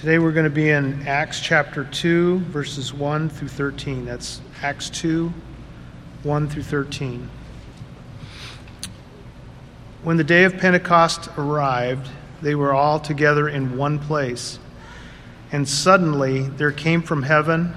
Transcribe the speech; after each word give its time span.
Today 0.00 0.18
we're 0.18 0.32
going 0.32 0.44
to 0.44 0.50
be 0.50 0.70
in 0.70 1.06
Acts 1.06 1.40
chapter 1.40 1.84
2, 1.84 2.38
verses 2.38 2.94
1 2.94 3.28
through 3.28 3.48
13. 3.48 4.06
That's 4.06 4.40
Acts 4.62 4.88
2, 4.88 5.30
1 6.22 6.48
through 6.48 6.62
13. 6.62 7.28
When 10.02 10.16
the 10.16 10.24
day 10.24 10.44
of 10.44 10.56
Pentecost 10.56 11.28
arrived, 11.36 12.08
they 12.40 12.54
were 12.54 12.72
all 12.72 12.98
together 12.98 13.46
in 13.46 13.76
one 13.76 13.98
place. 13.98 14.58
And 15.52 15.68
suddenly 15.68 16.48
there 16.48 16.72
came 16.72 17.02
from 17.02 17.22
heaven 17.22 17.76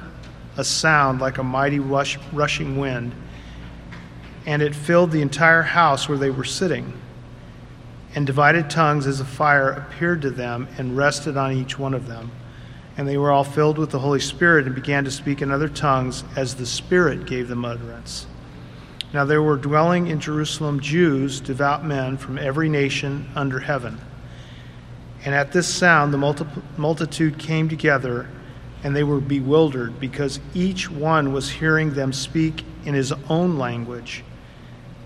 a 0.56 0.64
sound 0.64 1.20
like 1.20 1.40
a 1.40 1.44
mighty 1.44 1.80
rush, 1.80 2.18
rushing 2.32 2.78
wind, 2.78 3.14
and 4.46 4.62
it 4.62 4.74
filled 4.74 5.12
the 5.12 5.22
entire 5.22 5.64
house 5.64 6.08
where 6.08 6.18
they 6.18 6.30
were 6.30 6.46
sitting 6.46 6.94
and 8.16 8.28
divided 8.28 8.70
tongues 8.70 9.08
as 9.08 9.20
a 9.20 9.26
fire 9.26 9.72
appeared 9.72 10.22
to 10.22 10.30
them 10.30 10.68
and 10.78 10.96
rested 10.96 11.36
on 11.38 11.54
each 11.54 11.80
one 11.80 11.94
of 11.94 12.08
them. 12.08 12.32
And 12.96 13.08
they 13.08 13.18
were 13.18 13.32
all 13.32 13.44
filled 13.44 13.78
with 13.78 13.90
the 13.90 14.00
Holy 14.00 14.20
Spirit 14.20 14.66
and 14.68 14.76
began 14.76 15.04
to 15.06 15.12
speak 15.12 15.42
in 15.42 15.50
other 15.50 15.70
tongues 15.70 16.24
as 16.36 16.56
the 16.56 16.66
Spirit 16.66 17.26
gave 17.26 17.48
them 17.48 17.66
utterance. 17.66 18.28
Now 19.14 19.26
there 19.26 19.42
were 19.42 19.58
dwelling 19.58 20.08
in 20.08 20.20
Jerusalem 20.20 20.80
Jews, 20.80 21.40
devout 21.40 21.86
men 21.86 22.18
from 22.18 22.38
every 22.38 22.70
nation 22.70 23.30
under 23.36 23.60
heaven. 23.60 24.00
And 25.26 25.34
at 25.34 25.52
this 25.52 25.68
sound, 25.68 26.14
the 26.14 26.48
multitude 26.78 27.40
came 27.40 27.70
together, 27.70 28.28
and 28.84 28.96
they 28.96 29.04
were 29.04 29.22
bewildered 29.22 30.00
because 30.00 30.40
each 30.54 30.90
one 30.90 31.32
was 31.32 31.50
hearing 31.50 31.94
them 31.94 32.12
speak 32.12 32.66
in 32.86 32.94
his 32.94 33.14
own 33.30 33.58
language. 33.58 34.24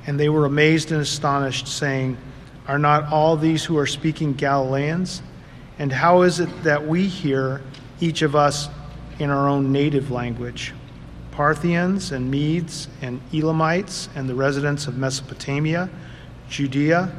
And 0.08 0.20
they 0.20 0.30
were 0.30 0.46
amazed 0.46 0.92
and 0.92 1.02
astonished, 1.02 1.68
saying, 1.68 2.18
are 2.68 2.78
not 2.78 3.12
all 3.12 3.38
these 3.38 3.64
who 3.64 3.78
are 3.78 3.88
speaking 3.88 4.34
Galileans? 4.34 5.22
And 5.80 5.92
how 5.92 6.24
is 6.24 6.40
it 6.40 6.64
that 6.64 6.86
we 6.86 7.08
hear, 7.08 7.62
each 8.00 8.22
of 8.22 8.36
us, 8.36 8.70
in 9.20 9.30
our 9.30 9.48
own 9.48 9.72
native 9.72 10.12
language? 10.12 10.74
Parthians 11.32 12.12
and 12.12 12.30
Medes 12.30 12.88
and 13.02 13.22
Elamites 13.32 14.10
and 14.16 14.28
the 14.28 14.36
residents 14.36 14.88
of 14.88 14.98
Mesopotamia, 14.98 15.90
Judea 16.50 17.12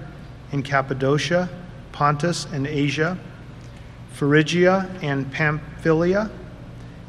and 0.53 0.65
Cappadocia, 0.65 1.49
Pontus 1.93 2.47
and 2.47 2.67
Asia, 2.67 3.17
Phrygia 4.13 4.91
and 5.03 5.31
Pamphylia, 5.33 6.31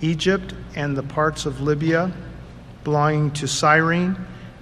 Egypt 0.02 0.54
and 0.76 0.96
the 0.96 1.04
parts 1.04 1.46
of 1.46 1.62
Libya 1.62 2.12
belonging 2.84 3.32
to 3.32 3.48
Cyrene, 3.48 4.16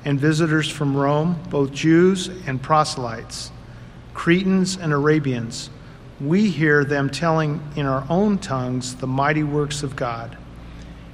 and 0.06 0.19
visitors 0.19 0.69
from 0.69 0.95
Rome, 0.95 1.38
both 1.50 1.72
Jews 1.72 2.30
and 2.47 2.62
proselytes 2.62 3.52
Cretans 4.17 4.77
and 4.77 4.91
Arabians, 4.91 5.69
we 6.19 6.49
hear 6.49 6.83
them 6.83 7.07
telling 7.07 7.61
in 7.75 7.85
our 7.85 8.03
own 8.09 8.39
tongues 8.39 8.95
the 8.95 9.05
mighty 9.05 9.43
works 9.43 9.83
of 9.83 9.95
God. 9.95 10.35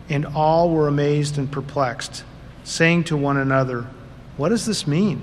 And 0.08 0.26
all 0.26 0.70
were 0.70 0.88
amazed 0.88 1.38
and 1.38 1.52
perplexed, 1.52 2.24
saying 2.64 3.04
to 3.06 3.18
one 3.18 3.36
another, 3.36 3.86
What 4.38 4.50
does 4.50 4.66
this 4.66 4.88
mean? 4.88 5.22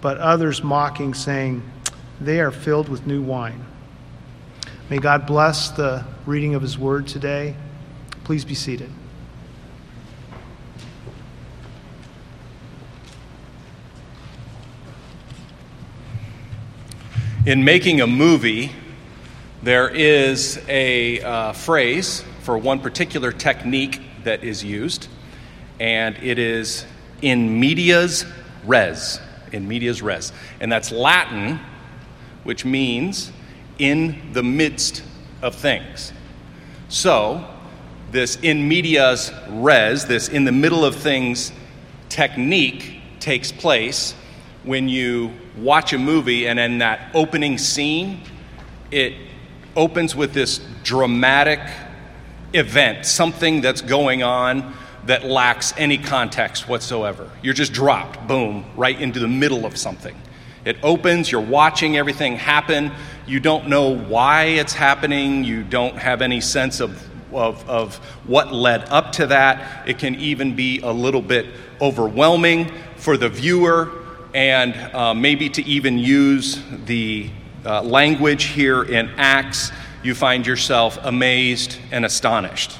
But 0.00 0.16
others 0.16 0.64
mocking, 0.64 1.12
saying, 1.12 1.70
They 2.18 2.40
are 2.40 2.50
filled 2.50 2.88
with 2.88 3.06
new 3.06 3.20
wine. 3.20 3.66
May 4.88 4.96
God 4.96 5.26
bless 5.26 5.68
the 5.68 6.02
reading 6.24 6.54
of 6.54 6.62
His 6.62 6.78
word 6.78 7.06
today. 7.06 7.56
Please 8.24 8.46
be 8.46 8.54
seated. 8.54 8.90
In 17.46 17.62
making 17.62 18.00
a 18.00 18.08
movie, 18.08 18.72
there 19.62 19.88
is 19.88 20.60
a 20.66 21.20
uh, 21.20 21.52
phrase 21.52 22.24
for 22.40 22.58
one 22.58 22.80
particular 22.80 23.30
technique 23.30 24.00
that 24.24 24.42
is 24.42 24.64
used, 24.64 25.06
and 25.78 26.16
it 26.16 26.40
is 26.40 26.84
in 27.22 27.60
medias 27.60 28.24
res. 28.64 29.20
In 29.52 29.68
medias 29.68 30.02
res. 30.02 30.32
And 30.58 30.72
that's 30.72 30.90
Latin, 30.90 31.60
which 32.42 32.64
means 32.64 33.30
in 33.78 34.32
the 34.32 34.42
midst 34.42 35.04
of 35.40 35.54
things. 35.54 36.12
So, 36.88 37.48
this 38.10 38.38
in 38.42 38.66
medias 38.66 39.30
res, 39.50 40.04
this 40.04 40.26
in 40.26 40.46
the 40.46 40.52
middle 40.52 40.84
of 40.84 40.96
things 40.96 41.52
technique, 42.08 42.98
takes 43.20 43.52
place 43.52 44.16
when 44.66 44.88
you 44.88 45.32
watch 45.56 45.92
a 45.92 45.98
movie 45.98 46.46
and 46.46 46.58
in 46.58 46.78
that 46.78 47.10
opening 47.14 47.56
scene, 47.56 48.20
it 48.90 49.14
opens 49.76 50.14
with 50.14 50.34
this 50.34 50.60
dramatic 50.82 51.60
event, 52.52 53.06
something 53.06 53.60
that's 53.60 53.80
going 53.80 54.22
on 54.22 54.74
that 55.04 55.24
lacks 55.24 55.72
any 55.76 55.96
context 55.96 56.68
whatsoever. 56.68 57.30
You're 57.42 57.54
just 57.54 57.72
dropped, 57.72 58.26
boom, 58.26 58.64
right 58.76 59.00
into 59.00 59.20
the 59.20 59.28
middle 59.28 59.64
of 59.64 59.76
something. 59.76 60.16
It 60.64 60.76
opens, 60.82 61.30
you're 61.30 61.40
watching 61.40 61.96
everything 61.96 62.34
happen. 62.34 62.90
You 63.24 63.38
don't 63.38 63.68
know 63.68 63.96
why 63.96 64.44
it's 64.44 64.72
happening, 64.72 65.44
you 65.44 65.62
don't 65.62 65.96
have 65.96 66.22
any 66.22 66.40
sense 66.40 66.80
of, 66.80 67.08
of, 67.32 67.68
of 67.68 67.96
what 68.26 68.52
led 68.52 68.88
up 68.88 69.12
to 69.12 69.28
that. 69.28 69.88
It 69.88 70.00
can 70.00 70.16
even 70.16 70.56
be 70.56 70.80
a 70.80 70.90
little 70.90 71.22
bit 71.22 71.46
overwhelming 71.80 72.72
for 72.96 73.16
the 73.16 73.28
viewer 73.28 74.05
and 74.36 74.74
uh, 74.94 75.14
maybe 75.14 75.48
to 75.48 75.64
even 75.64 75.96
use 75.96 76.62
the 76.84 77.30
uh, 77.64 77.80
language 77.80 78.44
here 78.44 78.82
in 78.82 79.08
Acts, 79.16 79.72
you 80.02 80.14
find 80.14 80.46
yourself 80.46 80.98
amazed 81.02 81.78
and 81.90 82.04
astonished. 82.04 82.78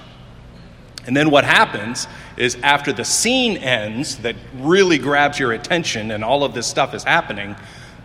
And 1.06 1.16
then 1.16 1.30
what 1.30 1.44
happens 1.44 2.08
is 2.36 2.56
after 2.56 2.92
the 2.92 3.06
scene 3.06 3.56
ends 3.56 4.16
that 4.18 4.36
really 4.56 4.98
grabs 4.98 5.38
your 5.38 5.52
attention 5.52 6.10
and 6.10 6.22
all 6.22 6.44
of 6.44 6.52
this 6.52 6.66
stuff 6.66 6.92
is 6.92 7.04
happening, 7.04 7.56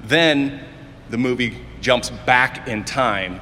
then 0.05 0.63
the 1.09 1.17
movie 1.17 1.57
jumps 1.81 2.09
back 2.09 2.69
in 2.69 2.85
time 2.85 3.41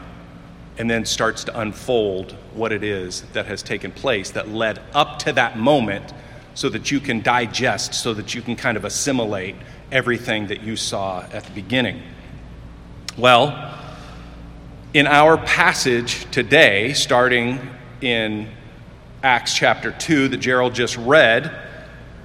and 0.80 0.90
then 0.90 1.06
starts 1.06 1.44
to 1.44 1.60
unfold 1.60 2.32
what 2.56 2.72
it 2.72 2.84
is 2.84 3.22
that 3.34 3.46
has 3.46 3.62
taken 3.62 3.92
place 3.92 4.32
that 4.32 4.50
led 4.50 4.80
up 4.96 5.20
to 5.20 5.34
that 5.34 5.56
moment 5.56 6.16
so 6.56 6.68
that 6.68 6.90
you 6.90 7.00
can 7.00 7.22
digest, 7.22 7.94
so 7.94 8.12
that 8.16 8.34
you 8.34 8.42
can 8.42 8.56
kind 8.56 8.76
of 8.76 8.86
assimilate 8.86 9.56
everything 9.92 10.48
that 10.48 10.62
you 10.62 10.76
saw 10.76 11.22
at 11.32 11.44
the 11.44 11.52
beginning. 11.52 12.02
Well, 13.18 13.78
in 14.94 15.08
our 15.08 15.38
passage 15.38 16.30
today, 16.32 16.94
starting 16.94 17.60
in 18.02 18.50
Acts 19.22 19.54
chapter 19.54 19.92
2 19.92 20.30
that 20.30 20.38
Gerald 20.38 20.74
just 20.74 20.98
read, 20.98 21.54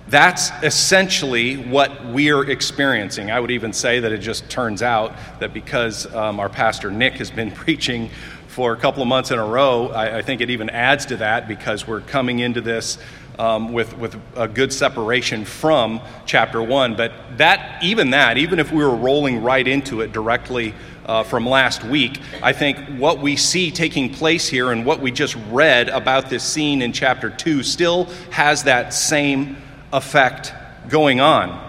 that's 0.09 0.51
essentially 0.63 1.57
what 1.57 2.05
we're 2.07 2.49
experiencing. 2.49 3.31
I 3.31 3.41
would 3.41 3.51
even 3.51 3.73
say 3.73 4.01
that 4.01 4.13
it 4.13 4.19
just 4.19 4.49
turns 4.51 4.83
out 4.83 5.15
that 5.41 5.53
because 5.55 6.13
um, 6.15 6.39
our 6.39 6.49
pastor 6.49 6.91
Nick 6.91 7.15
has 7.15 7.31
been 7.31 7.51
preaching 7.65 8.11
for 8.49 8.73
a 8.73 8.77
couple 8.77 9.03
of 9.03 9.09
months 9.09 9.33
in 9.33 9.39
a 9.39 9.45
row, 9.45 9.89
I, 9.89 10.19
I 10.19 10.23
think 10.23 10.41
it 10.41 10.49
even 10.49 10.71
adds 10.71 11.07
to 11.07 11.17
that 11.17 11.49
because 11.49 11.89
we're 11.89 12.03
coming 12.03 12.39
into 12.39 12.61
this 12.61 12.99
um, 13.39 13.73
with, 13.73 13.97
with 13.99 14.17
a 14.37 14.49
good 14.49 14.73
separation 14.73 15.45
from 15.45 16.01
chapter 16.27 16.63
1. 16.63 16.97
But 16.97 17.13
that, 17.39 17.83
even 17.83 18.11
that, 18.11 18.39
even 18.39 18.59
if 18.59 18.71
we 18.73 18.85
were 18.85 18.95
rolling 18.95 19.43
right 19.43 19.67
into 19.67 20.01
it 20.01 20.13
directly 20.13 20.75
uh, 21.07 21.23
from 21.23 21.47
last 21.47 21.85
week, 21.85 22.21
I 22.43 22.53
think 22.53 22.79
what 22.99 23.21
we 23.21 23.37
see 23.37 23.71
taking 23.71 24.13
place 24.13 24.49
here 24.49 24.71
and 24.71 24.87
what 24.87 25.01
we 25.01 25.11
just 25.11 25.37
read 25.51 25.89
about 25.89 26.31
this 26.31 26.45
scene 26.45 26.83
in 26.83 26.93
chapter 26.93 27.31
2 27.31 27.63
still 27.63 28.05
has 28.31 28.65
that 28.65 28.95
same 28.95 29.57
effect 29.93 30.53
going 30.89 31.21
on. 31.21 31.61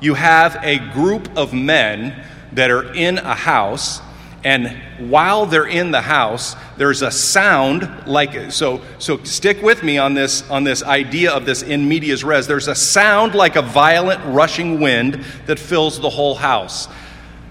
You 0.00 0.14
have 0.14 0.58
a 0.62 0.78
group 0.92 1.36
of 1.36 1.52
men 1.52 2.24
that 2.52 2.70
are 2.70 2.92
in 2.94 3.18
a 3.18 3.34
house 3.34 4.00
and 4.44 4.68
while 5.10 5.46
they're 5.46 5.66
in 5.66 5.90
the 5.90 6.02
house 6.02 6.54
there's 6.76 7.02
a 7.02 7.10
sound 7.10 8.06
like 8.06 8.52
so 8.52 8.80
so 8.98 9.22
stick 9.24 9.62
with 9.62 9.82
me 9.82 9.98
on 9.98 10.14
this 10.14 10.48
on 10.50 10.64
this 10.64 10.82
idea 10.82 11.32
of 11.32 11.46
this 11.46 11.62
in 11.62 11.88
medias 11.88 12.22
res. 12.22 12.46
There's 12.46 12.68
a 12.68 12.74
sound 12.74 13.34
like 13.34 13.56
a 13.56 13.62
violent 13.62 14.22
rushing 14.26 14.80
wind 14.80 15.24
that 15.46 15.58
fills 15.58 16.00
the 16.00 16.10
whole 16.10 16.34
house. 16.34 16.88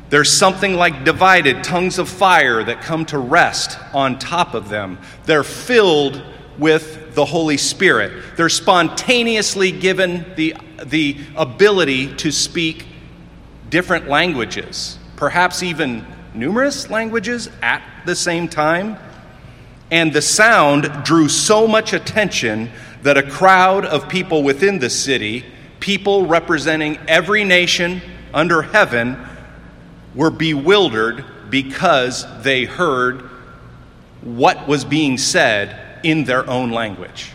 There's 0.09 0.31
something 0.31 0.75
like 0.75 1.03
divided 1.03 1.63
tongues 1.63 1.97
of 1.97 2.07
fire 2.07 2.63
that 2.63 2.81
come 2.81 3.05
to 3.07 3.17
rest 3.17 3.79
on 3.93 4.19
top 4.19 4.53
of 4.53 4.69
them. 4.69 4.99
They're 5.25 5.43
filled 5.43 6.21
with 6.59 7.15
the 7.15 7.25
holy 7.25 7.57
spirit. 7.57 8.37
They're 8.37 8.49
spontaneously 8.49 9.71
given 9.71 10.25
the 10.35 10.55
the 10.85 11.17
ability 11.35 12.15
to 12.17 12.31
speak 12.31 12.85
different 13.69 14.07
languages 14.07 14.99
perhaps 15.15 15.63
even 15.63 16.05
numerous 16.33 16.89
languages 16.89 17.49
at 17.61 17.83
the 18.05 18.15
same 18.15 18.47
time. 18.47 18.97
And 19.91 20.11
the 20.11 20.21
sound 20.21 21.03
drew 21.03 21.29
so 21.29 21.67
much 21.67 21.93
attention 21.93 22.71
that 23.03 23.17
a 23.17 23.23
crowd 23.23 23.85
of 23.85 24.09
people 24.09 24.43
within 24.43 24.79
the 24.79 24.89
city, 24.89 25.45
people 25.79 26.25
representing 26.25 26.97
every 27.07 27.43
nation 27.43 28.01
under 28.33 28.61
heaven, 28.61 29.17
were 30.15 30.31
bewildered 30.31 31.25
because 31.49 32.25
they 32.41 32.65
heard 32.65 33.21
what 34.21 34.67
was 34.67 34.85
being 34.85 35.17
said 35.17 35.99
in 36.03 36.23
their 36.23 36.49
own 36.49 36.71
language. 36.71 37.31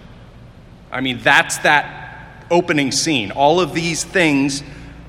I 0.91 1.01
mean, 1.01 1.19
that's 1.23 1.59
that 1.59 2.47
opening 2.51 2.93
scene. 2.93 3.31
All 3.31 3.61
of 3.61 3.75
these 3.75 4.05
things 4.05 4.63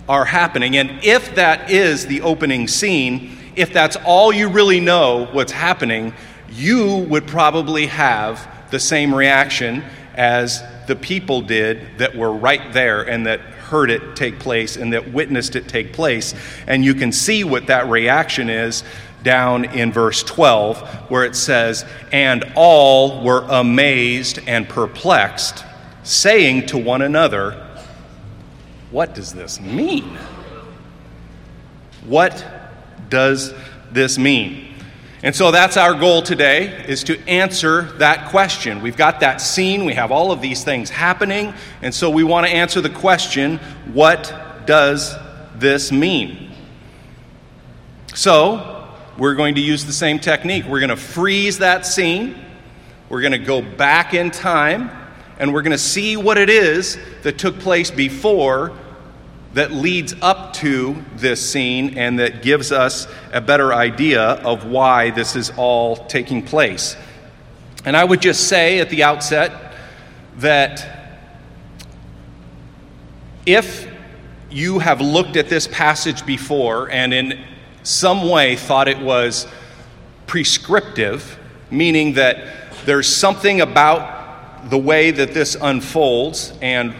are 0.08 0.26
happening. 0.26 0.76
And 0.76 1.04
if 1.04 1.36
that 1.36 1.72
is 1.72 2.06
the 2.06 2.22
opening 2.22 2.68
scene, 2.68 3.38
if 3.60 3.74
that's 3.74 3.98
all 4.06 4.32
you 4.32 4.48
really 4.48 4.80
know 4.80 5.28
what's 5.34 5.52
happening, 5.52 6.14
you 6.50 7.00
would 7.10 7.28
probably 7.28 7.88
have 7.88 8.48
the 8.72 8.80
same 8.80 9.14
reaction 9.14 9.84
as 10.16 10.64
the 10.88 10.96
people 10.96 11.42
did 11.42 11.86
that 11.98 12.16
were 12.16 12.32
right 12.32 12.72
there 12.72 13.02
and 13.02 13.26
that 13.26 13.42
heard 13.42 13.92
it 13.92 14.16
take 14.16 14.40
place 14.40 14.78
and 14.78 14.94
that 14.94 15.12
witnessed 15.12 15.58
it 15.58 15.68
take 15.68 15.92
place. 15.92 16.34
And 16.68 16.86
you 16.86 16.94
can 16.94 17.12
see 17.12 17.44
what 17.44 17.68
that 17.68 17.90
reaction 17.90 18.50
is 18.50 18.86
down 19.24 19.66
in 19.66 19.92
verse 19.92 20.24
12, 20.24 21.12
where 21.12 21.26
it 21.26 21.36
says, 21.36 21.84
And 22.14 22.54
all 22.56 23.22
were 23.26 23.46
amazed 23.50 24.40
and 24.48 24.70
perplexed, 24.70 25.66
saying 26.04 26.68
to 26.68 26.78
one 26.78 27.02
another, 27.02 27.68
What 28.90 29.14
does 29.14 29.34
this 29.34 29.60
mean? 29.60 30.18
What 32.06 32.59
does 33.10 33.54
this 33.92 34.18
mean? 34.18 34.74
And 35.22 35.36
so 35.36 35.52
that's 35.52 35.76
our 35.76 35.94
goal 35.94 36.22
today 36.22 36.86
is 36.88 37.04
to 37.06 37.20
answer 37.28 37.84
that 37.98 38.30
question. 38.30 38.82
We've 38.82 38.96
got 38.96 39.20
that 39.20 39.42
scene, 39.42 39.84
we 39.84 39.94
have 39.94 40.12
all 40.12 40.32
of 40.32 40.42
these 40.42 40.64
things 40.64 40.90
happening, 40.90 41.54
and 41.82 41.94
so 41.94 42.10
we 42.10 42.24
want 42.24 42.48
to 42.48 42.54
answer 42.54 42.80
the 42.80 42.90
question, 42.90 43.58
what 43.92 44.34
does 44.66 45.14
this 45.56 45.92
mean? 45.92 46.52
So, 48.16 48.88
we're 49.18 49.36
going 49.36 49.56
to 49.56 49.62
use 49.62 49.86
the 49.86 49.94
same 49.94 50.20
technique. 50.20 50.64
We're 50.66 50.80
going 50.80 50.90
to 50.90 50.96
freeze 50.96 51.60
that 51.60 51.86
scene. 51.86 52.36
We're 53.10 53.22
going 53.22 53.34
to 53.34 53.38
go 53.38 53.62
back 53.62 54.14
in 54.14 54.32
time 54.32 54.90
and 55.40 55.54
we're 55.54 55.62
going 55.62 55.72
to 55.72 55.78
see 55.78 56.16
what 56.16 56.38
it 56.38 56.50
is 56.50 56.98
that 57.24 57.38
took 57.38 57.60
place 57.60 57.92
before 57.92 58.78
that 59.54 59.72
leads 59.72 60.13
up 60.22 60.54
to 60.54 61.04
this 61.16 61.50
scene 61.50 61.98
and 61.98 62.19
that 62.19 62.42
gives 62.42 62.72
us 62.72 63.07
a 63.34 63.42
better 63.42 63.74
idea 63.74 64.22
of 64.22 64.66
why 64.66 65.10
this 65.10 65.36
is 65.36 65.51
all 65.57 65.96
taking 65.96 66.44
place. 66.44 66.96
And 67.86 67.98
I 67.98 68.04
would 68.04 68.22
just 68.22 68.48
say 68.48 68.80
at 68.80 68.90
the 68.90 69.04
outset 69.04 69.74
that 70.38 71.18
if 73.46 73.90
you 74.51 74.80
have 74.80 75.01
looked 75.01 75.36
at 75.36 75.50
this 75.50 75.68
passage 75.68 76.25
before 76.25 76.90
and 76.92 77.13
in 77.13 77.44
some 77.84 78.30
way 78.30 78.56
thought 78.56 78.88
it 78.88 79.00
was 79.00 79.48
prescriptive, 80.28 81.40
meaning 81.72 82.13
that 82.13 82.38
there's 82.86 83.07
something 83.07 83.62
about 83.62 84.69
the 84.69 84.78
way 84.78 85.12
that 85.12 85.34
this 85.34 85.56
unfolds 85.60 86.54
and 86.62 86.94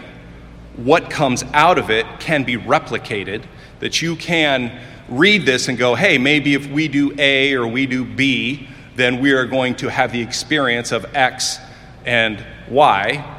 what 0.84 1.10
comes 1.10 1.42
out 1.52 1.78
of 1.78 1.90
it 1.90 2.06
can 2.20 2.44
be 2.44 2.56
replicated, 2.56 3.44
that 3.80 4.00
you 4.00 4.16
can 4.16 4.80
read 5.08 5.44
this 5.44 5.68
and 5.68 5.76
go, 5.76 5.94
hey, 5.94 6.18
maybe 6.18 6.54
if 6.54 6.66
we 6.70 6.88
do 6.88 7.14
A 7.18 7.54
or 7.54 7.66
we 7.66 7.86
do 7.86 8.04
B, 8.04 8.68
then 8.96 9.20
we 9.20 9.32
are 9.32 9.46
going 9.46 9.74
to 9.76 9.90
have 9.90 10.12
the 10.12 10.20
experience 10.20 10.92
of 10.92 11.04
X 11.14 11.58
and 12.04 12.44
Y. 12.68 13.36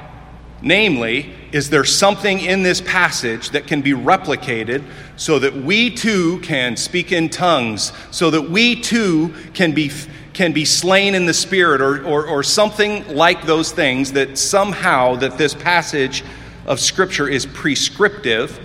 Namely, 0.62 1.34
is 1.52 1.72
there 1.72 1.84
something 1.84 2.40
in 2.40 2.62
this 2.62 2.82
passage 2.82 3.50
that 3.52 3.66
can 3.66 3.82
be 3.82 3.94
replicated 3.94 4.84
so 5.16 5.40
that 5.40 5.56
we 5.56 5.90
too 5.90 6.40
can 6.42 6.78
speak 6.78 7.12
in 7.12 7.30
tongues, 7.30 7.92
so 8.12 8.30
that 8.30 8.50
we 8.50 8.80
too 8.80 9.34
can 9.54 9.72
be, 9.72 9.92
can 10.34 10.54
be 10.54 10.66
slain 10.66 11.16
in 11.16 11.26
the 11.26 11.34
spirit, 11.34 11.82
or, 11.82 12.06
or, 12.06 12.28
or 12.28 12.44
something 12.44 13.08
like 13.16 13.46
those 13.46 13.72
things 13.72 14.12
that 14.12 14.38
somehow 14.38 15.16
that 15.16 15.40
this 15.40 15.56
passage 15.56 16.24
of 16.66 16.80
Scripture 16.80 17.28
is 17.28 17.46
prescriptive 17.46 18.60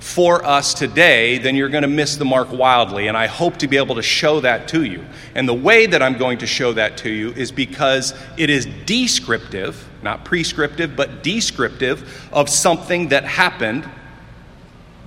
for 0.00 0.44
us 0.44 0.72
today, 0.72 1.36
then 1.38 1.54
you're 1.54 1.68
going 1.68 1.82
to 1.82 1.88
miss 1.88 2.16
the 2.16 2.24
mark 2.24 2.50
wildly. 2.50 3.08
And 3.08 3.16
I 3.16 3.26
hope 3.26 3.58
to 3.58 3.68
be 3.68 3.76
able 3.76 3.96
to 3.96 4.02
show 4.02 4.40
that 4.40 4.66
to 4.68 4.82
you. 4.82 5.04
And 5.34 5.46
the 5.46 5.54
way 5.54 5.86
that 5.86 6.02
I'm 6.02 6.16
going 6.16 6.38
to 6.38 6.46
show 6.46 6.72
that 6.72 6.96
to 6.98 7.10
you 7.10 7.32
is 7.32 7.52
because 7.52 8.14
it 8.38 8.48
is 8.48 8.66
descriptive, 8.86 9.86
not 10.02 10.24
prescriptive, 10.24 10.96
but 10.96 11.22
descriptive 11.22 12.28
of 12.32 12.48
something 12.48 13.08
that 13.08 13.24
happened 13.24 13.88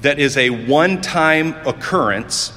that 0.02 0.20
is 0.20 0.38
a 0.38 0.52
one 0.52 1.02
time 1.02 1.56
occurrence. 1.66 2.54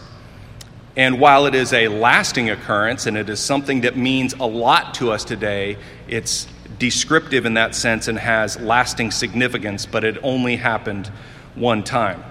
And 0.94 1.18
while 1.18 1.46
it 1.46 1.54
is 1.54 1.72
a 1.72 1.88
lasting 1.88 2.50
occurrence 2.50 3.06
and 3.06 3.16
it 3.16 3.30
is 3.30 3.40
something 3.40 3.80
that 3.82 3.96
means 3.96 4.34
a 4.34 4.46
lot 4.46 4.94
to 4.94 5.10
us 5.10 5.24
today, 5.24 5.78
it's 6.06 6.48
descriptive 6.78 7.46
in 7.46 7.54
that 7.54 7.74
sense 7.74 8.08
and 8.08 8.18
has 8.18 8.58
lasting 8.60 9.10
significance, 9.10 9.86
but 9.86 10.04
it 10.04 10.18
only 10.22 10.56
happened 10.56 11.08
one 11.54 11.82
time. 11.82 12.22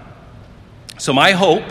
So, 0.98 1.12
my 1.12 1.32
hope 1.32 1.64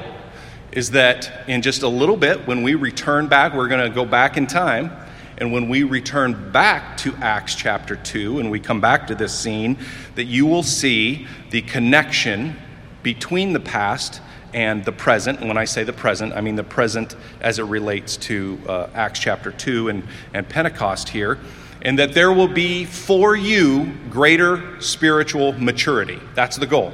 is 0.71 0.91
that 0.91 1.47
in 1.47 1.61
just 1.61 1.83
a 1.83 1.87
little 1.87 2.17
bit, 2.17 2.45
when 2.47 2.61
we 2.61 2.75
return 2.75 3.27
back, 3.27 3.53
we're 3.53 3.69
going 3.69 3.87
to 3.87 3.93
go 3.93 4.05
back 4.05 4.37
in 4.37 4.45
time. 4.45 4.91
And 5.37 5.51
when 5.51 5.67
we 5.67 5.83
return 5.83 6.51
back 6.51 6.97
to 6.97 7.13
Acts 7.15 7.55
chapter 7.55 7.95
2 7.95 8.39
and 8.39 8.51
we 8.51 8.59
come 8.59 8.79
back 8.79 9.07
to 9.07 9.15
this 9.15 9.37
scene, 9.37 9.77
that 10.15 10.25
you 10.25 10.45
will 10.45 10.63
see 10.63 11.27
the 11.49 11.61
connection 11.61 12.55
between 13.03 13.53
the 13.53 13.59
past 13.59 14.21
and 14.53 14.83
the 14.85 14.91
present. 14.91 15.39
And 15.39 15.47
when 15.47 15.57
I 15.57 15.65
say 15.65 15.83
the 15.83 15.93
present, 15.93 16.33
I 16.33 16.41
mean 16.41 16.55
the 16.55 16.63
present 16.63 17.15
as 17.41 17.59
it 17.59 17.63
relates 17.63 18.15
to 18.17 18.59
uh, 18.67 18.87
Acts 18.93 19.19
chapter 19.19 19.51
2 19.51 19.89
and, 19.89 20.03
and 20.33 20.47
Pentecost 20.47 21.09
here 21.09 21.37
and 21.85 21.99
that 21.99 22.15
there 22.15 22.33
will 22.33 22.47
be 22.47 22.83
for 22.83 23.35
you 23.35 23.93
greater 24.09 24.81
spiritual 24.81 25.53
maturity. 25.53 26.19
That's 26.33 26.57
the 26.57 26.65
goal. 26.65 26.91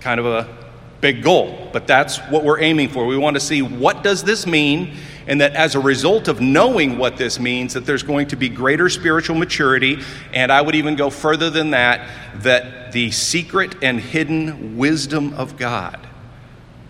Kind 0.00 0.18
of 0.18 0.26
a 0.26 0.48
big 1.00 1.22
goal, 1.22 1.70
but 1.72 1.86
that's 1.86 2.18
what 2.18 2.42
we're 2.42 2.60
aiming 2.60 2.88
for. 2.88 3.06
We 3.06 3.16
want 3.16 3.34
to 3.34 3.40
see 3.40 3.62
what 3.62 4.02
does 4.02 4.24
this 4.24 4.44
mean 4.44 4.96
and 5.28 5.40
that 5.40 5.52
as 5.52 5.76
a 5.76 5.80
result 5.80 6.26
of 6.26 6.40
knowing 6.40 6.98
what 6.98 7.16
this 7.16 7.38
means 7.38 7.74
that 7.74 7.86
there's 7.86 8.02
going 8.02 8.26
to 8.26 8.36
be 8.36 8.48
greater 8.48 8.88
spiritual 8.88 9.36
maturity 9.36 10.00
and 10.32 10.50
I 10.50 10.60
would 10.60 10.74
even 10.74 10.96
go 10.96 11.08
further 11.08 11.48
than 11.48 11.70
that 11.70 12.08
that 12.42 12.90
the 12.90 13.12
secret 13.12 13.76
and 13.82 14.00
hidden 14.00 14.76
wisdom 14.76 15.32
of 15.34 15.56
God 15.56 16.08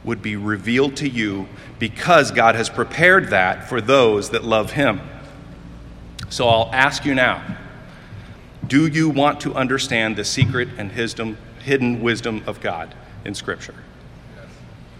would 0.03 0.23
be 0.23 0.37
revealed 0.37 0.97
to 0.97 1.09
you 1.09 1.47
because 1.79 2.31
God 2.31 2.55
has 2.55 2.71
prepared 2.71 3.29
that 3.29 3.69
for 3.69 3.83
those 3.83 4.31
that 4.31 4.45
love 4.45 4.73
him. 4.73 5.03
So 6.33 6.49
I'll 6.49 6.71
ask 6.73 7.05
you 7.05 7.15
now 7.15 7.43
do 8.67 8.87
you 8.87 9.11
want 9.11 9.43
to 9.43 9.53
understand 9.53 10.17
the 10.17 10.25
secret 10.25 10.67
and 10.79 10.91
hidden 10.91 12.01
wisdom 12.01 12.43
of 12.47 12.63
God 12.63 12.95
in 13.27 13.35
Scripture? 13.35 13.75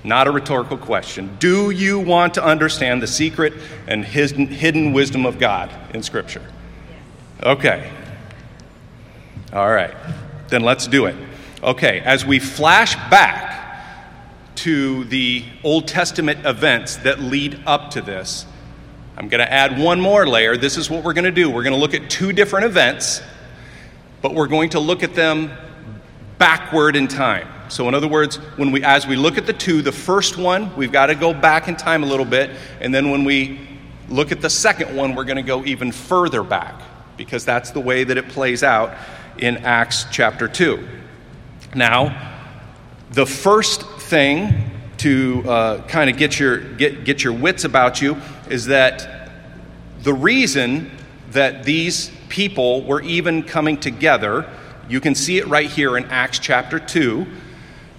Not 0.05 0.27
a 0.27 0.31
rhetorical 0.31 0.77
question. 0.77 1.35
Do 1.39 1.71
you 1.71 1.99
want 1.99 2.35
to 2.35 2.45
understand 2.45 3.01
the 3.01 3.07
secret 3.07 3.55
and 3.87 4.05
hidden 4.05 4.93
wisdom 4.93 5.25
of 5.25 5.39
God 5.39 5.71
in 5.95 6.03
Scripture? 6.03 6.43
Okay. 7.43 7.91
All 9.55 9.71
right. 9.71 9.95
Then 10.49 10.61
let's 10.61 10.87
do 10.87 11.07
it. 11.07 11.17
Okay, 11.63 12.01
as 12.01 12.27
we 12.27 12.41
flash 12.41 12.95
back 13.09 13.85
to 14.57 15.05
the 15.05 15.47
Old 15.65 15.89
Testament 15.89 16.45
events 16.45 16.97
that 16.97 17.21
lead 17.21 17.59
up 17.65 17.93
to 17.93 18.03
this, 18.03 18.45
I'm 19.23 19.29
going 19.29 19.39
to 19.39 19.53
add 19.53 19.79
one 19.79 20.01
more 20.01 20.27
layer. 20.27 20.57
This 20.57 20.77
is 20.77 20.91
what 20.91 21.05
we're 21.05 21.13
going 21.13 21.27
to 21.27 21.31
do. 21.31 21.49
We're 21.49 21.63
going 21.63 21.75
to 21.75 21.79
look 21.79 21.95
at 21.95 22.11
two 22.11 22.33
different 22.33 22.67
events, 22.67 23.23
but 24.21 24.35
we're 24.35 24.49
going 24.49 24.71
to 24.71 24.81
look 24.81 25.05
at 25.05 25.15
them 25.15 25.53
backward 26.39 26.97
in 26.97 27.07
time. 27.07 27.47
So, 27.69 27.87
in 27.87 27.95
other 27.95 28.09
words, 28.09 28.39
when 28.57 28.73
we, 28.73 28.83
as 28.83 29.07
we 29.07 29.15
look 29.15 29.39
at 29.39 29.47
the 29.47 29.53
two, 29.53 29.81
the 29.81 29.93
first 29.93 30.39
one, 30.39 30.75
we've 30.75 30.91
got 30.91 31.07
to 31.07 31.15
go 31.15 31.33
back 31.33 31.69
in 31.69 31.77
time 31.77 32.03
a 32.03 32.07
little 32.07 32.27
bit, 32.27 32.51
and 32.81 32.93
then 32.93 33.13
when 33.13 33.23
we 33.23 33.61
look 34.09 34.33
at 34.33 34.41
the 34.41 34.51
second 34.51 34.97
one, 34.97 35.15
we're 35.15 35.23
going 35.23 35.37
to 35.37 35.43
go 35.43 35.65
even 35.67 35.93
further 35.93 36.43
back 36.43 36.83
because 37.17 37.45
that's 37.45 37.71
the 37.71 37.81
way 37.81 38.03
that 38.03 38.17
it 38.17 38.29
plays 38.29 38.65
out 38.65 38.93
in 39.39 39.59
Acts 39.59 40.05
chapter 40.11 40.49
2. 40.49 40.85
Now, 41.77 42.41
the 43.13 43.25
first 43.25 43.83
thing 44.01 44.73
to 44.99 45.43
uh, 45.49 45.83
kind 45.89 46.11
of 46.11 46.17
get 46.17 46.39
your, 46.39 46.59
get, 46.59 47.05
get 47.05 47.25
your 47.25 47.33
wits 47.33 47.65
about 47.65 48.03
you 48.03 48.17
is 48.53 48.67
that 48.67 49.31
the 50.03 50.13
reason 50.13 50.91
that 51.31 51.65
these 51.65 52.11
people 52.29 52.83
were 52.83 53.01
even 53.01 53.43
coming 53.43 53.79
together, 53.79 54.47
you 54.89 55.01
can 55.01 55.15
see 55.15 55.39
it 55.39 55.47
right 55.49 55.71
here 55.71 55.97
in 55.97 56.05
Acts 56.07 56.39
chapter 56.39 56.79
2, 56.79 57.27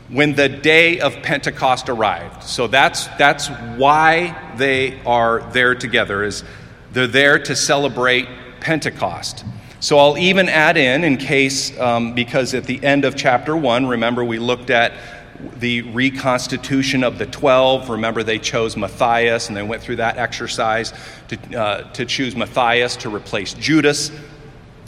when 0.10 0.36
the 0.36 0.48
day 0.48 1.00
of 1.00 1.16
Pentecost 1.24 1.90
arrived. 1.90 2.44
So 2.44 2.68
that's, 2.68 3.08
that's 3.18 3.48
why 3.78 4.54
they 4.58 5.02
are 5.06 5.42
there 5.52 5.74
together, 5.74 6.24
is 6.24 6.44
they're 6.92 7.08
there 7.08 7.40
to 7.40 7.56
celebrate 7.56 8.28
Pentecost. 8.60 9.44
So 9.80 9.98
I'll 9.98 10.20
even 10.20 10.50
add 10.50 10.78
in, 10.78 11.04
in 11.04 11.18
case, 11.18 11.78
um, 11.80 12.14
because 12.14 12.54
at 12.54 12.66
the 12.66 12.84
end 12.84 13.06
of 13.06 13.16
chapter 13.16 13.58
1, 13.58 13.88
remember 13.88 14.24
we 14.24 14.38
looked 14.38 14.70
at 14.70 14.94
the 15.58 15.82
reconstitution 15.82 17.04
of 17.04 17.18
the 17.18 17.26
12. 17.26 17.90
Remember, 17.90 18.24
they 18.24 18.40
chose 18.40 18.76
Matthias, 18.76 19.48
and 19.48 19.58
they 19.58 19.64
went 19.64 19.82
through 19.82 19.98
that 19.98 20.18
exercise 20.18 20.94
to, 21.28 21.60
uh, 21.60 21.92
to 21.94 22.06
choose 22.06 22.36
Matthias 22.36 22.96
to 22.98 23.10
replace 23.14 23.54
Judas. 23.54 24.12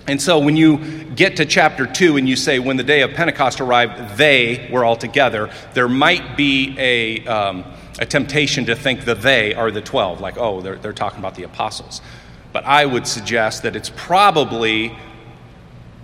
And 0.07 0.21
so 0.21 0.38
when 0.38 0.55
you 0.55 0.77
get 1.15 1.38
to 1.38 1.45
chapter 1.45 1.88
2 1.88 2.17
and 2.17 2.29
you 2.29 2.35
say, 2.35 2.59
when 2.59 2.77
the 2.77 2.83
day 2.83 3.01
of 3.01 3.12
Pentecost 3.13 3.59
arrived, 3.59 4.17
they 4.17 4.69
were 4.71 4.85
all 4.85 4.95
together, 4.95 5.50
there 5.74 5.89
might 5.89 6.38
be 6.38 6.75
a, 6.77 7.25
um, 7.25 7.65
a 7.97 8.05
temptation 8.05 8.65
to 8.65 8.75
think 8.75 9.05
that 9.05 9.21
they 9.21 9.55
are 9.55 9.71
the 9.71 9.81
12, 9.81 10.21
like, 10.21 10.38
oh, 10.38 10.62
they're, 10.62 10.75
they're 10.75 10.93
talking 10.93 11.19
about 11.19 11.33
the 11.35 11.43
apostles. 11.43 12.01
But 12.53 12.65
I 12.65 12.85
would 12.85 13.07
suggest 13.07 13.63
that 13.63 13.75
it's 13.75 13.91
probably 13.95 14.95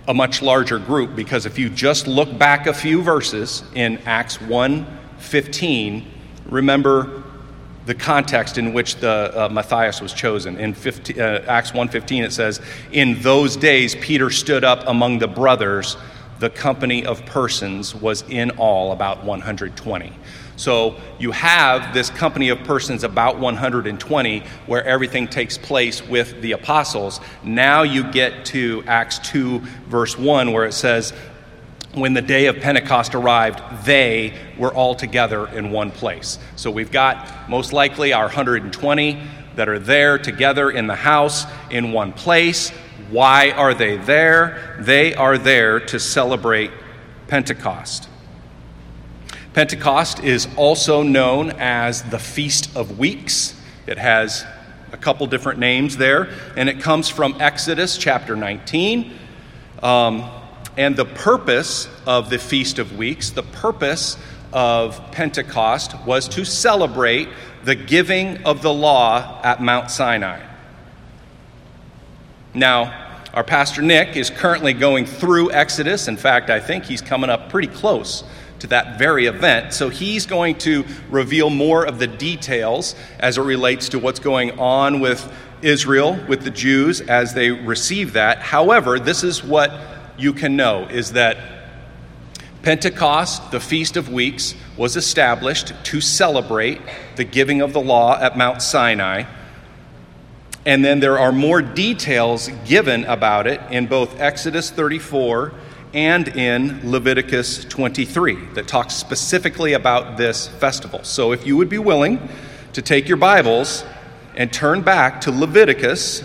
a 0.08 0.14
much 0.14 0.42
larger 0.42 0.78
group 0.78 1.14
because 1.14 1.46
if 1.46 1.58
you 1.58 1.68
just 1.68 2.06
look 2.06 2.36
back 2.38 2.66
a 2.66 2.74
few 2.74 3.02
verses 3.02 3.62
in 3.74 3.98
Acts 4.04 4.38
1:15, 4.38 6.04
remember 6.46 7.22
the 7.86 7.94
context 7.94 8.58
in 8.58 8.72
which 8.72 8.96
the 8.96 9.32
uh, 9.34 9.48
Matthias 9.48 10.00
was 10.00 10.12
chosen. 10.12 10.58
In 10.58 10.74
15, 10.74 11.20
uh, 11.20 11.44
Acts 11.46 11.72
1:15 11.72 12.24
it 12.24 12.32
says, 12.32 12.60
"In 12.92 13.20
those 13.22 13.56
days 13.56 13.94
Peter 13.96 14.30
stood 14.30 14.64
up 14.64 14.84
among 14.86 15.18
the 15.18 15.28
brothers, 15.28 15.96
the 16.38 16.50
company 16.50 17.04
of 17.06 17.24
persons 17.26 17.94
was 17.94 18.24
in 18.28 18.50
all 18.52 18.92
about 18.92 19.24
120." 19.24 20.12
So 20.56 20.96
you 21.18 21.30
have 21.32 21.94
this 21.94 22.10
company 22.10 22.50
of 22.50 22.62
persons 22.64 23.04
about 23.04 23.38
120 23.38 24.40
where 24.66 24.84
everything 24.84 25.26
takes 25.26 25.56
place 25.58 26.06
with 26.06 26.40
the 26.42 26.52
apostles. 26.52 27.20
Now 27.42 27.82
you 27.82 28.10
get 28.10 28.44
to 28.46 28.84
Acts 28.86 29.18
2, 29.20 29.60
verse 29.88 30.18
1, 30.18 30.52
where 30.52 30.66
it 30.66 30.74
says, 30.74 31.12
when 31.94 32.14
the 32.14 32.22
day 32.22 32.46
of 32.46 32.56
Pentecost 32.56 33.14
arrived, 33.14 33.60
they 33.84 34.34
were 34.58 34.72
all 34.72 34.94
together 34.94 35.46
in 35.48 35.70
one 35.70 35.90
place. 35.90 36.38
So 36.56 36.70
we've 36.70 36.90
got 36.90 37.50
most 37.50 37.72
likely 37.72 38.14
our 38.14 38.24
120 38.24 39.22
that 39.56 39.68
are 39.68 39.78
there 39.78 40.16
together 40.16 40.70
in 40.70 40.86
the 40.86 40.94
house 40.94 41.44
in 41.70 41.92
one 41.92 42.12
place. 42.12 42.70
Why 43.10 43.50
are 43.50 43.74
they 43.74 43.98
there? 43.98 44.78
They 44.80 45.14
are 45.14 45.36
there 45.36 45.80
to 45.80 46.00
celebrate 46.00 46.70
Pentecost. 47.28 48.08
Pentecost 49.54 50.24
is 50.24 50.48
also 50.56 51.02
known 51.02 51.50
as 51.58 52.02
the 52.04 52.18
Feast 52.18 52.74
of 52.74 52.98
Weeks. 52.98 53.54
It 53.86 53.98
has 53.98 54.46
a 54.92 54.96
couple 54.96 55.26
different 55.26 55.58
names 55.58 55.98
there, 55.98 56.30
and 56.56 56.70
it 56.70 56.80
comes 56.80 57.10
from 57.10 57.36
Exodus 57.38 57.98
chapter 57.98 58.34
19. 58.34 59.12
Um, 59.82 60.30
and 60.78 60.96
the 60.96 61.04
purpose 61.04 61.86
of 62.06 62.30
the 62.30 62.38
Feast 62.38 62.78
of 62.78 62.96
Weeks, 62.96 63.28
the 63.28 63.42
purpose 63.42 64.16
of 64.54 64.98
Pentecost, 65.12 65.96
was 66.06 66.28
to 66.28 66.46
celebrate 66.46 67.28
the 67.62 67.74
giving 67.74 68.42
of 68.44 68.62
the 68.62 68.72
law 68.72 69.38
at 69.44 69.60
Mount 69.60 69.90
Sinai. 69.90 70.40
Now, 72.54 73.18
our 73.34 73.44
pastor 73.44 73.82
Nick 73.82 74.16
is 74.16 74.30
currently 74.30 74.72
going 74.72 75.04
through 75.04 75.52
Exodus. 75.52 76.08
In 76.08 76.16
fact, 76.16 76.48
I 76.48 76.58
think 76.58 76.84
he's 76.84 77.02
coming 77.02 77.28
up 77.28 77.50
pretty 77.50 77.68
close 77.68 78.24
to 78.62 78.68
that 78.68 78.96
very 78.96 79.26
event. 79.26 79.74
So 79.74 79.88
he's 79.88 80.24
going 80.24 80.56
to 80.58 80.84
reveal 81.10 81.50
more 81.50 81.84
of 81.84 81.98
the 81.98 82.06
details 82.06 82.94
as 83.18 83.36
it 83.36 83.42
relates 83.42 83.88
to 83.90 83.98
what's 83.98 84.20
going 84.20 84.58
on 84.58 85.00
with 85.00 85.30
Israel, 85.62 86.18
with 86.28 86.42
the 86.42 86.50
Jews 86.50 87.00
as 87.00 87.34
they 87.34 87.50
receive 87.50 88.12
that. 88.12 88.38
However, 88.38 89.00
this 89.00 89.24
is 89.24 89.42
what 89.42 89.72
you 90.16 90.32
can 90.32 90.56
know 90.56 90.86
is 90.86 91.12
that 91.12 91.38
Pentecost, 92.62 93.50
the 93.50 93.58
Feast 93.58 93.96
of 93.96 94.08
Weeks, 94.08 94.54
was 94.76 94.96
established 94.96 95.72
to 95.86 96.00
celebrate 96.00 96.80
the 97.16 97.24
giving 97.24 97.62
of 97.62 97.72
the 97.72 97.80
law 97.80 98.16
at 98.16 98.38
Mount 98.38 98.62
Sinai. 98.62 99.24
And 100.64 100.84
then 100.84 101.00
there 101.00 101.18
are 101.18 101.32
more 101.32 101.60
details 101.60 102.48
given 102.64 103.04
about 103.06 103.48
it 103.48 103.60
in 103.72 103.86
both 103.86 104.20
Exodus 104.20 104.70
34 104.70 105.52
and 105.94 106.28
in 106.28 106.90
Leviticus 106.90 107.64
23 107.66 108.34
that 108.54 108.66
talks 108.66 108.94
specifically 108.94 109.74
about 109.74 110.16
this 110.16 110.48
festival. 110.48 111.04
So 111.04 111.32
if 111.32 111.46
you 111.46 111.56
would 111.58 111.68
be 111.68 111.78
willing 111.78 112.28
to 112.72 112.80
take 112.80 113.08
your 113.08 113.18
Bibles 113.18 113.84
and 114.34 114.50
turn 114.50 114.80
back 114.80 115.20
to 115.22 115.30
Leviticus, 115.30 116.24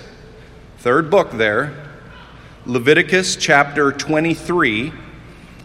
third 0.77 1.09
book 1.09 1.31
there, 1.31 1.73
Leviticus 2.65 3.35
chapter 3.35 3.91
23, 3.91 4.93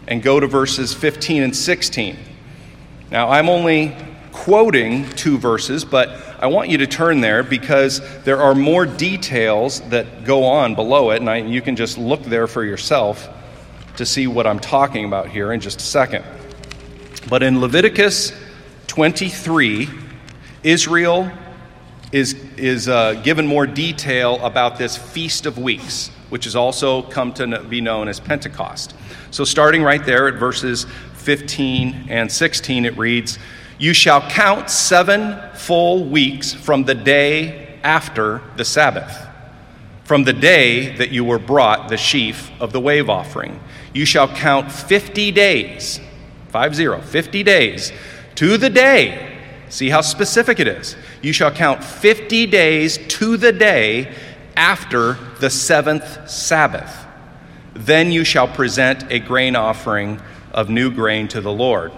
and 0.08 0.20
go 0.20 0.40
to 0.40 0.48
verses 0.48 0.92
15 0.92 1.44
and 1.44 1.56
16. 1.56 2.16
Now, 3.12 3.28
I'm 3.28 3.48
only 3.48 3.96
quoting 4.32 5.08
two 5.10 5.38
verses, 5.38 5.84
but 5.84 6.08
I 6.40 6.46
want 6.46 6.70
you 6.70 6.78
to 6.78 6.86
turn 6.88 7.20
there 7.20 7.44
because 7.44 8.00
there 8.24 8.40
are 8.40 8.54
more 8.54 8.84
details 8.84 9.80
that 9.90 10.24
go 10.24 10.44
on 10.44 10.74
below 10.74 11.10
it, 11.10 11.20
and 11.20 11.30
I, 11.30 11.36
you 11.36 11.62
can 11.62 11.76
just 11.76 11.98
look 11.98 12.22
there 12.22 12.48
for 12.48 12.64
yourself 12.64 13.28
to 13.96 14.06
see 14.06 14.26
what 14.26 14.46
I'm 14.46 14.58
talking 14.58 15.04
about 15.04 15.28
here 15.28 15.52
in 15.52 15.60
just 15.60 15.80
a 15.80 15.84
second. 15.84 16.24
But 17.28 17.42
in 17.42 17.60
Leviticus 17.60 18.32
23, 18.88 19.88
Israel 20.62 21.30
is, 22.12 22.34
is 22.56 22.88
uh, 22.88 23.14
given 23.22 23.46
more 23.46 23.66
detail 23.66 24.38
about 24.44 24.76
this 24.76 24.96
Feast 24.96 25.46
of 25.46 25.58
Weeks, 25.58 26.08
which 26.28 26.44
has 26.44 26.54
also 26.54 27.02
come 27.02 27.32
to 27.34 27.62
be 27.64 27.80
known 27.80 28.08
as 28.08 28.20
Pentecost. 28.20 28.94
So, 29.30 29.44
starting 29.44 29.82
right 29.82 30.04
there 30.04 30.28
at 30.28 30.34
verses 30.34 30.86
15 31.14 32.06
and 32.08 32.30
16, 32.30 32.84
it 32.84 32.96
reads, 32.98 33.38
You 33.78 33.94
shall 33.94 34.20
count 34.28 34.68
seven 34.68 35.38
full 35.54 36.04
weeks 36.04 36.52
from 36.52 36.84
the 36.84 36.94
day 36.94 37.78
after 37.82 38.42
the 38.56 38.64
Sabbath, 38.64 39.26
from 40.12 40.24
the 40.24 40.32
day 40.34 40.94
that 40.96 41.10
you 41.10 41.24
were 41.24 41.38
brought 41.38 41.88
the 41.88 41.96
sheaf 41.96 42.50
of 42.60 42.70
the 42.70 42.78
wave 42.78 43.08
offering 43.08 43.58
you 43.94 44.04
shall 44.04 44.28
count 44.28 44.70
50 44.70 45.32
days, 45.32 46.00
50, 46.50 47.00
50 47.00 47.42
days 47.42 47.92
to 48.34 48.58
the 48.58 48.68
day. 48.68 49.38
See 49.70 49.88
how 49.88 50.02
specific 50.02 50.60
it 50.60 50.68
is. 50.68 50.96
You 51.22 51.32
shall 51.32 51.50
count 51.50 51.82
50 51.82 52.46
days 52.48 52.98
to 53.08 53.38
the 53.38 53.52
day 53.52 54.14
after 54.54 55.14
the 55.40 55.48
seventh 55.48 56.28
Sabbath. 56.28 57.06
Then 57.72 58.12
you 58.12 58.22
shall 58.22 58.48
present 58.48 59.10
a 59.10 59.18
grain 59.18 59.56
offering 59.56 60.20
of 60.52 60.68
new 60.68 60.90
grain 60.90 61.26
to 61.28 61.40
the 61.40 61.52
Lord. 61.52 61.90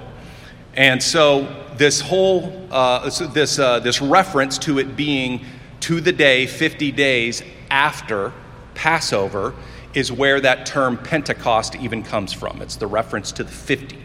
And 0.75 1.02
so, 1.02 1.64
this 1.76 2.00
whole 2.00 2.68
uh, 2.71 3.11
this 3.33 3.59
uh, 3.59 3.80
this 3.80 4.00
reference 4.00 4.56
to 4.59 4.78
it 4.78 4.94
being 4.94 5.44
to 5.80 6.00
the 6.00 6.12
day, 6.12 6.47
50 6.47 6.92
days 6.92 7.42
after 7.71 8.33
Passover, 8.75 9.54
is 9.94 10.11
where 10.11 10.40
that 10.40 10.66
term 10.66 10.99
Pentecost 10.99 11.76
even 11.76 12.02
comes 12.02 12.33
from. 12.33 12.61
It's 12.61 12.76
the 12.76 12.87
reference 12.87 13.33
to 13.33 13.44
the 13.44 13.50
50. 13.50 13.99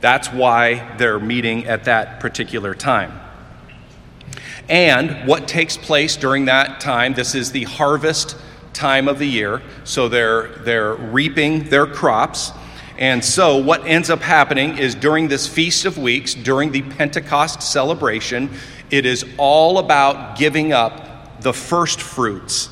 That's 0.00 0.28
why 0.32 0.96
they're 0.96 1.20
meeting 1.20 1.66
at 1.66 1.84
that 1.84 2.20
particular 2.20 2.74
time. 2.74 3.20
And 4.68 5.26
what 5.26 5.48
takes 5.48 5.76
place 5.76 6.16
during 6.16 6.46
that 6.46 6.80
time, 6.80 7.14
this 7.14 7.34
is 7.34 7.52
the 7.52 7.64
harvest 7.64 8.36
time 8.72 9.08
of 9.08 9.18
the 9.18 9.26
year, 9.26 9.60
so 9.84 10.08
they're, 10.08 10.48
they're 10.58 10.94
reaping 10.94 11.64
their 11.64 11.86
crops. 11.86 12.52
And 12.96 13.24
so, 13.24 13.56
what 13.56 13.84
ends 13.86 14.10
up 14.10 14.20
happening 14.20 14.78
is 14.78 14.94
during 14.94 15.28
this 15.28 15.46
Feast 15.46 15.86
of 15.86 15.98
Weeks, 15.98 16.34
during 16.34 16.70
the 16.70 16.82
Pentecost 16.82 17.62
celebration, 17.62 18.50
it 18.90 19.06
is 19.06 19.24
all 19.38 19.78
about 19.78 20.38
giving 20.38 20.72
up 20.72 21.09
the 21.40 21.52
first 21.52 22.00
fruits 22.00 22.68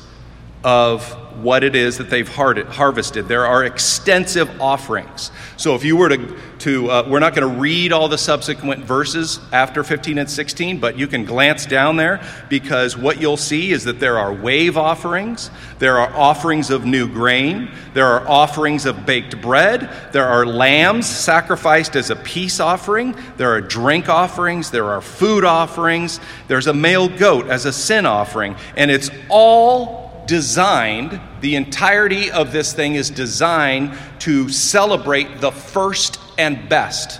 of 0.63 1.15
what 1.43 1.63
it 1.63 1.75
is 1.75 1.97
that 1.97 2.09
they've 2.09 2.27
harvested. 2.27 3.27
There 3.27 3.45
are 3.45 3.63
extensive 3.63 4.61
offerings. 4.61 5.31
So 5.57 5.75
if 5.75 5.83
you 5.83 5.97
were 5.97 6.09
to, 6.09 6.37
to 6.59 6.89
uh, 6.89 7.07
we're 7.09 7.19
not 7.19 7.35
going 7.35 7.53
to 7.53 7.59
read 7.59 7.91
all 7.91 8.07
the 8.07 8.17
subsequent 8.17 8.85
verses 8.85 9.39
after 9.51 9.83
15 9.83 10.17
and 10.17 10.29
16, 10.29 10.79
but 10.79 10.97
you 10.97 11.07
can 11.07 11.25
glance 11.25 11.65
down 11.65 11.97
there 11.97 12.21
because 12.49 12.97
what 12.97 13.19
you'll 13.19 13.37
see 13.37 13.71
is 13.71 13.83
that 13.83 13.99
there 13.99 14.17
are 14.17 14.33
wave 14.33 14.77
offerings, 14.77 15.51
there 15.79 15.97
are 15.97 16.13
offerings 16.15 16.69
of 16.69 16.85
new 16.85 17.07
grain, 17.07 17.71
there 17.93 18.05
are 18.05 18.27
offerings 18.27 18.85
of 18.85 19.05
baked 19.05 19.41
bread, 19.41 19.89
there 20.11 20.27
are 20.27 20.45
lambs 20.45 21.07
sacrificed 21.07 21.95
as 21.95 22.09
a 22.09 22.15
peace 22.15 22.59
offering, 22.59 23.15
there 23.37 23.51
are 23.51 23.61
drink 23.61 24.09
offerings, 24.09 24.71
there 24.71 24.85
are 24.85 25.01
food 25.01 25.43
offerings, 25.43 26.19
there's 26.47 26.67
a 26.67 26.73
male 26.73 27.09
goat 27.09 27.47
as 27.47 27.65
a 27.65 27.73
sin 27.73 28.05
offering, 28.05 28.55
and 28.75 28.89
it's 28.91 29.09
all 29.29 30.08
designed, 30.29 31.19
the 31.41 31.55
entirety 31.55 32.29
of 32.31 32.51
this 32.51 32.71
thing 32.71 32.93
is 32.93 33.09
designed 33.09 33.97
to 34.19 34.47
celebrate 34.47 35.41
the 35.41 35.51
first 35.51 36.19
and 36.37 36.69
best 36.69 37.19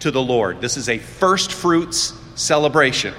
to 0.00 0.10
the 0.10 0.20
Lord. 0.20 0.60
This 0.60 0.76
is 0.76 0.88
a 0.88 0.98
first 0.98 1.52
fruits 1.52 2.12
celebration. 2.34 3.14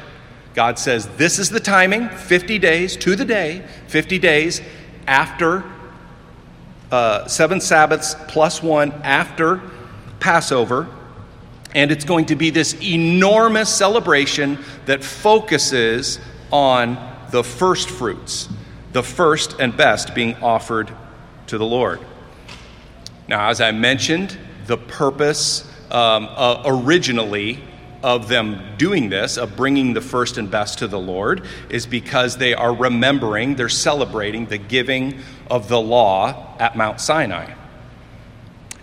God 0.53 0.77
says, 0.77 1.07
This 1.15 1.39
is 1.39 1.49
the 1.49 1.61
timing 1.61 2.09
50 2.09 2.59
days 2.59 2.97
to 2.97 3.15
the 3.15 3.23
day, 3.23 3.65
50 3.87 4.19
days 4.19 4.61
after 5.07 5.63
uh, 6.91 7.25
seven 7.27 7.61
Sabbaths 7.61 8.15
plus 8.27 8.61
one 8.61 8.91
after 9.03 9.61
Passover. 10.19 10.87
And 11.73 11.91
it's 11.91 12.05
going 12.05 12.25
to 12.25 12.35
be 12.35 12.49
this 12.49 12.75
enormous 12.83 13.73
celebration 13.73 14.59
that 14.85 15.03
focuses 15.03 16.19
on 16.51 16.97
the 17.31 17.43
first 17.43 17.89
fruits, 17.89 18.47
the 18.93 19.03
first 19.03 19.59
and 19.59 19.75
best 19.75 20.15
being 20.15 20.35
offered 20.35 20.91
to 21.47 21.57
the 21.57 21.65
Lord. 21.65 21.99
Now, 23.27 23.49
as 23.49 23.59
I 23.59 23.71
mentioned, 23.71 24.37
the 24.67 24.77
purpose 24.77 25.69
um, 25.91 26.27
uh, 26.29 26.63
originally 26.65 27.59
of 28.03 28.27
them 28.27 28.61
doing 28.77 29.09
this, 29.09 29.37
of 29.37 29.55
bringing 29.55 29.93
the 29.93 30.01
first 30.01 30.37
and 30.37 30.51
best 30.51 30.79
to 30.79 30.87
the 30.87 30.99
Lord, 30.99 31.45
is 31.69 31.85
because 31.85 32.37
they 32.37 32.53
are 32.53 32.73
remembering, 32.73 33.55
they're 33.55 33.69
celebrating 33.69 34.45
the 34.45 34.57
giving 34.57 35.19
of 35.49 35.69
the 35.69 35.79
law 35.79 36.55
at 36.59 36.75
Mount 36.75 36.99
Sinai. 36.99 37.53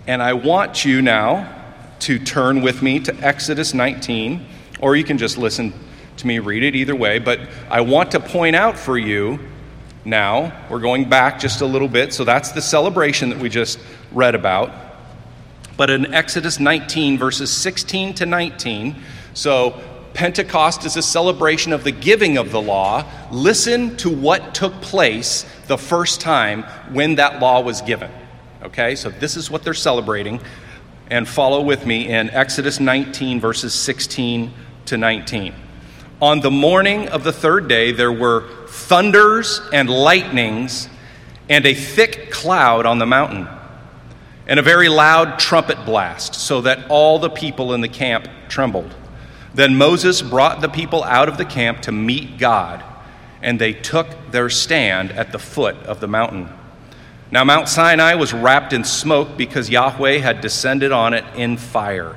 And 0.07 0.23
I 0.23 0.33
want 0.33 0.85
you 0.85 1.03
now 1.03 1.57
to 2.01 2.19
turn 2.19 2.63
with 2.63 2.83
me 2.83 2.99
to 3.01 3.15
Exodus 3.17 3.75
19, 3.75 4.47
or 4.81 4.97
you 4.97 5.05
can 5.05 5.19
just 5.19 5.37
listen 5.37 5.75
to 6.17 6.27
me 6.27 6.39
read 6.39 6.63
it 6.63 6.75
either 6.75 6.97
way. 6.97 7.19
But 7.19 7.41
I 7.71 7.83
want 7.83 8.13
to 8.13 8.21
point 8.21 8.57
out 8.57 8.79
for 8.79 8.97
you 8.97 9.39
now, 10.05 10.67
we're 10.71 10.81
going 10.81 11.09
back 11.09 11.41
just 11.41 11.61
a 11.61 11.67
little 11.67 11.89
bit. 11.89 12.15
So 12.15 12.25
that's 12.25 12.53
the 12.53 12.63
celebration 12.63 13.29
that 13.31 13.39
we 13.39 13.49
just 13.49 13.79
read 14.13 14.35
about. 14.35 14.73
But 15.77 15.91
in 15.91 16.15
Exodus 16.15 16.59
19, 16.59 17.19
verses 17.19 17.51
16 17.51 18.15
to 18.15 18.27
19, 18.27 18.97
so 19.35 19.81
Pentecost 20.15 20.85
is 20.85 20.97
a 20.97 21.03
celebration 21.03 21.73
of 21.73 21.85
the 21.85 21.93
giving 21.93 22.37
of 22.37 22.51
the 22.51 22.61
law. 22.61 23.05
Listen 23.31 23.97
to 23.99 24.11
what 24.11 24.55
took 24.55 24.73
place 24.81 25.45
the 25.69 25.79
first 25.79 26.21
time 26.21 26.65
when 26.93 27.15
that 27.17 27.41
law 27.41 27.61
was 27.61 27.81
given. 27.83 28.11
Okay, 28.63 28.95
so 28.95 29.09
this 29.09 29.37
is 29.37 29.51
what 29.51 29.63
they're 29.63 29.73
celebrating 29.73 30.41
and 31.11 31.29
follow 31.29 31.61
with 31.61 31.87
me 31.87 32.09
in 32.09 32.31
Exodus 32.31 32.79
19, 32.79 33.41
verses 33.41 33.75
16 33.75 34.53
to 34.87 34.97
19. 34.97 35.55
On 36.21 36.41
the 36.41 36.51
morning 36.51 37.09
of 37.09 37.25
the 37.25 37.33
third 37.33 37.67
day, 37.67 37.93
there 37.93 38.13
were 38.13 38.47
thunders 38.69 39.59
and 39.73 39.89
lightnings 39.89 40.87
and 41.49 41.65
a 41.65 41.73
thick 41.73 42.31
cloud 42.31 42.85
on 42.85 42.99
the 42.99 43.07
mountain, 43.07 43.49
and 44.47 44.61
a 44.61 44.63
very 44.63 44.91
loud 44.91 45.39
trumpet 45.39 45.87
blast, 45.87 46.35
so 46.35 46.61
that 46.61 46.91
all 46.91 47.19
the 47.19 47.31
people 47.31 47.73
in 47.73 47.81
the 47.81 47.89
camp 47.89 48.29
trembled. 48.49 48.95
Then 49.55 49.77
Moses 49.77 50.21
brought 50.21 50.61
the 50.61 50.69
people 50.69 51.03
out 51.05 51.31
of 51.31 51.39
the 51.39 51.47
camp 51.47 51.81
to 51.83 51.93
meet 51.93 52.37
God, 52.37 52.85
and 53.41 53.59
they 53.59 53.73
took 53.73 54.31
their 54.31 54.51
stand 54.51 55.13
at 55.13 55.33
the 55.33 55.39
foot 55.39 55.77
of 55.85 56.01
the 56.01 56.07
mountain. 56.07 56.51
Now, 57.31 57.45
Mount 57.45 57.67
Sinai 57.67 58.15
was 58.15 58.35
wrapped 58.35 58.75
in 58.75 58.85
smoke 58.85 59.39
because 59.39 59.71
Yahweh 59.71 60.19
had 60.19 60.43
descended 60.43 60.93
on 60.93 61.15
it 61.15 61.25
in 61.35 61.57
fire. 61.57 62.15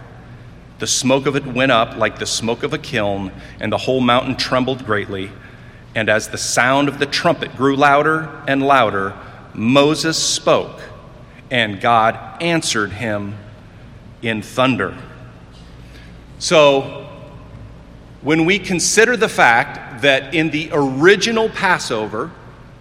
The 0.80 0.88
smoke 0.88 1.26
of 1.26 1.36
it 1.36 1.46
went 1.46 1.72
up 1.72 1.98
like 1.98 2.20
the 2.20 2.26
smoke 2.26 2.64
of 2.64 2.74
a 2.74 2.78
kiln, 2.78 3.32
and 3.60 3.72
the 3.72 3.78
whole 3.78 4.02
mountain 4.02 4.36
trembled 4.36 4.86
greatly. 4.86 5.32
And 5.96 6.10
as 6.10 6.30
the 6.30 6.38
sound 6.38 6.88
of 6.88 7.00
the 7.00 7.06
trumpet 7.06 7.56
grew 7.56 7.76
louder 7.76 8.30
and 8.48 8.64
louder, 8.64 9.18
Moses 9.54 10.18
spoke, 10.18 10.82
and 11.52 11.80
God 11.80 12.42
answered 12.42 12.92
him 12.92 13.38
in 14.22 14.42
thunder. 14.42 14.98
So, 16.40 17.08
when 18.22 18.46
we 18.46 18.58
consider 18.58 19.16
the 19.16 19.30
fact 19.30 20.02
that 20.02 20.34
in 20.34 20.50
the 20.50 20.70
original 20.72 21.50
Passover, 21.50 22.32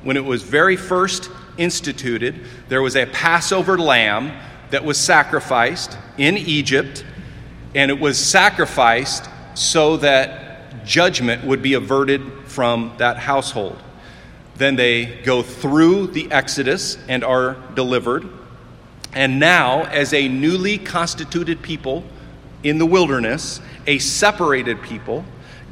when 0.03 0.17
it 0.17 0.25
was 0.25 0.43
very 0.43 0.77
first 0.77 1.31
instituted, 1.59 2.47
there 2.69 2.81
was 2.81 2.97
a 2.97 3.07
Passover 3.07 3.77
lamb 3.77 4.33
that 4.71 4.85
was 4.85 4.99
sacrificed 4.99 5.99
in 6.17 6.37
Egypt, 6.37 7.05
and 7.75 7.91
it 7.91 7.99
was 7.99 8.19
sacrificed 8.19 9.29
so 9.55 9.97
that 9.99 10.85
judgment 10.85 11.45
would 11.45 11.63
be 11.63 11.75
averted 11.75 12.23
from 12.47 12.93
that 12.99 13.19
household. 13.19 13.79
Then 14.57 14.77
they 14.77 15.07
go 15.25 15.43
through 15.43 16.09
the 16.09 16.31
Exodus 16.31 16.99
and 17.09 17.25
are 17.25 17.57
delivered. 17.75 18.29
And 19.15 19.39
now, 19.39 19.85
as 19.85 20.13
a 20.13 20.29
newly 20.29 20.79
constituted 20.79 21.63
people 21.63 22.05
in 22.63 22.79
the 22.79 22.87
wilderness, 22.87 23.61
a 23.87 23.99
separated 23.99 24.83
people, 24.83 25.25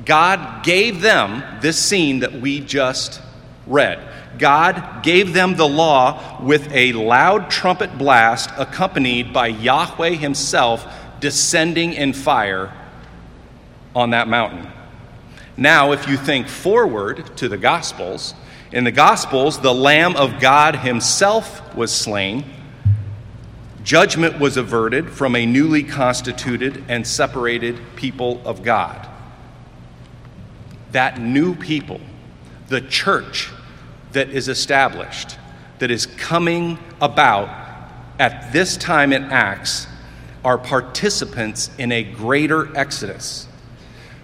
God 0.05 0.65
gave 0.65 1.01
them 1.01 1.43
this 1.61 1.79
scene 1.79 2.21
that 2.21 2.33
we 2.33 2.61
just 2.61 3.21
read. 3.67 4.07
God 4.39 5.03
gave 5.03 5.33
them 5.33 5.57
the 5.57 5.69
law 5.69 6.41
with 6.43 6.71
a 6.73 6.93
loud 6.93 7.51
trumpet 7.51 7.99
blast, 7.99 8.51
accompanied 8.57 9.33
by 9.33 9.49
Yahweh 9.49 10.11
Himself 10.11 10.87
descending 11.21 11.93
in 11.93 12.13
fire 12.13 12.73
on 13.95 14.11
that 14.11 14.29
mountain. 14.29 14.67
Now, 15.57 15.93
if 15.93 16.09
you 16.09 16.17
think 16.17 16.49
forward 16.49 17.37
to 17.37 17.49
the 17.49 17.59
Gospels, 17.59 18.35
in 18.73 18.85
the 18.85 18.93
Gospels, 18.93 19.59
the 19.61 19.75
Lamb 19.75 20.17
of 20.17 20.41
God 20.41 20.77
Himself 20.77 21.75
was 21.75 21.93
slain. 21.93 22.45
Judgment 23.83 24.39
was 24.39 24.57
averted 24.57 25.11
from 25.11 25.35
a 25.35 25.45
newly 25.45 25.83
constituted 25.83 26.85
and 26.89 27.07
separated 27.07 27.81
people 27.97 28.41
of 28.45 28.63
God. 28.63 29.09
That 30.93 31.21
new 31.21 31.55
people, 31.55 32.01
the 32.69 32.81
church, 32.81 33.51
that 34.13 34.31
is 34.31 34.49
established, 34.49 35.37
that 35.79 35.91
is 35.91 36.07
coming 36.07 36.79
about 37.01 37.49
at 38.19 38.53
this 38.53 38.77
time 38.77 39.13
in 39.13 39.25
Acts, 39.25 39.87
are 40.45 40.59
participants 40.59 41.71
in 41.79 41.93
a 41.93 42.03
greater 42.03 42.75
exodus. 42.77 43.47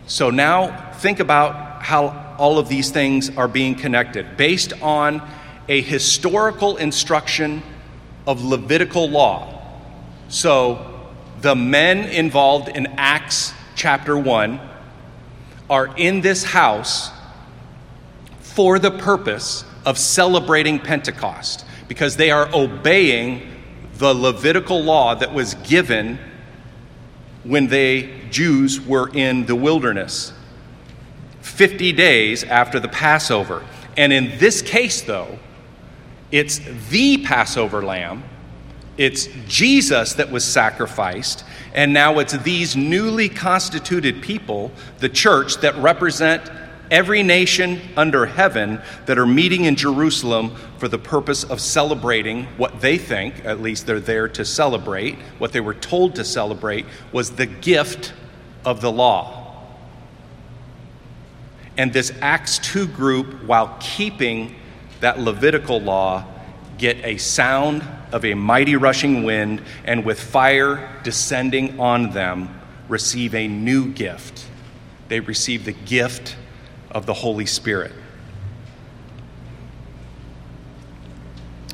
So 0.06 0.30
now 0.30 0.92
think 0.92 1.20
about 1.20 1.82
how 1.82 2.36
all 2.38 2.58
of 2.58 2.68
these 2.68 2.90
things 2.90 3.36
are 3.36 3.48
being 3.48 3.74
connected 3.74 4.36
based 4.36 4.72
on 4.82 5.22
a 5.68 5.80
historical 5.80 6.76
instruction 6.76 7.62
of 8.26 8.44
Levitical 8.44 9.08
law. 9.08 9.62
So 10.28 11.10
the 11.40 11.54
men 11.54 12.08
involved 12.08 12.68
in 12.68 12.86
Acts 12.96 13.52
chapter 13.74 14.18
1 14.18 14.60
are 15.68 15.94
in 15.96 16.20
this 16.20 16.44
house 16.44 17.10
for 18.40 18.78
the 18.78 18.90
purpose 18.90 19.64
of 19.84 19.98
celebrating 19.98 20.78
Pentecost 20.78 21.64
because 21.88 22.16
they 22.16 22.30
are 22.30 22.48
obeying 22.54 23.55
the 23.98 24.12
Levitical 24.14 24.82
law 24.82 25.14
that 25.14 25.32
was 25.32 25.54
given 25.54 26.18
when 27.44 27.68
the 27.68 28.08
Jews 28.30 28.80
were 28.80 29.10
in 29.14 29.46
the 29.46 29.54
wilderness 29.54 30.32
50 31.42 31.92
days 31.92 32.44
after 32.44 32.80
the 32.80 32.88
Passover. 32.88 33.64
And 33.96 34.12
in 34.12 34.36
this 34.38 34.62
case, 34.62 35.02
though, 35.02 35.38
it's 36.30 36.60
the 36.90 37.18
Passover 37.18 37.82
lamb, 37.82 38.24
it's 38.98 39.28
Jesus 39.46 40.14
that 40.14 40.30
was 40.30 40.44
sacrificed, 40.44 41.44
and 41.72 41.92
now 41.92 42.18
it's 42.18 42.36
these 42.38 42.76
newly 42.76 43.28
constituted 43.28 44.22
people, 44.22 44.72
the 44.98 45.08
church, 45.08 45.58
that 45.58 45.76
represent 45.76 46.42
every 46.90 47.22
nation 47.22 47.80
under 47.96 48.26
heaven 48.26 48.80
that 49.06 49.18
are 49.18 49.26
meeting 49.26 49.64
in 49.64 49.76
Jerusalem 49.76 50.54
for 50.78 50.88
the 50.88 50.98
purpose 50.98 51.44
of 51.44 51.60
celebrating 51.60 52.44
what 52.56 52.80
they 52.80 52.98
think, 52.98 53.44
at 53.44 53.60
least 53.60 53.86
they're 53.86 54.00
there 54.00 54.28
to 54.28 54.44
celebrate, 54.44 55.16
what 55.38 55.52
they 55.52 55.60
were 55.60 55.74
told 55.74 56.14
to 56.16 56.24
celebrate, 56.24 56.86
was 57.12 57.30
the 57.32 57.46
gift 57.46 58.12
of 58.64 58.80
the 58.80 58.90
law. 58.90 59.64
And 61.76 61.92
this 61.92 62.12
Acts 62.20 62.58
2 62.58 62.86
group, 62.86 63.44
while 63.44 63.76
keeping 63.80 64.56
that 65.00 65.20
Levitical 65.20 65.80
law, 65.80 66.24
get 66.78 66.96
a 67.04 67.18
sound 67.18 67.84
of 68.12 68.24
a 68.24 68.34
mighty 68.34 68.76
rushing 68.76 69.24
wind, 69.24 69.62
and 69.84 70.04
with 70.04 70.20
fire 70.20 71.00
descending 71.02 71.78
on 71.80 72.10
them, 72.10 72.60
receive 72.88 73.34
a 73.34 73.48
new 73.48 73.92
gift. 73.92 74.46
They 75.08 75.20
receive 75.20 75.64
the 75.64 75.72
gift 75.72 76.36
of 76.96 77.04
the 77.04 77.12
Holy 77.12 77.44
Spirit. 77.44 77.92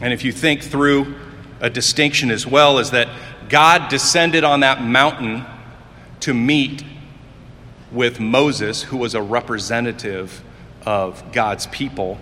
And 0.00 0.12
if 0.12 0.24
you 0.24 0.32
think 0.32 0.62
through 0.62 1.14
a 1.61 1.70
distinction 1.70 2.32
as 2.32 2.44
well, 2.44 2.80
is 2.80 2.90
that 2.90 3.08
God 3.48 3.88
descended 3.88 4.42
on 4.42 4.61
that 4.61 4.82
mountain 4.82 5.44
to 6.20 6.35
meet 6.35 6.82
with 7.92 8.18
Moses, 8.18 8.82
who 8.82 8.96
was 8.96 9.14
a 9.14 9.22
representative 9.22 10.42
of 10.85 11.22
God's 11.30 11.68
people. 11.68 12.18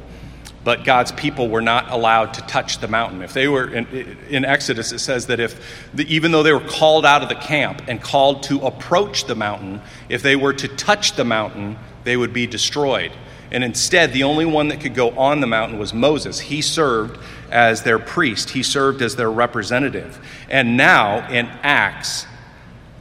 But 0.62 0.84
God's 0.84 1.12
people 1.12 1.48
were 1.48 1.62
not 1.62 1.90
allowed 1.90 2.34
to 2.34 2.42
touch 2.42 2.80
the 2.80 2.88
mountain. 2.88 3.22
If 3.22 3.32
they 3.32 3.48
were 3.48 3.72
in, 3.72 3.86
in 4.28 4.44
Exodus, 4.44 4.92
it 4.92 4.98
says 4.98 5.24
that 5.28 5.40
if 5.40 5.88
the, 5.94 6.04
even 6.14 6.32
though 6.32 6.42
they 6.42 6.52
were 6.52 6.60
called 6.60 7.06
out 7.06 7.22
of 7.22 7.30
the 7.30 7.34
camp 7.34 7.80
and 7.88 7.98
called 8.02 8.42
to 8.42 8.60
approach 8.66 9.24
the 9.24 9.34
mountain, 9.34 9.80
if 10.10 10.20
they 10.22 10.36
were 10.36 10.52
to 10.52 10.68
touch 10.68 11.16
the 11.16 11.24
mountain, 11.24 11.78
they 12.04 12.16
would 12.16 12.32
be 12.32 12.46
destroyed. 12.46 13.12
And 13.52 13.64
instead, 13.64 14.12
the 14.12 14.22
only 14.22 14.44
one 14.46 14.68
that 14.68 14.80
could 14.80 14.94
go 14.94 15.10
on 15.10 15.40
the 15.40 15.46
mountain 15.46 15.78
was 15.78 15.92
Moses. 15.92 16.38
He 16.38 16.62
served 16.62 17.18
as 17.50 17.82
their 17.82 17.98
priest, 17.98 18.50
he 18.50 18.62
served 18.62 19.02
as 19.02 19.16
their 19.16 19.30
representative. 19.30 20.24
And 20.48 20.76
now, 20.76 21.28
in 21.28 21.46
Acts, 21.46 22.26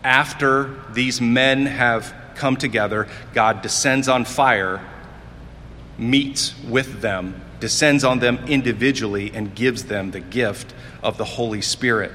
after 0.03 0.75
these 0.93 1.21
men 1.21 1.67
have 1.67 2.13
come 2.35 2.55
together, 2.55 3.07
God 3.33 3.61
descends 3.61 4.07
on 4.07 4.25
fire, 4.25 4.83
meets 5.97 6.55
with 6.63 7.01
them, 7.01 7.39
descends 7.59 8.03
on 8.03 8.19
them 8.19 8.39
individually, 8.47 9.31
and 9.35 9.53
gives 9.53 9.83
them 9.83 10.11
the 10.11 10.19
gift 10.19 10.73
of 11.03 11.17
the 11.17 11.25
Holy 11.25 11.61
Spirit. 11.61 12.11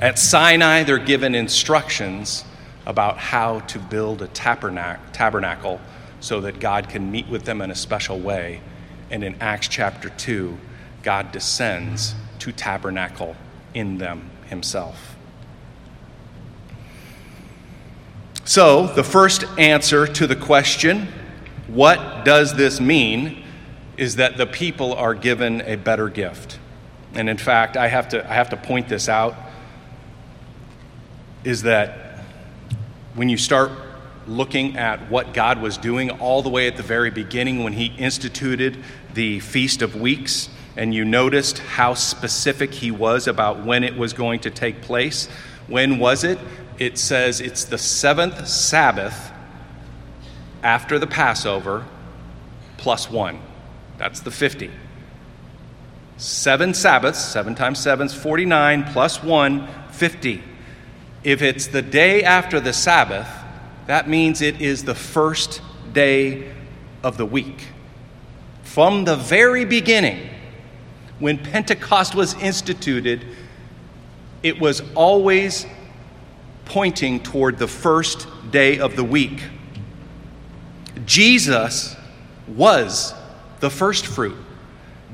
At 0.00 0.18
Sinai, 0.18 0.82
they're 0.82 0.98
given 0.98 1.34
instructions 1.34 2.44
about 2.86 3.18
how 3.18 3.60
to 3.60 3.78
build 3.78 4.22
a 4.22 4.28
tabernacle 4.28 5.80
so 6.20 6.40
that 6.40 6.60
God 6.60 6.88
can 6.88 7.10
meet 7.10 7.28
with 7.28 7.44
them 7.44 7.60
in 7.60 7.70
a 7.70 7.74
special 7.74 8.18
way. 8.18 8.60
And 9.10 9.22
in 9.24 9.34
Acts 9.40 9.68
chapter 9.68 10.08
2, 10.08 10.56
God 11.02 11.32
descends 11.32 12.14
to 12.38 12.52
tabernacle 12.52 13.36
in 13.74 13.98
them 13.98 14.30
himself. 14.48 15.16
So, 18.44 18.86
the 18.86 19.02
first 19.02 19.44
answer 19.58 20.06
to 20.06 20.26
the 20.26 20.36
question, 20.36 21.08
what 21.66 22.24
does 22.24 22.54
this 22.54 22.80
mean, 22.80 23.42
is 23.96 24.16
that 24.16 24.36
the 24.36 24.46
people 24.46 24.94
are 24.94 25.14
given 25.14 25.62
a 25.62 25.76
better 25.76 26.08
gift. 26.08 26.58
And 27.14 27.28
in 27.28 27.38
fact, 27.38 27.76
I 27.76 27.88
have 27.88 28.08
to, 28.10 28.24
I 28.30 28.34
have 28.34 28.50
to 28.50 28.56
point 28.56 28.88
this 28.88 29.08
out 29.08 29.34
is 31.44 31.62
that 31.62 32.05
when 33.16 33.30
you 33.30 33.38
start 33.38 33.72
looking 34.26 34.76
at 34.76 35.10
what 35.10 35.32
God 35.32 35.60
was 35.60 35.78
doing 35.78 36.10
all 36.10 36.42
the 36.42 36.50
way 36.50 36.66
at 36.66 36.76
the 36.76 36.82
very 36.82 37.10
beginning 37.10 37.64
when 37.64 37.72
He 37.72 37.86
instituted 37.86 38.76
the 39.14 39.40
Feast 39.40 39.82
of 39.82 39.96
Weeks, 39.96 40.50
and 40.76 40.94
you 40.94 41.04
noticed 41.04 41.58
how 41.58 41.94
specific 41.94 42.74
He 42.74 42.90
was 42.90 43.26
about 43.26 43.64
when 43.64 43.84
it 43.84 43.96
was 43.96 44.12
going 44.12 44.40
to 44.40 44.50
take 44.50 44.82
place. 44.82 45.28
When 45.66 45.98
was 45.98 46.24
it? 46.24 46.38
It 46.78 46.98
says 46.98 47.40
it's 47.40 47.64
the 47.64 47.78
seventh 47.78 48.46
Sabbath 48.46 49.32
after 50.62 50.98
the 50.98 51.06
Passover 51.06 51.86
plus 52.76 53.10
one. 53.10 53.40
That's 53.96 54.20
the 54.20 54.30
50. 54.30 54.70
Seven 56.18 56.74
Sabbaths, 56.74 57.18
seven 57.18 57.54
times 57.54 57.78
seven 57.78 58.06
is 58.06 58.14
49, 58.14 58.84
plus 58.92 59.22
one, 59.22 59.68
50. 59.90 60.42
If 61.26 61.42
it's 61.42 61.66
the 61.66 61.82
day 61.82 62.22
after 62.22 62.60
the 62.60 62.72
Sabbath, 62.72 63.26
that 63.88 64.08
means 64.08 64.40
it 64.40 64.60
is 64.60 64.84
the 64.84 64.94
first 64.94 65.60
day 65.92 66.52
of 67.02 67.16
the 67.16 67.26
week. 67.26 67.66
From 68.62 69.04
the 69.04 69.16
very 69.16 69.64
beginning, 69.64 70.30
when 71.18 71.38
Pentecost 71.38 72.14
was 72.14 72.34
instituted, 72.34 73.26
it 74.44 74.60
was 74.60 74.84
always 74.94 75.66
pointing 76.64 77.18
toward 77.18 77.58
the 77.58 77.66
first 77.66 78.28
day 78.52 78.78
of 78.78 78.94
the 78.94 79.02
week. 79.02 79.42
Jesus 81.06 81.96
was 82.46 83.14
the 83.58 83.70
first 83.70 84.06
fruit. 84.06 84.36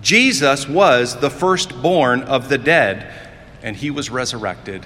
Jesus 0.03 0.69
was 0.69 1.17
the 1.21 1.31
firstborn 1.31 2.21
of 2.25 2.51
the 2.51 2.59
dead, 2.59 3.11
and 3.63 3.75
he 3.75 3.91
was 3.91 4.11
resurrected 4.11 4.85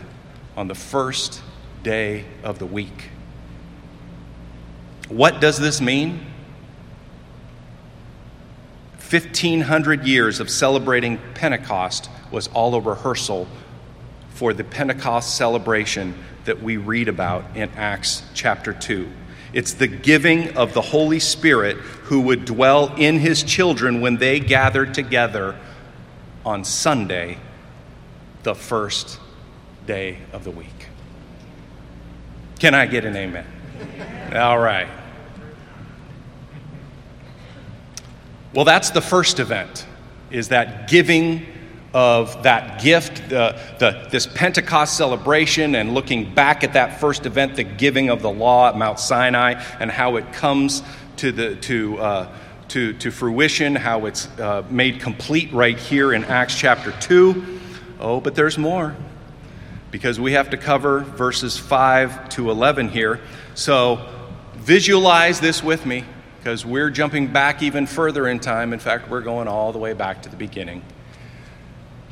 on 0.56 0.68
the 0.68 0.74
first 0.74 1.42
day 1.82 2.24
of 2.42 2.58
the 2.58 2.66
week. 2.66 3.10
What 5.08 5.40
does 5.40 5.58
this 5.58 5.80
mean? 5.80 6.26
1500 9.08 10.04
years 10.04 10.40
of 10.40 10.50
celebrating 10.50 11.20
Pentecost 11.34 12.10
was 12.32 12.48
all 12.48 12.74
a 12.74 12.80
rehearsal 12.80 13.46
for 14.30 14.52
the 14.52 14.64
Pentecost 14.64 15.36
celebration 15.36 16.14
that 16.44 16.60
we 16.60 16.76
read 16.76 17.08
about 17.08 17.44
in 17.56 17.70
Acts 17.76 18.22
chapter 18.34 18.72
2. 18.72 19.08
It's 19.52 19.74
the 19.74 19.86
giving 19.86 20.56
of 20.56 20.74
the 20.74 20.82
Holy 20.82 21.20
Spirit 21.20 21.76
who 21.76 22.20
would 22.22 22.44
dwell 22.44 22.92
in 22.96 23.20
his 23.20 23.42
children 23.44 24.00
when 24.00 24.16
they 24.16 24.40
gathered 24.40 24.92
together 24.92 25.56
on 26.44 26.64
Sunday, 26.64 27.38
the 28.42 28.54
first 28.54 29.20
day 29.86 30.18
of 30.32 30.44
the 30.44 30.50
week. 30.50 30.88
Can 32.58 32.74
I 32.74 32.86
get 32.86 33.04
an 33.04 33.16
amen? 33.16 33.46
All 34.34 34.58
right. 34.58 34.88
Well, 38.54 38.64
that's 38.64 38.90
the 38.90 39.02
first 39.02 39.38
event, 39.38 39.86
is 40.30 40.48
that 40.48 40.88
giving 40.88 41.46
of 41.92 42.42
that 42.42 42.82
gift, 42.82 43.28
the, 43.28 43.58
the, 43.78 44.08
this 44.10 44.26
Pentecost 44.26 44.96
celebration, 44.96 45.74
and 45.74 45.94
looking 45.94 46.34
back 46.34 46.64
at 46.64 46.72
that 46.72 47.00
first 47.00 47.26
event, 47.26 47.56
the 47.56 47.64
giving 47.64 48.10
of 48.10 48.22
the 48.22 48.30
law 48.30 48.68
at 48.68 48.76
Mount 48.76 48.98
Sinai, 48.98 49.62
and 49.78 49.90
how 49.90 50.16
it 50.16 50.32
comes 50.32 50.82
to, 51.18 51.32
the, 51.32 51.56
to, 51.56 51.98
uh, 51.98 52.32
to, 52.68 52.92
to 52.94 53.10
fruition, 53.10 53.74
how 53.74 54.06
it's 54.06 54.26
uh, 54.38 54.64
made 54.70 55.00
complete 55.00 55.52
right 55.52 55.78
here 55.78 56.12
in 56.12 56.24
Acts 56.24 56.58
chapter 56.58 56.92
2. 57.00 57.60
Oh, 58.00 58.20
but 58.20 58.34
there's 58.34 58.58
more 58.58 58.96
because 59.96 60.20
we 60.20 60.32
have 60.32 60.50
to 60.50 60.58
cover 60.58 61.00
verses 61.00 61.56
5 61.56 62.28
to 62.28 62.50
11 62.50 62.90
here. 62.90 63.18
So 63.54 64.06
visualize 64.52 65.40
this 65.40 65.62
with 65.62 65.86
me 65.86 66.04
because 66.36 66.66
we're 66.66 66.90
jumping 66.90 67.28
back 67.28 67.62
even 67.62 67.86
further 67.86 68.28
in 68.28 68.38
time. 68.38 68.74
In 68.74 68.78
fact, 68.78 69.08
we're 69.08 69.22
going 69.22 69.48
all 69.48 69.72
the 69.72 69.78
way 69.78 69.94
back 69.94 70.20
to 70.24 70.28
the 70.28 70.36
beginning. 70.36 70.84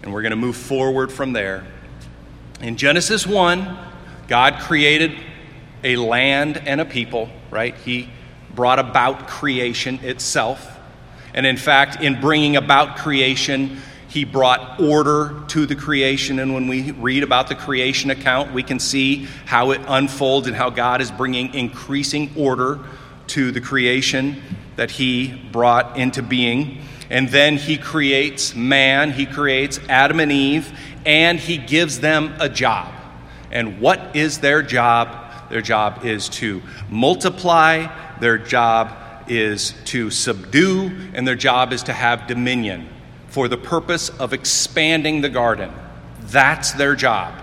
And 0.02 0.14
we're 0.14 0.22
going 0.22 0.30
to 0.30 0.36
move 0.36 0.56
forward 0.56 1.12
from 1.12 1.34
there. 1.34 1.66
In 2.62 2.78
Genesis 2.78 3.26
1, 3.26 3.76
God 4.28 4.60
created 4.60 5.18
a 5.82 5.96
land 5.96 6.56
and 6.56 6.80
a 6.80 6.86
people, 6.86 7.28
right? 7.50 7.76
He 7.76 8.08
brought 8.54 8.78
about 8.78 9.28
creation 9.28 9.96
itself. 10.02 10.74
And 11.34 11.44
in 11.44 11.58
fact, 11.58 12.00
in 12.00 12.18
bringing 12.18 12.56
about 12.56 12.96
creation, 12.96 13.82
he 14.14 14.24
brought 14.24 14.81
order 14.81 15.42
to 15.48 15.66
the 15.66 15.74
creation. 15.74 16.38
And 16.38 16.55
when 16.55 16.68
we 16.68 16.92
read 16.92 17.24
about 17.24 17.48
the 17.48 17.57
creation 17.57 18.11
account, 18.11 18.55
we 18.55 18.62
can 18.62 18.79
see 18.79 19.24
how 19.44 19.72
it 19.72 19.81
unfolds 19.88 20.46
and 20.46 20.55
how 20.55 20.70
God 20.70 21.00
is 21.00 21.11
bringing 21.11 21.53
increasing 21.53 22.31
order 22.37 22.79
to 23.27 23.50
the 23.50 23.61
creation 23.61 24.40
that 24.77 24.92
He 24.92 25.35
brought 25.50 25.96
into 25.96 26.22
being. 26.22 26.83
And 27.11 27.29
then 27.29 27.57
He 27.57 27.77
creates 27.77 28.55
man, 28.55 29.11
He 29.11 29.27
creates 29.27 29.81
Adam 29.88 30.20
and 30.20 30.31
Eve, 30.31 30.72
and 31.05 31.40
He 31.40 31.59
gives 31.59 31.98
them 31.98 32.37
a 32.38 32.48
job. 32.48 32.94
And 33.50 33.81
what 33.81 34.14
is 34.14 34.38
their 34.38 34.62
job? 34.62 35.50
Their 35.50 35.61
job 35.61 36.05
is 36.05 36.29
to 36.29 36.62
multiply, 36.88 37.88
their 38.20 38.38
job 38.38 38.96
is 39.27 39.74
to 39.87 40.11
subdue, 40.11 40.92
and 41.14 41.27
their 41.27 41.35
job 41.35 41.72
is 41.72 41.83
to 41.85 41.92
have 41.92 42.29
dominion 42.29 42.93
for 43.34 43.48
the 43.48 43.56
purpose 43.56 44.10
of 44.10 44.32
expanding 44.32 45.20
the 45.20 45.28
garden. 45.28 45.68
That's 46.20 46.70
their 46.70 46.94
job. 46.94 47.34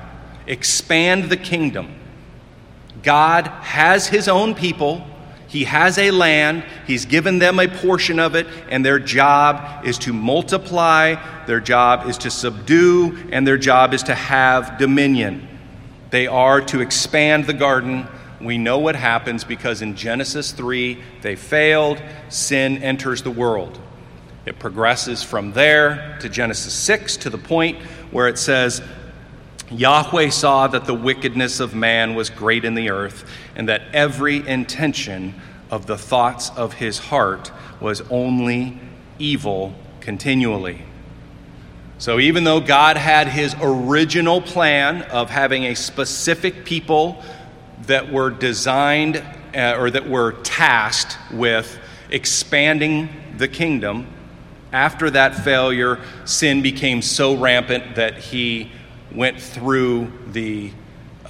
Expand 0.47 1.25
the 1.25 1.35
kingdom. 1.35 1.93
God 3.03 3.47
has 3.47 4.07
his 4.07 4.29
own 4.29 4.55
people. 4.55 5.05
He 5.49 5.65
has 5.65 5.97
a 5.97 6.11
land. 6.11 6.63
He's 6.87 7.03
given 7.03 7.39
them 7.39 7.59
a 7.59 7.67
portion 7.67 8.19
of 8.19 8.35
it, 8.35 8.47
and 8.69 8.85
their 8.85 8.99
job 8.99 9.85
is 9.85 9.97
to 9.97 10.13
multiply, 10.13 11.15
their 11.45 11.59
job 11.59 12.07
is 12.07 12.17
to 12.19 12.31
subdue, 12.31 13.27
and 13.33 13.45
their 13.45 13.57
job 13.57 13.93
is 13.93 14.03
to 14.03 14.15
have 14.15 14.77
dominion. 14.77 15.45
They 16.09 16.25
are 16.25 16.61
to 16.67 16.79
expand 16.79 17.47
the 17.47 17.53
garden. 17.53 18.07
We 18.39 18.57
know 18.57 18.79
what 18.79 18.95
happens 18.95 19.43
because 19.43 19.81
in 19.81 19.97
Genesis 19.97 20.53
3, 20.53 21.03
they 21.21 21.35
failed, 21.35 22.01
sin 22.29 22.77
enters 22.77 23.23
the 23.23 23.31
world. 23.31 23.77
It 24.45 24.57
progresses 24.57 25.21
from 25.21 25.53
there 25.53 26.17
to 26.21 26.29
Genesis 26.29 26.73
6 26.73 27.17
to 27.17 27.29
the 27.29 27.37
point 27.37 27.81
where 28.11 28.27
it 28.27 28.39
says, 28.39 28.81
Yahweh 29.69 30.29
saw 30.29 30.67
that 30.67 30.85
the 30.85 30.93
wickedness 30.93 31.59
of 31.59 31.75
man 31.75 32.15
was 32.15 32.29
great 32.29 32.65
in 32.65 32.73
the 32.73 32.89
earth, 32.89 33.29
and 33.55 33.69
that 33.69 33.83
every 33.93 34.45
intention 34.45 35.33
of 35.69 35.85
the 35.85 35.97
thoughts 35.97 36.49
of 36.57 36.73
his 36.73 36.97
heart 36.97 37.51
was 37.79 38.01
only 38.09 38.77
evil 39.17 39.73
continually. 40.01 40.81
So, 41.99 42.19
even 42.19 42.43
though 42.43 42.59
God 42.59 42.97
had 42.97 43.27
his 43.27 43.55
original 43.61 44.41
plan 44.41 45.03
of 45.03 45.29
having 45.29 45.65
a 45.65 45.75
specific 45.75 46.65
people 46.65 47.23
that 47.83 48.11
were 48.11 48.31
designed 48.31 49.23
uh, 49.55 49.75
or 49.77 49.91
that 49.91 50.09
were 50.09 50.33
tasked 50.41 51.17
with 51.31 51.79
expanding 52.09 53.07
the 53.37 53.47
kingdom, 53.47 54.07
after 54.71 55.09
that 55.09 55.35
failure, 55.35 55.99
sin 56.25 56.61
became 56.61 57.01
so 57.01 57.35
rampant 57.35 57.95
that 57.95 58.17
he 58.17 58.71
went 59.13 59.39
through 59.39 60.11
the 60.27 60.71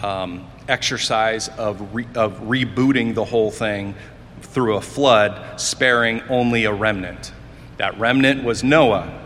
um, 0.01 0.47
exercise 0.67 1.47
of, 1.49 1.93
re- 1.93 2.07
of 2.15 2.39
rebooting 2.41 3.13
the 3.15 3.25
whole 3.25 3.51
thing 3.51 3.95
through 4.41 4.75
a 4.75 4.81
flood, 4.81 5.59
sparing 5.59 6.21
only 6.29 6.65
a 6.65 6.73
remnant. 6.73 7.33
That 7.77 7.97
remnant 7.99 8.43
was 8.43 8.63
Noah. 8.63 9.19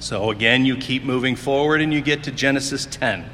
So 0.00 0.30
again, 0.30 0.64
you 0.64 0.76
keep 0.76 1.02
moving 1.02 1.34
forward 1.34 1.80
and 1.80 1.92
you 1.92 2.00
get 2.00 2.24
to 2.24 2.30
Genesis 2.30 2.86
10. 2.86 3.24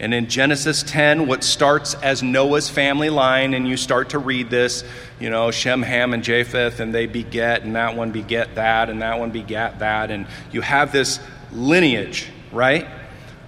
And 0.00 0.14
in 0.14 0.28
Genesis 0.28 0.82
10, 0.82 1.26
what 1.26 1.44
starts 1.44 1.92
as 1.92 2.22
Noah's 2.22 2.70
family 2.70 3.10
line, 3.10 3.52
and 3.52 3.68
you 3.68 3.76
start 3.76 4.08
to 4.10 4.18
read 4.18 4.48
this, 4.48 4.82
you 5.20 5.28
know, 5.28 5.50
Shem, 5.50 5.82
Ham, 5.82 6.14
and 6.14 6.24
Japheth, 6.24 6.80
and 6.80 6.94
they 6.94 7.04
beget, 7.04 7.64
and 7.64 7.76
that 7.76 7.94
one 7.96 8.10
beget 8.10 8.54
that, 8.54 8.88
and 8.88 9.02
that 9.02 9.18
one 9.18 9.30
begat 9.30 9.80
that, 9.80 10.10
and 10.10 10.26
you 10.52 10.62
have 10.62 10.90
this 10.90 11.20
lineage, 11.52 12.28
right? 12.50 12.88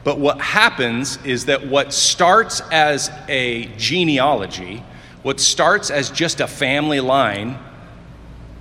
But 0.04 0.18
what 0.18 0.42
happens 0.42 1.18
is 1.24 1.46
that 1.46 1.66
what 1.66 1.94
starts 1.94 2.60
as 2.70 3.10
a 3.28 3.64
genealogy, 3.78 4.84
what 5.22 5.40
starts 5.40 5.90
as 5.90 6.10
just 6.10 6.42
a 6.42 6.46
family 6.46 7.00
line, 7.00 7.58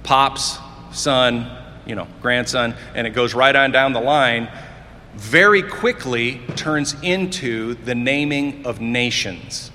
pops, 0.04 0.60
son, 0.94 1.52
you 1.86 1.96
know, 1.96 2.08
grandson, 2.22 2.74
and 2.96 3.06
it 3.06 3.10
goes 3.10 3.34
right 3.34 3.56
on 3.56 3.74
down 3.74 3.92
the 3.92 4.00
line 4.00 4.48
very 5.16 5.62
quickly 5.62 6.42
turns 6.56 6.96
into 7.02 7.76
the 7.76 7.96
naming 7.96 8.66
of 8.66 8.80
nations. 8.80 9.72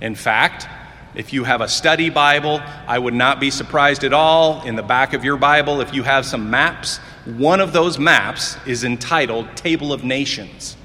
In 0.00 0.14
fact, 0.14 0.68
if 1.14 1.32
you 1.32 1.44
have 1.44 1.60
a 1.60 1.68
study 1.68 2.10
Bible, 2.10 2.60
I 2.86 2.98
would 2.98 3.14
not 3.14 3.40
be 3.40 3.50
surprised 3.50 4.04
at 4.04 4.12
all. 4.12 4.62
In 4.62 4.76
the 4.76 4.82
back 4.82 5.14
of 5.14 5.24
your 5.24 5.36
Bible, 5.36 5.80
if 5.80 5.92
you 5.92 6.04
have 6.04 6.24
some 6.24 6.50
maps, 6.50 6.98
one 7.24 7.60
of 7.60 7.72
those 7.72 7.98
maps 7.98 8.56
is 8.66 8.84
entitled 8.84 9.56
Table 9.56 9.92
of 9.92 10.04
Nations. 10.04 10.76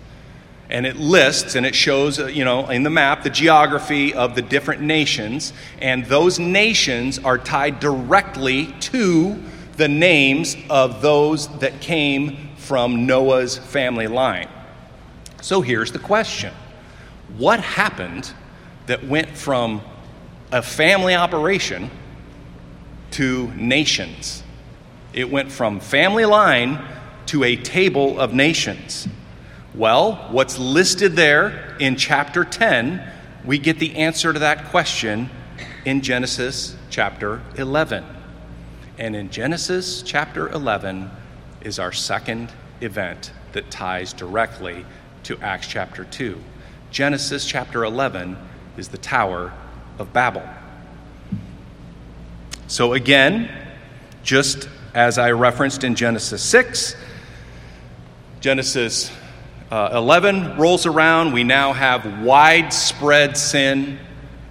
And 0.70 0.88
it 0.88 0.96
lists 0.96 1.54
and 1.54 1.66
it 1.66 1.76
shows, 1.76 2.20
uh, 2.20 2.26
you 2.28 2.44
know, 2.46 2.68
in 2.70 2.82
the 2.82 2.90
map 2.90 3.22
the 3.22 3.30
geography 3.30 4.14
of 4.14 4.34
the 4.34 4.42
different 4.42 4.82
nations. 4.82 5.54
And 5.80 6.06
those 6.06 6.40
nations 6.40 7.20
are 7.20 7.38
tied 7.38 7.80
directly 7.80 8.74
to 8.80 9.40
the 9.78 9.88
names 9.88 10.56
of 10.70 11.02
those 11.02 11.48
that 11.60 11.80
came 11.80 12.50
from 12.64 13.06
Noah's 13.06 13.58
family 13.58 14.08
line. 14.08 14.48
So 15.42 15.62
here's 15.62 15.92
the 15.92 16.00
question 16.00 16.54
What 17.38 17.60
happened 17.60 18.32
that 18.86 19.06
went 19.06 19.30
from 19.30 19.82
a 20.52 20.62
family 20.62 21.16
operation 21.16 21.92
to 23.12 23.52
nations? 23.56 24.44
It 25.12 25.30
went 25.30 25.52
from 25.52 25.80
family 25.80 26.26
line 26.26 26.84
to 27.28 27.44
a 27.44 27.56
table 27.56 28.20
of 28.20 28.34
nations. 28.34 29.08
Well, 29.76 30.28
what's 30.32 30.58
listed 30.58 31.16
there 31.16 31.76
in 31.80 31.96
chapter 31.96 32.46
10, 32.46 33.12
we 33.44 33.58
get 33.58 33.80
the 33.80 33.96
answer 33.96 34.32
to 34.32 34.40
that 34.40 34.66
question 34.66 35.30
in 35.86 36.02
Genesis 36.02 36.76
chapter 36.90 37.42
11. 37.58 38.06
And 38.98 39.16
in 39.16 39.30
Genesis 39.30 40.02
chapter 40.04 40.50
11, 40.50 41.10
is 41.64 41.80
our 41.80 41.92
second 41.92 42.52
event 42.82 43.32
that 43.54 43.72
ties 43.72 44.14
directly 44.14 44.86
to 45.24 45.40
Acts 45.40 45.68
chapter 45.68 46.04
2. 46.04 46.42
Genesis 46.92 47.46
chapter 47.46 47.84
11 47.84 48.38
is 48.78 48.90
the 48.90 48.98
Tower 48.98 49.54
of 49.98 50.14
Babel. 50.14 50.48
So, 52.68 52.94
again, 52.94 53.50
just 54.24 54.68
as 54.94 55.18
I 55.18 55.32
referenced 55.32 55.84
in 55.84 55.96
Genesis 55.96 56.44
6, 56.44 56.96
Genesis 58.42 59.12
uh, 59.74 59.90
11 59.94 60.58
rolls 60.58 60.86
around. 60.86 61.34
We 61.34 61.44
now 61.44 61.74
have 61.74 62.22
widespread 62.22 63.36
sin, 63.36 63.98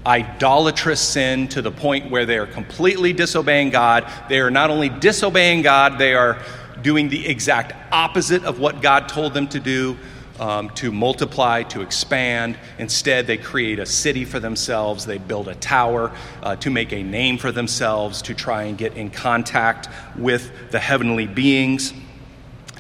idolatrous 0.05 1.01
sin, 1.01 1.47
to 1.49 1.63
the 1.63 1.71
point 1.71 2.11
where 2.11 2.27
they 2.27 2.39
are 2.39 2.47
completely 2.47 3.13
disobeying 3.13 3.71
God. 3.71 4.11
They 4.29 4.41
are 4.41 4.51
not 4.51 4.71
only 4.71 4.89
disobeying 4.89 5.63
God, 5.63 5.97
they 5.97 6.15
are 6.15 6.43
doing 6.83 7.09
the 7.09 7.27
exact 7.27 7.73
opposite 7.93 8.45
of 8.45 8.59
what 8.59 8.83
God 8.83 9.09
told 9.09 9.35
them 9.35 9.49
to 9.49 9.61
do. 9.61 9.97
Um, 10.41 10.71
to 10.71 10.91
multiply, 10.91 11.63
to 11.65 11.83
expand. 11.83 12.59
Instead, 12.79 13.27
they 13.27 13.37
create 13.37 13.79
a 13.79 13.87
city 13.87 14.25
for 14.25 14.41
themselves. 14.41 15.05
They 15.05 15.19
build 15.19 15.47
a 15.47 15.55
tower 15.55 16.11
uh, 16.43 16.57
to 16.57 16.71
make 16.71 16.93
a 16.93 17.03
name 17.03 17.37
for 17.37 17.53
themselves, 17.53 18.23
to 18.23 18.35
try 18.35 18.65
and 18.65 18.77
get 18.77 18.95
in 18.97 19.11
contact 19.11 19.89
with 20.17 20.51
the 20.71 20.81
heavenly 20.81 21.27
beings. 21.27 21.93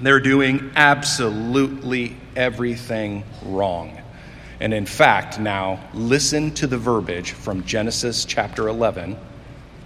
They're 0.01 0.19
doing 0.19 0.73
absolutely 0.75 2.17
everything 2.35 3.23
wrong. 3.45 4.01
And 4.59 4.73
in 4.73 4.87
fact, 4.87 5.39
now 5.39 5.81
listen 5.93 6.53
to 6.55 6.67
the 6.67 6.79
verbiage 6.79 7.33
from 7.33 7.65
Genesis 7.65 8.25
chapter 8.25 8.69
11 8.69 9.17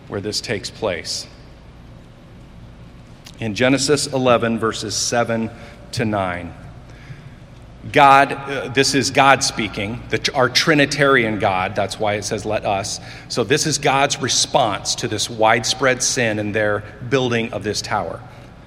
where 0.08 0.20
this 0.20 0.40
takes 0.40 0.70
place 0.70 1.26
in 3.40 3.54
Genesis 3.54 4.06
11, 4.06 4.58
verses 4.58 4.94
7 4.94 5.50
to 5.92 6.04
9. 6.04 6.54
God, 7.92 8.32
uh, 8.32 8.68
this 8.68 8.94
is 8.94 9.10
God 9.10 9.44
speaking, 9.44 10.02
the, 10.08 10.32
our 10.34 10.48
Trinitarian 10.48 11.38
God. 11.38 11.76
That's 11.76 12.00
why 12.00 12.14
it 12.14 12.24
says, 12.24 12.44
let 12.44 12.64
us. 12.64 13.00
So, 13.28 13.44
this 13.44 13.66
is 13.66 13.78
God's 13.78 14.20
response 14.20 14.96
to 14.96 15.08
this 15.08 15.30
widespread 15.30 16.02
sin 16.02 16.38
in 16.38 16.52
their 16.52 16.82
building 17.08 17.52
of 17.52 17.62
this 17.62 17.80
tower. 17.80 18.20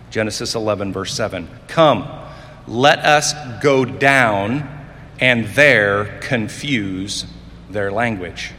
Genesis 0.10 0.56
11, 0.56 0.94
verse 0.94 1.14
7. 1.14 1.50
Come, 1.68 2.08
let 2.68 3.00
us 3.00 3.34
go 3.62 3.84
down 3.84 4.68
and 5.20 5.46
there 5.48 6.20
confuse 6.22 7.26
their 7.70 7.92
language, 7.92 8.54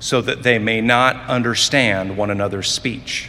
so 0.00 0.20
that 0.22 0.42
they 0.42 0.58
may 0.58 0.80
not 0.80 1.16
understand 1.28 2.16
one 2.16 2.30
another's 2.30 2.70
speech. 2.70 3.28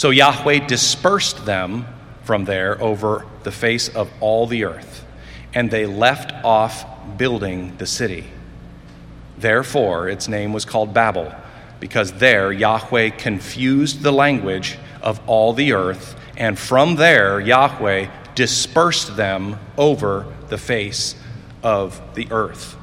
So 0.00 0.08
Yahweh 0.08 0.60
dispersed 0.66 1.44
them 1.44 1.84
from 2.22 2.46
there 2.46 2.82
over 2.82 3.26
the 3.42 3.52
face 3.52 3.94
of 3.94 4.10
all 4.20 4.46
the 4.46 4.64
earth, 4.64 5.04
and 5.52 5.70
they 5.70 5.84
left 5.84 6.32
off 6.42 6.86
building 7.18 7.76
the 7.76 7.84
city. 7.84 8.24
Therefore, 9.36 10.08
its 10.08 10.26
name 10.26 10.54
was 10.54 10.64
called 10.64 10.94
Babel, 10.94 11.34
because 11.80 12.12
there 12.12 12.50
Yahweh 12.50 13.10
confused 13.10 14.00
the 14.00 14.10
language 14.10 14.78
of 15.02 15.20
all 15.26 15.52
the 15.52 15.74
earth, 15.74 16.18
and 16.34 16.58
from 16.58 16.96
there 16.96 17.38
Yahweh 17.38 18.08
dispersed 18.34 19.18
them 19.18 19.58
over 19.76 20.24
the 20.48 20.56
face 20.56 21.14
of 21.62 22.00
the 22.14 22.26
earth. 22.30 22.74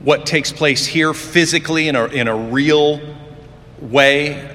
What 0.00 0.26
takes 0.26 0.50
place 0.50 0.86
here 0.86 1.14
physically 1.14 1.86
in 1.86 1.94
a, 1.94 2.06
in 2.06 2.26
a 2.26 2.36
real 2.36 3.00
way 3.80 4.53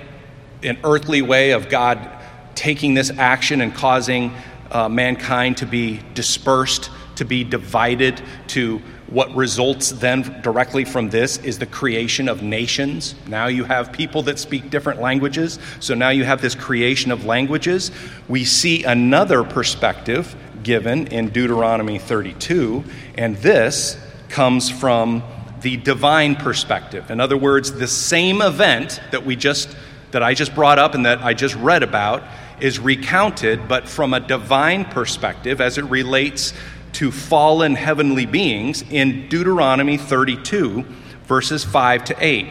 an 0.64 0.78
earthly 0.84 1.22
way 1.22 1.52
of 1.52 1.70
God 1.70 2.10
taking 2.56 2.94
this 2.94 3.10
action 3.12 3.62
and 3.62 3.74
causing 3.74 4.34
uh, 4.72 4.90
mankind 4.90 5.58
to 5.58 5.66
be 5.66 6.02
dispersed, 6.14 6.90
to 7.16 7.26
be 7.26 7.44
divided, 7.44 8.22
to 8.48 8.82
what 9.08 9.34
results 9.36 9.90
then 9.90 10.42
directly 10.42 10.86
from 10.86 11.10
this 11.10 11.38
is 11.38 11.58
the 11.58 11.66
creation 11.66 12.30
of 12.30 12.44
nations. 12.44 13.16
Now 13.28 13.48
you 13.48 13.64
have 13.64 13.92
people 13.92 14.22
that 14.24 14.38
speak 14.38 14.70
different 14.70 15.02
languages, 15.02 15.58
so 15.80 15.96
now 15.96 16.10
you 16.10 16.24
have 16.26 16.42
this 16.42 16.54
creation 16.54 17.12
of 17.12 17.26
languages. 17.26 17.92
We 18.28 18.46
see 18.46 18.84
another 18.84 19.44
perspective 19.44 20.36
given 20.62 21.08
in 21.08 21.30
Deuteronomy 21.30 21.98
32, 21.98 22.84
and 23.18 23.36
this 23.38 23.98
comes 24.28 24.70
from 24.70 25.24
the 25.62 25.78
divine 25.78 26.36
perspective. 26.36 27.10
In 27.10 27.20
other 27.20 27.38
words, 27.38 27.72
the 27.72 27.88
same 27.88 28.42
event 28.42 29.02
that 29.12 29.26
we 29.26 29.36
just 29.36 29.76
that 30.12 30.24
I 30.24 30.34
just 30.34 30.56
brought 30.56 30.80
up 30.80 30.96
and 30.96 31.06
that 31.06 31.22
I 31.22 31.34
just 31.34 31.56
read 31.56 31.84
about 31.84 32.24
is 32.60 32.80
recounted, 32.80 33.68
but 33.68 33.88
from 33.88 34.14
a 34.14 34.20
divine 34.20 34.86
perspective 34.86 35.62
as 35.62 35.78
it 35.78 35.86
relates 35.86 36.54
to 36.94 37.12
fallen 37.12 37.76
heavenly 37.76 38.26
beings 38.26 38.84
in 38.90 39.30
Deuteronomy 39.30 39.98
32, 39.98 40.84
verses 41.26 41.64
5 41.64 42.06
to 42.06 42.16
8. 42.20 42.48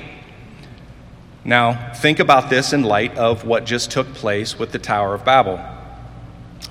Now, 1.45 1.93
think 1.95 2.19
about 2.19 2.51
this 2.51 2.73
in 2.73 2.83
light 2.83 3.17
of 3.17 3.45
what 3.45 3.65
just 3.65 3.91
took 3.91 4.13
place 4.15 4.59
with 4.59 4.73
the 4.73 4.79
Tower 4.79 5.15
of 5.15 5.25
Babel. 5.25 5.61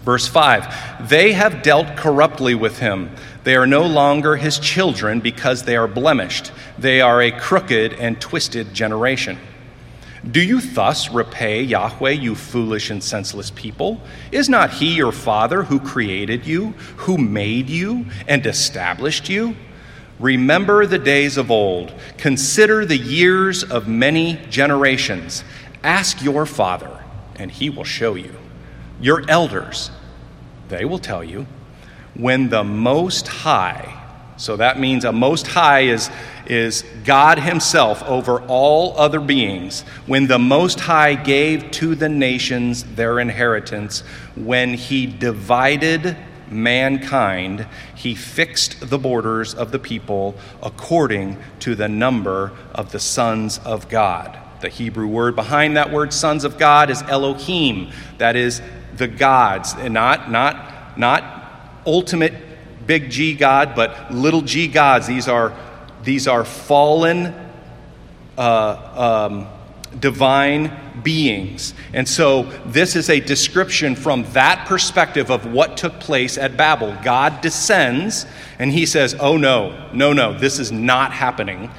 Verse 0.04 0.28
5 0.28 1.10
They 1.10 1.34
have 1.34 1.64
dealt 1.64 1.98
corruptly 1.98 2.56
with 2.56 2.80
him. 2.80 3.16
They 3.44 3.56
are 3.56 3.68
no 3.68 3.84
longer 3.84 4.36
his 4.36 4.60
children 4.60 5.20
because 5.20 5.64
they 5.64 5.76
are 5.76 5.88
blemished. 5.88 6.52
They 6.78 7.02
are 7.02 7.22
a 7.22 7.32
crooked 7.32 7.94
and 7.94 8.20
twisted 8.20 8.74
generation. 8.74 9.38
Do 10.30 10.42
you 10.42 10.60
thus 10.60 11.10
repay 11.10 11.62
Yahweh, 11.62 12.12
you 12.12 12.36
foolish 12.36 12.90
and 12.90 13.04
senseless 13.04 13.52
people? 13.52 14.02
Is 14.32 14.50
not 14.50 14.74
He 14.74 14.96
your 14.96 15.12
Father 15.12 15.64
who 15.64 15.80
created 15.80 16.46
you, 16.46 16.72
who 16.98 17.18
made 17.18 17.70
you, 17.70 18.08
and 18.28 18.46
established 18.46 19.30
you? 19.30 19.56
Remember 20.20 20.86
the 20.86 21.00
days 21.00 21.38
of 21.38 21.52
old. 21.52 21.94
Consider 22.18 22.86
the 22.86 22.98
years 22.98 23.64
of 23.64 23.88
many 23.88 24.40
generations. 24.50 25.44
Ask 25.84 26.22
your 26.22 26.46
Father, 26.46 27.04
and 27.38 27.52
He 27.52 27.70
will 27.70 27.84
show 27.84 28.16
you. 28.16 28.36
Your 29.00 29.24
elders, 29.30 29.92
they 30.70 30.84
will 30.84 31.00
tell 31.00 31.24
you. 31.24 31.46
When 32.16 32.50
the 32.50 32.64
Most 32.64 33.28
High, 33.28 33.97
so 34.38 34.56
that 34.56 34.80
means 34.80 35.04
a 35.04 35.12
Most 35.12 35.48
High 35.48 35.82
is 35.82 36.10
is 36.46 36.86
God 37.04 37.40
Himself 37.40 38.02
over 38.04 38.42
all 38.44 38.98
other 38.98 39.20
beings, 39.20 39.82
when 40.06 40.28
the 40.28 40.40
Most 40.40 40.80
High 40.80 41.16
gave 41.16 41.72
to 41.72 41.96
the 41.96 42.08
nations 42.08 42.84
their 42.84 43.20
inheritance, 43.20 44.02
when 44.36 44.76
He 44.76 45.06
divided 45.06 46.16
mankind, 46.50 47.68
he 47.96 48.16
fixed 48.16 48.90
the 48.90 48.98
borders 48.98 49.54
of 49.54 49.72
the 49.72 49.80
people 49.80 50.36
according 50.64 51.38
to 51.60 51.76
the 51.76 51.90
number 51.90 52.52
of 52.74 52.92
the 52.92 53.00
sons 53.00 53.60
of 53.60 53.90
God. 53.90 54.38
The 54.62 54.70
Hebrew 54.70 55.08
word 55.08 55.36
behind 55.36 55.78
that 55.78 55.92
word, 55.92 56.14
sons 56.14 56.44
of 56.44 56.58
God, 56.58 56.90
is 56.90 57.02
Elohim. 57.04 57.92
That 58.18 58.36
is 58.36 58.62
the 58.96 59.08
gods, 59.08 59.76
and 59.78 59.94
not, 59.94 60.32
not, 60.32 60.98
not 60.98 61.82
ultimate 61.86 62.34
big 62.88 63.12
G 63.12 63.36
God, 63.36 63.76
but 63.76 64.12
little 64.14 64.42
g 64.42 64.68
gods. 64.68 65.06
These 65.06 65.28
are, 65.28 65.54
these 66.04 66.28
are 66.28 66.44
fallen, 66.44 67.36
uh, 68.38 69.28
um, 69.30 69.48
divine 70.00 70.72
beings. 71.04 71.74
And 71.94 72.08
so 72.08 72.44
this 72.66 72.96
is 72.96 73.10
a 73.10 73.20
description 73.20 73.96
from 73.96 74.24
that 74.34 74.68
perspective 74.68 75.30
of 75.30 75.52
what 75.52 75.78
took 75.78 76.00
place 76.00 76.38
at 76.38 76.58
Babel. 76.58 76.98
God 77.04 77.42
descends 77.42 78.26
and 78.60 78.72
he 78.72 78.86
says, 78.86 79.16
Oh 79.20 79.38
no, 79.38 79.90
no, 79.94 80.14
no, 80.14 80.38
this 80.38 80.60
is 80.60 80.72
not 80.72 81.12
happening. 81.14 81.70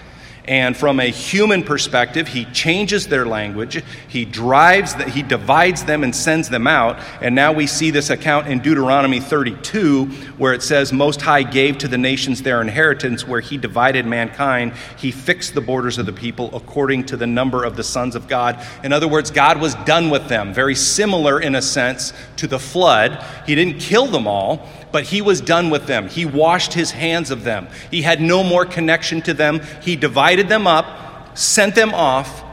And 0.49 0.75
from 0.75 0.99
a 0.99 1.11
human 1.11 1.63
perspective, 1.63 2.27
he 2.27 2.47
changes 2.47 3.07
their 3.07 3.27
language. 3.27 3.85
He 4.09 4.25
drives, 4.25 4.95
the, 4.95 5.05
he 5.05 5.23
divides 5.23 5.85
them 5.85 6.03
and 6.03 6.17
sends 6.17 6.49
them 6.49 6.67
out. 6.67 6.99
And 7.21 7.35
now 7.35 7.53
we 7.53 7.67
see 7.67 7.91
this 7.91 8.09
account 8.09 8.47
in 8.47 8.61
Deuteronomy 8.61 9.21
32, 9.21 10.07
where 10.39 10.55
it 10.55 10.63
says, 10.63 10.91
Most 10.91 11.21
High 11.21 11.43
gave 11.43 11.77
to 11.79 11.89
the 11.89 11.99
nations 11.99 12.41
their 12.41 12.63
inheritance, 12.63 13.29
where 13.29 13.41
he 13.41 13.59
divided 13.59 14.07
mankind. 14.07 14.73
He 14.97 15.11
fixed 15.11 15.53
the 15.53 15.61
borders 15.61 15.99
of 15.99 16.07
the 16.07 16.15
people 16.15 16.49
according 16.57 17.05
to 17.07 17.19
the 17.19 17.27
number 17.27 17.63
of 17.63 17.77
the 17.77 17.85
sons 17.85 18.17
of 18.17 18.27
God. 18.27 18.59
In 18.83 18.91
other 18.91 19.07
words, 19.07 19.31
God 19.31 19.61
was 19.61 19.75
done 19.75 20.09
with 20.09 20.29
them. 20.29 20.55
Very 20.55 20.75
similar, 20.75 21.39
in 21.39 21.57
a 21.57 21.63
sense, 21.63 22.15
to 22.37 22.47
the 22.47 22.59
flood. 22.59 23.23
He 23.45 23.55
didn't 23.55 23.81
kill 23.81 24.07
them 24.07 24.27
all, 24.27 24.67
but 24.93 25.05
he 25.05 25.21
was 25.21 25.41
done 25.41 25.71
with 25.71 25.87
them. 25.87 26.09
He 26.09 26.25
washed 26.25 26.73
his 26.75 26.91
hands 26.91 27.31
of 27.31 27.45
them. 27.45 27.69
He 27.91 28.03
had 28.03 28.21
no 28.21 28.43
more 28.43 28.65
connection 28.65 29.23
to 29.23 29.35
them. 29.35 29.61
He 29.83 29.97
divided 29.97 30.49
them 30.49 30.67
up, 30.67 31.37
sent 31.37 31.75
them 31.75 31.95
off 31.95 32.45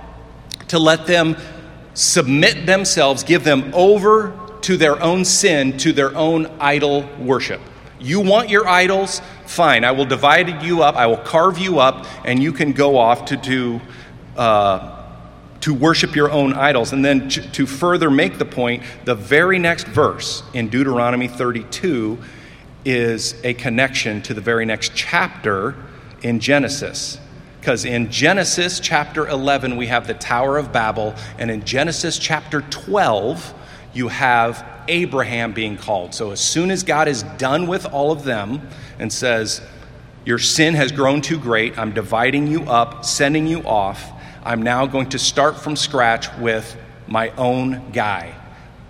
to 0.67 0.80
let 0.80 1.06
them 1.06 1.38
submit 1.93 2.65
themselves, 2.65 3.24
give 3.24 3.43
them 3.43 3.71
over 3.74 4.38
to 4.62 4.78
their 4.78 5.02
own 5.02 5.24
sin, 5.24 5.78
to 5.78 5.93
their 5.93 6.15
own 6.15 6.48
idol 6.60 7.08
worship. 7.19 7.62
You 8.00 8.19
want 8.19 8.50
your 8.50 8.67
idols? 8.67 9.21
Fine. 9.45 9.84
I 9.84 9.91
will 9.91 10.06
divide 10.06 10.63
you 10.63 10.84
up. 10.84 10.95
I 10.95 11.08
will 11.08 11.17
carve 11.17 11.58
you 11.58 11.80
up, 11.80 12.06
and 12.26 12.41
you 12.41 12.52
can 12.52 12.74
go 12.74 12.98
off 12.98 13.26
to 13.26 13.38
do. 13.38 13.80
Uh, 14.36 15.05
to 15.65 15.73
worship 15.73 16.15
your 16.15 16.30
own 16.30 16.54
idols. 16.54 16.93
And 16.93 17.04
then 17.04 17.28
to 17.28 17.65
further 17.65 18.12
make 18.12 18.38
the 18.38 18.45
point, 18.45 18.84
the 19.06 19.15
very 19.15 19.58
next 19.58 19.88
verse 19.88 20.43
in 20.54 20.69
Deuteronomy 20.69 21.28
32 21.28 22.19
is 22.86 23.34
a 23.43 23.56
connection 23.56 24.21
to 24.21 24.36
the 24.36 24.41
very 24.41 24.63
next 24.67 24.91
chapter 24.93 25.73
in 26.21 26.39
Genesis. 26.39 27.17
Because 27.60 27.84
in 27.84 28.12
Genesis 28.12 28.80
chapter 28.80 29.28
11, 29.28 29.75
we 29.75 29.88
have 29.88 30.06
the 30.06 30.13
Tower 30.13 30.60
of 30.60 30.71
Babel, 30.71 31.15
and 31.39 31.49
in 31.49 31.65
Genesis 31.65 32.19
chapter 32.19 32.62
12, 32.62 33.51
you 33.91 34.10
have 34.10 34.63
Abraham 34.88 35.51
being 35.51 35.78
called. 35.78 36.13
So 36.13 36.30
as 36.30 36.39
soon 36.39 36.69
as 36.69 36.84
God 36.84 37.08
is 37.08 37.23
done 37.39 37.65
with 37.65 37.88
all 37.88 38.12
of 38.12 38.23
them 38.23 38.69
and 38.99 39.12
says, 39.12 39.63
Your 40.25 40.38
sin 40.38 40.75
has 40.75 40.91
grown 40.91 41.21
too 41.21 41.39
great, 41.39 41.75
I'm 41.75 41.91
dividing 41.91 42.45
you 42.45 42.62
up, 42.65 43.04
sending 43.04 43.47
you 43.47 43.63
off 43.63 44.12
I'm 44.45 44.62
now 44.62 44.86
going 44.86 45.10
to 45.10 45.19
start 45.19 45.58
from 45.58 45.75
scratch 45.75 46.31
with 46.38 46.77
my 47.08 47.31
own 47.31 47.91
guy. 47.91 48.36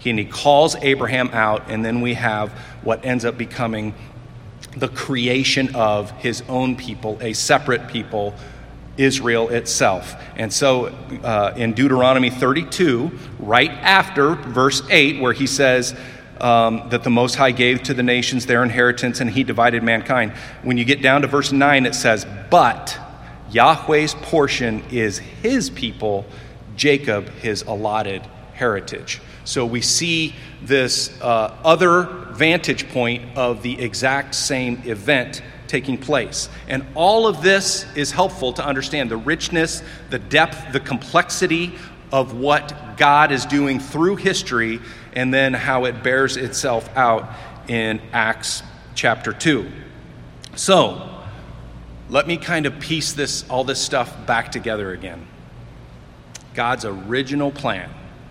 And 0.03 0.19
he 0.19 0.25
calls 0.25 0.75
Abraham 0.75 1.29
out, 1.33 1.63
and 1.67 1.83
then 1.83 2.01
we 2.01 2.13
have 2.13 2.51
what 2.83 3.03
ends 3.03 3.25
up 3.25 3.39
becoming 3.39 3.95
the 4.77 4.89
creation 4.89 5.73
of 5.73 6.11
his 6.11 6.43
own 6.47 6.75
people, 6.75 7.17
a 7.21 7.33
separate 7.33 7.87
people, 7.87 8.35
Israel 8.97 9.49
itself. 9.49 10.15
And 10.35 10.53
so 10.53 10.87
uh, 11.23 11.53
in 11.57 11.73
Deuteronomy 11.73 12.29
32, 12.29 13.11
right 13.39 13.71
after 13.71 14.35
verse 14.35 14.83
8, 14.91 15.21
where 15.21 15.33
he 15.33 15.47
says, 15.47 15.95
um, 16.39 16.89
that 16.89 17.03
the 17.03 17.09
Most 17.09 17.35
High 17.35 17.51
gave 17.51 17.83
to 17.83 17.93
the 17.93 18.03
nations 18.03 18.45
their 18.45 18.61
inheritance 18.61 19.21
and 19.21 19.29
he 19.29 19.43
divided 19.43 19.83
mankind. 19.83 20.33
When 20.63 20.77
you 20.77 20.83
get 20.83 21.01
down 21.01 21.21
to 21.21 21.27
verse 21.27 21.53
9, 21.53 21.85
it 21.85 21.95
says, 21.95 22.27
But 22.49 22.99
Yahweh's 23.55 24.15
portion 24.15 24.83
is 24.91 25.17
his 25.17 25.69
people, 25.69 26.25
Jacob 26.75 27.29
his 27.35 27.61
allotted 27.61 28.21
heritage. 28.53 29.21
So 29.45 29.65
we 29.65 29.79
see 29.79 30.35
this 30.61 31.09
uh, 31.21 31.55
other 31.63 32.03
vantage 32.33 32.89
point 32.89 33.37
of 33.37 33.63
the 33.63 33.79
exact 33.79 34.35
same 34.35 34.81
event 34.83 35.41
taking 35.67 35.97
place. 35.97 36.49
And 36.67 36.85
all 36.95 37.27
of 37.27 37.41
this 37.41 37.85
is 37.95 38.11
helpful 38.11 38.51
to 38.51 38.65
understand 38.65 39.09
the 39.09 39.15
richness, 39.15 39.81
the 40.09 40.19
depth, 40.19 40.73
the 40.73 40.81
complexity 40.81 41.75
of 42.11 42.37
what 42.37 42.97
God 42.97 43.31
is 43.31 43.45
doing 43.45 43.79
through 43.79 44.17
history 44.17 44.81
and 45.13 45.33
then 45.33 45.53
how 45.53 45.85
it 45.85 46.03
bears 46.03 46.35
itself 46.35 46.89
out 46.97 47.29
in 47.69 48.01
Acts 48.11 48.63
chapter 48.95 49.31
2. 49.31 49.71
So, 50.57 51.14
let 52.09 52.27
me 52.27 52.37
kind 52.37 52.65
of 52.65 52.79
piece 52.79 53.13
this 53.13 53.47
all 53.49 53.63
this 53.63 53.81
stuff 53.81 54.25
back 54.25 54.51
together 54.51 54.91
again. 54.91 55.27
God's 56.53 56.85
original 56.85 57.51
plan, 57.51 57.89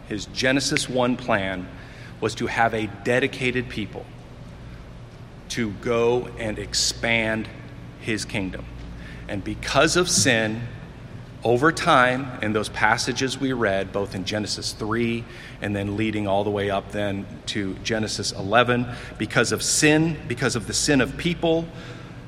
his 0.08 0.26
Genesis 0.26 0.88
1 0.88 1.16
plan 1.16 1.68
was 2.20 2.34
to 2.36 2.46
have 2.46 2.72
a 2.72 2.86
dedicated 3.04 3.68
people 3.68 4.06
to 5.50 5.70
go 5.82 6.28
and 6.38 6.58
expand 6.58 7.48
his 8.00 8.24
kingdom. 8.24 8.64
And 9.28 9.44
because 9.44 9.96
of 9.96 10.08
sin, 10.08 10.62
over 11.42 11.70
time, 11.70 12.42
in 12.42 12.54
those 12.54 12.70
passages 12.70 13.38
we 13.38 13.52
read, 13.52 13.92
both 13.92 14.14
in 14.14 14.24
Genesis 14.24 14.72
3 14.72 15.24
and 15.60 15.76
then 15.76 15.96
leading 15.96 16.26
all 16.26 16.42
the 16.42 16.50
way 16.50 16.70
up 16.70 16.92
then 16.92 17.26
to 17.46 17.74
Genesis 17.84 18.32
11, 18.32 18.86
because 19.18 19.52
of 19.52 19.62
sin, 19.62 20.16
because 20.26 20.56
of 20.56 20.66
the 20.66 20.72
sin 20.72 21.02
of 21.02 21.16
people, 21.18 21.66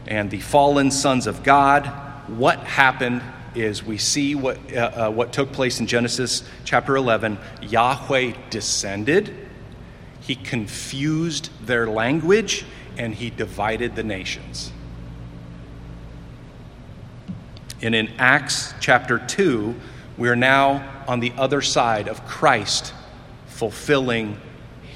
and 0.07 0.31
the 0.31 0.41
fallen 0.41 0.91
sons 0.91 1.27
of 1.27 1.43
God. 1.43 1.87
What 2.29 2.59
happened 2.61 3.23
is 3.55 3.83
we 3.83 3.99
see 3.99 4.35
what, 4.35 4.59
uh, 4.73 4.79
uh, 4.79 5.11
what 5.11 5.33
took 5.33 5.53
place 5.53 5.81
in 5.81 5.87
Genesis 5.87 6.43
chapter 6.65 6.97
11. 6.97 7.39
Yahweh 7.63 8.33
descended, 8.51 9.35
he 10.21 10.35
confused 10.35 11.51
their 11.67 11.87
language, 11.87 12.65
and 12.99 13.15
he 13.15 13.31
divided 13.31 13.97
the 13.97 14.03
nations. 14.03 14.73
And 17.83 17.95
in 17.95 18.09
Acts 18.19 18.75
chapter 18.81 19.19
2, 19.19 19.75
we're 20.17 20.37
now 20.37 21.05
on 21.07 21.21
the 21.21 21.33
other 21.37 21.61
side 21.61 22.09
of 22.09 22.27
Christ 22.27 22.95
fulfilling 23.47 24.41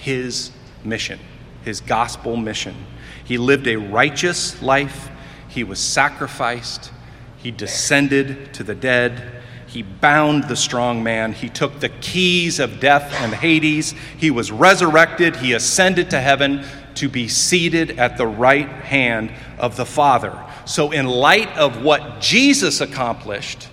his 0.00 0.50
mission, 0.82 1.18
his 1.64 1.80
gospel 1.80 2.36
mission. 2.36 2.74
He 3.24 3.38
lived 3.38 3.66
a 3.66 3.76
righteous 3.76 4.60
life. 4.62 5.10
He 5.48 5.64
was 5.64 5.78
sacrificed. 5.78 6.92
He 7.36 7.50
descended 7.50 8.54
to 8.54 8.62
the 8.62 8.74
dead. 8.74 9.42
He 9.66 9.82
bound 9.82 10.44
the 10.44 10.56
strong 10.56 11.02
man. 11.02 11.32
He 11.32 11.48
took 11.48 11.78
the 11.78 11.88
keys 11.88 12.58
of 12.58 12.80
death 12.80 13.14
and 13.20 13.32
Hades. 13.32 13.94
He 14.18 14.30
was 14.30 14.50
resurrected. 14.50 15.36
He 15.36 15.52
ascended 15.52 16.10
to 16.10 16.20
heaven 16.20 16.64
to 16.96 17.08
be 17.08 17.28
seated 17.28 17.98
at 17.98 18.16
the 18.16 18.26
right 18.26 18.68
hand 18.68 19.32
of 19.58 19.76
the 19.76 19.86
Father. 19.86 20.36
So, 20.64 20.90
in 20.90 21.06
light 21.06 21.56
of 21.56 21.82
what 21.82 22.20
Jesus 22.20 22.80
accomplished, 22.80 23.68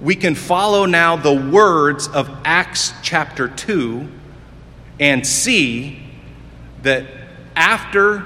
we 0.00 0.14
can 0.14 0.34
follow 0.34 0.86
now 0.86 1.16
the 1.16 1.34
words 1.34 2.08
of 2.08 2.30
Acts 2.44 2.94
chapter 3.02 3.48
2 3.48 4.08
and 4.98 5.26
see 5.26 6.02
that 6.82 7.19
after, 7.60 8.24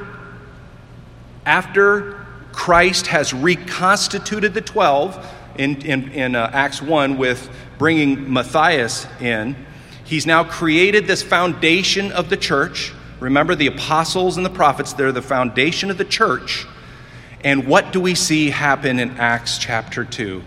after 1.44 2.24
Christ 2.52 3.08
has 3.08 3.34
reconstituted 3.34 4.54
the 4.54 4.60
12 4.60 5.34
in, 5.58 5.82
in, 5.84 6.12
in 6.12 6.36
uh, 6.36 6.50
Acts 6.52 6.80
1 6.80 7.18
with 7.18 7.50
bringing 7.76 8.32
Matthias 8.32 9.08
in, 9.20 9.56
he's 10.04 10.24
now 10.24 10.44
created 10.44 11.08
this 11.08 11.20
foundation 11.24 12.12
of 12.12 12.30
the 12.30 12.36
church. 12.36 12.92
Remember, 13.18 13.56
the 13.56 13.66
apostles 13.66 14.36
and 14.36 14.46
the 14.46 14.50
prophets, 14.50 14.92
they're 14.92 15.10
the 15.10 15.20
foundation 15.20 15.90
of 15.90 15.98
the 15.98 16.04
church. 16.04 16.64
And 17.42 17.66
what 17.66 17.92
do 17.92 18.00
we 18.00 18.14
see 18.14 18.50
happen 18.50 19.00
in 19.00 19.18
Acts 19.18 19.58
chapter 19.58 20.04
2? 20.04 20.44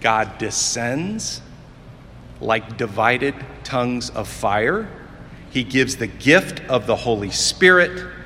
God 0.00 0.38
descends 0.38 1.42
like 2.40 2.76
divided 2.76 3.34
tongues 3.64 4.08
of 4.10 4.28
fire. 4.28 4.88
He 5.50 5.64
gives 5.64 5.96
the 5.96 6.06
gift 6.06 6.60
of 6.70 6.86
the 6.86 6.94
Holy 6.94 7.32
Spirit 7.32 8.18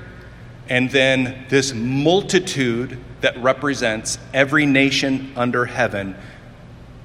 and 0.68 0.90
then 0.90 1.46
this 1.48 1.74
multitude 1.74 2.98
that 3.20 3.36
represents 3.42 4.18
every 4.32 4.66
nation 4.66 5.32
under 5.36 5.66
heaven, 5.66 6.16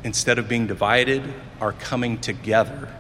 instead 0.04 0.40
of 0.40 0.48
being 0.48 0.68
divided, 0.68 1.24
are 1.60 1.74
coming 1.74 2.18
together. 2.20 2.94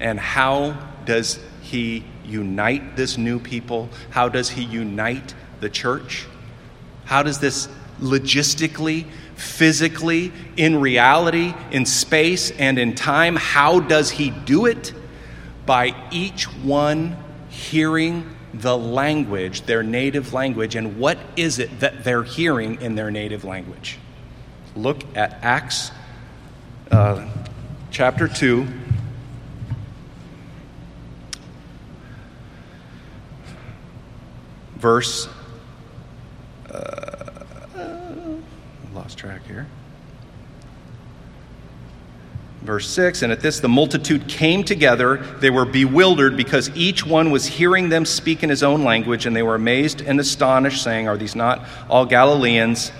And 0.00 0.18
how 0.18 0.78
does 1.04 1.38
he 1.60 2.04
unite 2.24 2.96
this 2.96 3.18
new 3.18 3.38
people? 3.38 3.90
How 4.10 4.28
does 4.28 4.50
he 4.50 4.62
unite 4.64 5.34
the 5.60 5.68
church? 5.68 6.26
How 7.04 7.22
does 7.22 7.38
this 7.38 7.68
logistically, 8.00 9.06
physically, 9.36 10.32
in 10.56 10.80
reality, 10.80 11.54
in 11.70 11.86
space, 11.86 12.50
and 12.52 12.78
in 12.78 12.94
time, 12.94 13.36
how 13.36 13.80
does 13.80 14.10
he 14.10 14.30
do 14.30 14.66
it? 14.66 14.92
By 15.66 15.94
each 16.10 16.44
one 16.44 17.16
hearing 17.48 18.33
the 18.60 18.76
language, 18.76 19.62
their 19.62 19.82
native 19.82 20.32
language, 20.32 20.76
and 20.76 20.98
what 20.98 21.18
is 21.36 21.58
it 21.58 21.80
that 21.80 22.04
they're 22.04 22.22
hearing 22.22 22.80
in 22.80 22.94
their 22.94 23.10
native 23.10 23.44
language? 23.44 23.98
Look 24.76 25.02
at 25.16 25.38
Acts 25.42 25.90
uh, 26.90 27.28
chapter 27.90 28.28
2. 28.28 28.66
Verse, 34.76 35.28
uh, 36.70 38.04
lost 38.92 39.16
track 39.16 39.46
here 39.46 39.66
verse 42.64 42.88
6 42.88 43.22
And 43.22 43.30
at 43.30 43.40
this 43.40 43.60
the 43.60 43.68
multitude 43.68 44.26
came 44.26 44.64
together. 44.64 45.18
They 45.40 45.50
were 45.50 45.64
bewildered 45.64 46.36
because 46.36 46.74
each 46.74 47.06
one 47.06 47.30
was 47.30 47.46
hearing 47.46 47.88
them 47.88 48.04
speak 48.04 48.42
in 48.42 48.50
his 48.50 48.62
own 48.62 48.82
language, 48.82 49.26
and 49.26 49.36
they 49.36 49.42
were 49.42 49.54
amazed 49.54 50.00
and 50.00 50.18
astonished, 50.18 50.82
saying, 50.82 51.08
Are 51.08 51.16
these 51.16 51.36
not 51.36 51.66
all 51.88 52.06
Galileans? 52.06 52.90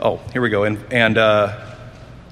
Oh, 0.00 0.18
here 0.32 0.40
we 0.40 0.48
go. 0.48 0.64
And, 0.64 0.78
and 0.92 1.18
uh, 1.18 1.74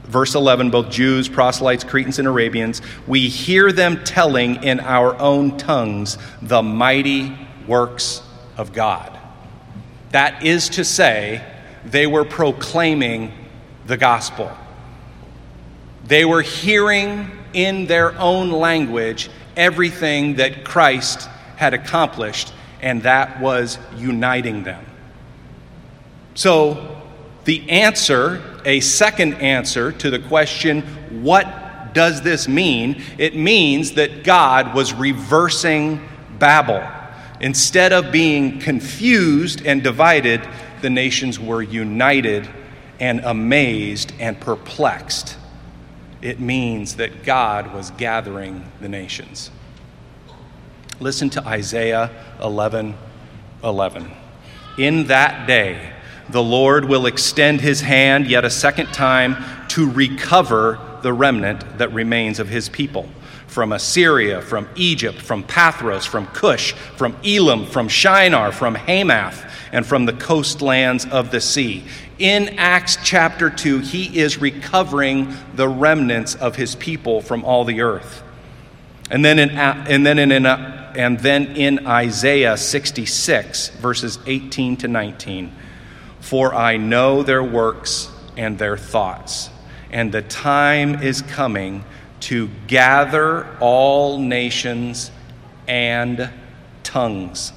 verse 0.04 0.34
11 0.34 0.70
both 0.70 0.90
Jews, 0.90 1.28
proselytes, 1.28 1.84
Cretans, 1.84 2.18
and 2.18 2.28
Arabians, 2.28 2.80
we 3.06 3.28
hear 3.28 3.72
them 3.72 4.02
telling 4.04 4.62
in 4.62 4.80
our 4.80 5.18
own 5.18 5.58
tongues 5.58 6.16
the 6.40 6.62
mighty 6.62 7.36
works 7.66 8.22
of 8.56 8.72
God. 8.72 9.18
That 10.12 10.44
is 10.44 10.68
to 10.70 10.84
say, 10.84 11.44
they 11.84 12.06
were 12.06 12.24
proclaiming 12.24 13.32
the 13.86 13.96
gospel. 13.96 14.56
They 16.08 16.24
were 16.24 16.42
hearing 16.42 17.30
in 17.52 17.86
their 17.86 18.16
own 18.18 18.50
language 18.50 19.28
everything 19.56 20.36
that 20.36 20.64
Christ 20.64 21.28
had 21.56 21.74
accomplished, 21.74 22.52
and 22.80 23.02
that 23.02 23.40
was 23.40 23.78
uniting 23.96 24.62
them. 24.62 24.84
So, 26.34 27.02
the 27.44 27.68
answer, 27.70 28.42
a 28.64 28.80
second 28.80 29.34
answer 29.34 29.90
to 29.92 30.10
the 30.10 30.18
question, 30.18 30.82
what 31.22 31.94
does 31.94 32.20
this 32.20 32.46
mean? 32.46 33.02
It 33.18 33.34
means 33.34 33.92
that 33.92 34.22
God 34.22 34.74
was 34.74 34.92
reversing 34.92 36.06
Babel. 36.38 36.86
Instead 37.40 37.92
of 37.92 38.12
being 38.12 38.58
confused 38.58 39.64
and 39.64 39.82
divided, 39.82 40.46
the 40.82 40.90
nations 40.90 41.40
were 41.40 41.62
united 41.62 42.48
and 43.00 43.20
amazed 43.20 44.12
and 44.18 44.38
perplexed 44.38 45.36
it 46.22 46.40
means 46.40 46.96
that 46.96 47.24
God 47.24 47.72
was 47.72 47.90
gathering 47.92 48.70
the 48.80 48.88
nations. 48.88 49.50
Listen 50.98 51.28
to 51.30 51.46
Isaiah 51.46 52.10
11 52.42 52.96
11. 53.62 54.10
In 54.78 55.06
that 55.06 55.46
day, 55.46 55.92
the 56.28 56.42
Lord 56.42 56.84
will 56.84 57.06
extend 57.06 57.60
his 57.60 57.80
hand 57.80 58.26
yet 58.26 58.44
a 58.44 58.50
second 58.50 58.92
time 58.92 59.36
to 59.68 59.90
recover 59.90 60.78
the 61.02 61.12
remnant 61.12 61.78
that 61.78 61.92
remains 61.92 62.38
of 62.38 62.48
his 62.48 62.68
people 62.68 63.08
from 63.46 63.72
Assyria, 63.72 64.42
from 64.42 64.68
Egypt, 64.74 65.18
from 65.18 65.42
Pathros, 65.42 66.06
from 66.06 66.26
Cush, 66.26 66.72
from 66.72 67.16
Elam, 67.24 67.64
from 67.64 67.88
Shinar, 67.88 68.52
from 68.52 68.74
Hamath, 68.74 69.45
and 69.72 69.84
from 69.84 70.06
the 70.06 70.12
coastlands 70.12 71.04
of 71.06 71.30
the 71.30 71.40
sea. 71.40 71.84
In 72.18 72.58
Acts 72.58 72.98
chapter 73.02 73.50
2, 73.50 73.80
he 73.80 74.18
is 74.18 74.38
recovering 74.38 75.34
the 75.54 75.68
remnants 75.68 76.34
of 76.34 76.56
his 76.56 76.74
people 76.74 77.20
from 77.20 77.44
all 77.44 77.64
the 77.64 77.82
earth. 77.82 78.22
And 79.10 79.24
then 79.24 79.38
in, 79.38 79.50
and 79.50 80.04
then 80.04 80.18
in, 80.18 80.46
uh, 80.46 80.92
and 80.96 81.18
then 81.20 81.56
in 81.56 81.86
Isaiah 81.86 82.56
66, 82.56 83.68
verses 83.68 84.18
18 84.26 84.78
to 84.78 84.88
19, 84.88 85.52
for 86.20 86.54
I 86.54 86.76
know 86.76 87.22
their 87.22 87.44
works 87.44 88.10
and 88.36 88.58
their 88.58 88.76
thoughts, 88.76 89.50
and 89.90 90.10
the 90.10 90.22
time 90.22 91.02
is 91.02 91.22
coming 91.22 91.84
to 92.20 92.48
gather 92.66 93.46
all 93.60 94.18
nations 94.18 95.10
and 95.68 96.30
tongues 96.82 97.52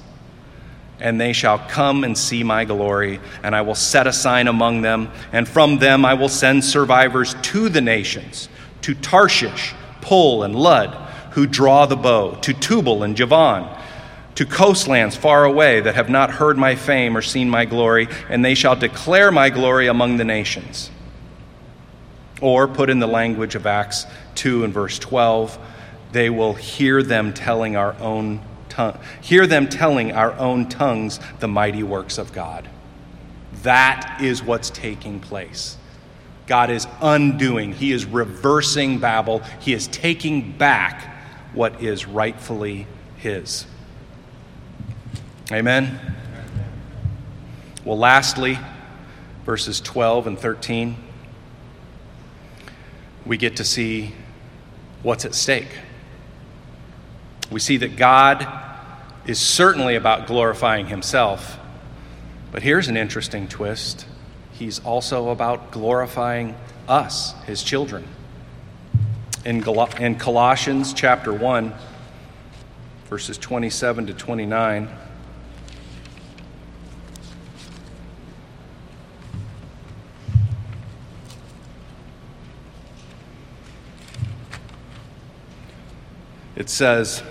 and 0.99 1.19
they 1.19 1.33
shall 1.33 1.59
come 1.59 2.03
and 2.03 2.17
see 2.17 2.43
my 2.43 2.65
glory, 2.65 3.19
and 3.43 3.55
I 3.55 3.61
will 3.61 3.75
set 3.75 4.07
a 4.07 4.13
sign 4.13 4.47
among 4.47 4.81
them, 4.81 5.11
and 5.31 5.47
from 5.47 5.79
them 5.79 6.05
I 6.05 6.13
will 6.13 6.29
send 6.29 6.63
survivors 6.63 7.35
to 7.43 7.69
the 7.69 7.81
nations, 7.81 8.49
to 8.81 8.93
Tarshish, 8.93 9.73
Pul, 10.01 10.43
and 10.43 10.55
Lud, 10.55 10.93
who 11.31 11.47
draw 11.47 11.85
the 11.85 11.95
bow, 11.95 12.35
to 12.41 12.53
Tubal 12.53 13.03
and 13.03 13.15
Javan, 13.15 13.67
to 14.35 14.45
coastlands 14.45 15.15
far 15.15 15.43
away 15.43 15.81
that 15.81 15.95
have 15.95 16.09
not 16.09 16.31
heard 16.31 16.57
my 16.57 16.75
fame 16.75 17.15
or 17.15 17.21
seen 17.21 17.49
my 17.49 17.65
glory, 17.65 18.07
and 18.29 18.43
they 18.43 18.55
shall 18.55 18.75
declare 18.75 19.31
my 19.31 19.49
glory 19.49 19.87
among 19.87 20.17
the 20.17 20.23
nations. 20.23 20.91
Or, 22.41 22.67
put 22.67 22.89
in 22.89 22.99
the 22.99 23.07
language 23.07 23.55
of 23.55 23.65
Acts 23.65 24.05
2 24.35 24.63
and 24.63 24.73
verse 24.73 24.97
12, 24.97 25.59
they 26.11 26.29
will 26.29 26.53
hear 26.53 27.03
them 27.03 27.33
telling 27.33 27.75
our 27.75 27.93
own 27.99 28.41
tongue, 28.79 28.97
hear 29.19 29.45
them 29.45 29.67
telling 29.67 30.13
our 30.13 30.31
own 30.39 30.69
tongues 30.69 31.19
the 31.41 31.47
mighty 31.49 31.83
works 31.83 32.17
of 32.17 32.31
God. 32.31 32.69
That 33.63 34.19
is 34.21 34.41
what's 34.41 34.69
taking 34.69 35.19
place. 35.19 35.75
God 36.47 36.69
is 36.69 36.87
undoing, 37.01 37.73
He 37.73 37.91
is 37.91 38.05
reversing 38.05 38.99
Babel, 38.99 39.39
He 39.59 39.73
is 39.73 39.87
taking 39.87 40.53
back 40.53 41.13
what 41.53 41.83
is 41.83 42.05
rightfully 42.05 42.87
His. 43.17 43.65
Amen. 45.51 45.99
Well, 47.83 47.97
lastly, 47.97 48.57
verses 49.45 49.81
12 49.81 50.27
and 50.27 50.39
13, 50.39 50.95
we 53.25 53.35
get 53.35 53.57
to 53.57 53.65
see 53.65 54.13
what's 55.03 55.25
at 55.25 55.35
stake. 55.35 55.67
We 57.51 57.59
see 57.59 57.77
that 57.77 57.97
God 57.97 58.68
is 59.29 59.39
certainly 59.39 59.93
about 59.93 60.25
glorifying 60.25 60.87
himself. 60.87 61.59
But 62.51 62.63
here's 62.63 62.87
an 62.87 62.97
interesting 62.97 63.47
twist 63.47 64.07
he's 64.53 64.79
also 64.79 65.29
about 65.29 65.69
glorifying 65.69 66.55
us, 66.87 67.39
his 67.43 67.61
children. 67.61 68.07
In, 69.45 69.63
in 69.99 70.15
Colossians 70.15 70.93
chapter 70.93 71.31
1, 71.31 71.75
verses 73.05 73.37
27 73.37 74.07
to 74.07 74.13
29, 74.15 74.89
it 86.55 86.67
says, 86.67 87.21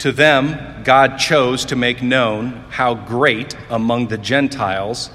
to 0.00 0.12
them, 0.12 0.82
God 0.82 1.18
chose 1.18 1.64
to 1.66 1.76
make 1.76 2.02
known 2.02 2.64
how 2.70 2.94
great 2.94 3.56
among 3.68 4.08
the 4.08 4.18
Gentiles 4.18 5.10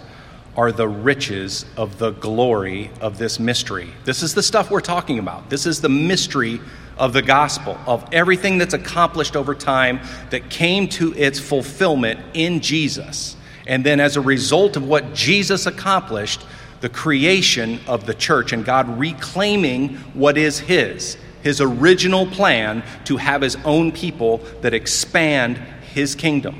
are 0.55 0.71
the 0.71 0.87
riches 0.87 1.65
of 1.75 1.97
the 1.97 2.11
glory 2.11 2.91
of 3.01 3.17
this 3.17 3.39
mystery. 3.39 3.89
This 4.05 4.23
is 4.23 4.33
the 4.33 4.43
stuff 4.43 4.71
we're 4.71 4.81
talking 4.81 5.19
about. 5.19 5.49
This 5.49 5.65
is 5.65 5.81
the 5.81 5.89
mystery 5.89 6.61
of 6.97 7.13
the 7.13 7.21
gospel, 7.21 7.77
of 7.85 8.07
everything 8.13 8.57
that's 8.57 8.73
accomplished 8.73 9.35
over 9.35 9.53
time 9.53 9.99
that 10.29 10.49
came 10.49 10.87
to 10.87 11.13
its 11.15 11.39
fulfillment 11.39 12.19
in 12.33 12.61
Jesus. 12.61 13.35
And 13.67 13.83
then, 13.83 13.99
as 13.99 14.15
a 14.15 14.21
result 14.21 14.77
of 14.77 14.87
what 14.87 15.13
Jesus 15.13 15.65
accomplished, 15.65 16.45
the 16.81 16.89
creation 16.89 17.79
of 17.87 18.05
the 18.05 18.13
church 18.13 18.53
and 18.53 18.63
God 18.63 18.99
reclaiming 18.99 19.95
what 20.13 20.37
is 20.37 20.59
His 20.59 21.17
his 21.45 21.61
original 21.61 22.25
plan 22.25 22.83
to 23.03 23.17
have 23.17 23.39
his 23.39 23.55
own 23.57 23.91
people 23.91 24.39
that 24.61 24.73
expand 24.73 25.57
his 25.93 26.15
kingdom. 26.15 26.59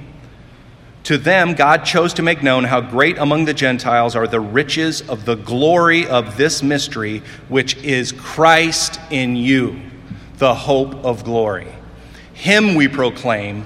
To 1.05 1.17
them, 1.17 1.55
God 1.55 1.86
chose 1.86 2.13
to 2.13 2.21
make 2.21 2.43
known 2.43 2.65
how 2.65 2.81
great 2.81 3.17
among 3.17 3.45
the 3.45 3.53
Gentiles 3.55 4.15
are 4.15 4.27
the 4.27 4.39
riches 4.39 5.01
of 5.09 5.25
the 5.25 5.38
glory 5.38 6.05
of 6.05 6.38
this 6.38 6.61
mystery, 6.61 7.23
which 7.49 7.75
is 7.77 8.11
Christ 8.11 8.99
in 9.09 9.36
you, 9.36 9.81
the 10.38 10.53
hope 10.53 10.93
of 11.03 11.23
glory. 11.23 11.73
Him 12.36 12.75
we 12.75 12.88
proclaim, 12.88 13.65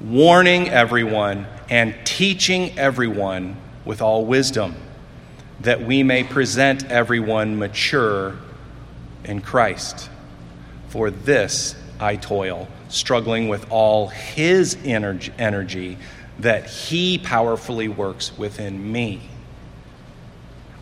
warning 0.00 0.70
everyone 0.70 1.46
and 1.68 1.94
teaching 2.04 2.78
everyone 2.78 3.58
with 3.84 4.00
all 4.00 4.24
wisdom, 4.24 4.74
that 5.60 5.82
we 5.82 6.02
may 6.02 6.24
present 6.24 6.86
everyone 6.86 7.58
mature 7.58 8.38
in 9.22 9.42
Christ. 9.42 10.08
For 10.88 11.10
this 11.10 11.74
I 11.98 12.16
toil, 12.16 12.68
struggling 12.88 13.48
with 13.48 13.70
all 13.70 14.08
His 14.08 14.76
energy, 14.84 15.98
that 16.38 16.66
He 16.66 17.18
powerfully 17.18 17.88
works 17.88 18.36
within 18.36 18.92
me. 18.92 19.28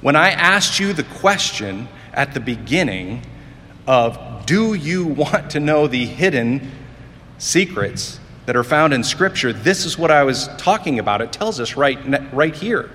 When 0.01 0.17
I 0.17 0.31
asked 0.31 0.79
you 0.79 0.93
the 0.93 1.05
question 1.05 1.89
at 2.13 2.35
the 2.35 2.41
beginning 2.41 3.23
of, 3.87 4.47
Do 4.47 4.75
you 4.75 5.07
want 5.07 5.51
to 5.53 5.61
know 5.61 5.87
the 5.87 6.05
hidden 6.05 6.71
secrets 7.39 8.21
that 8.47 8.57
are 8.57 8.65
found 8.65 8.93
in 8.93 9.03
Scripture? 9.03 9.53
This 9.53 9.87
is 9.87 9.97
what 9.97 10.11
I 10.11 10.25
was 10.25 10.49
talking 10.59 10.99
about. 10.99 11.23
It 11.23 11.33
tells 11.33 11.61
us 11.61 11.77
right, 11.77 11.99
right 12.33 12.55
here. 12.55 12.91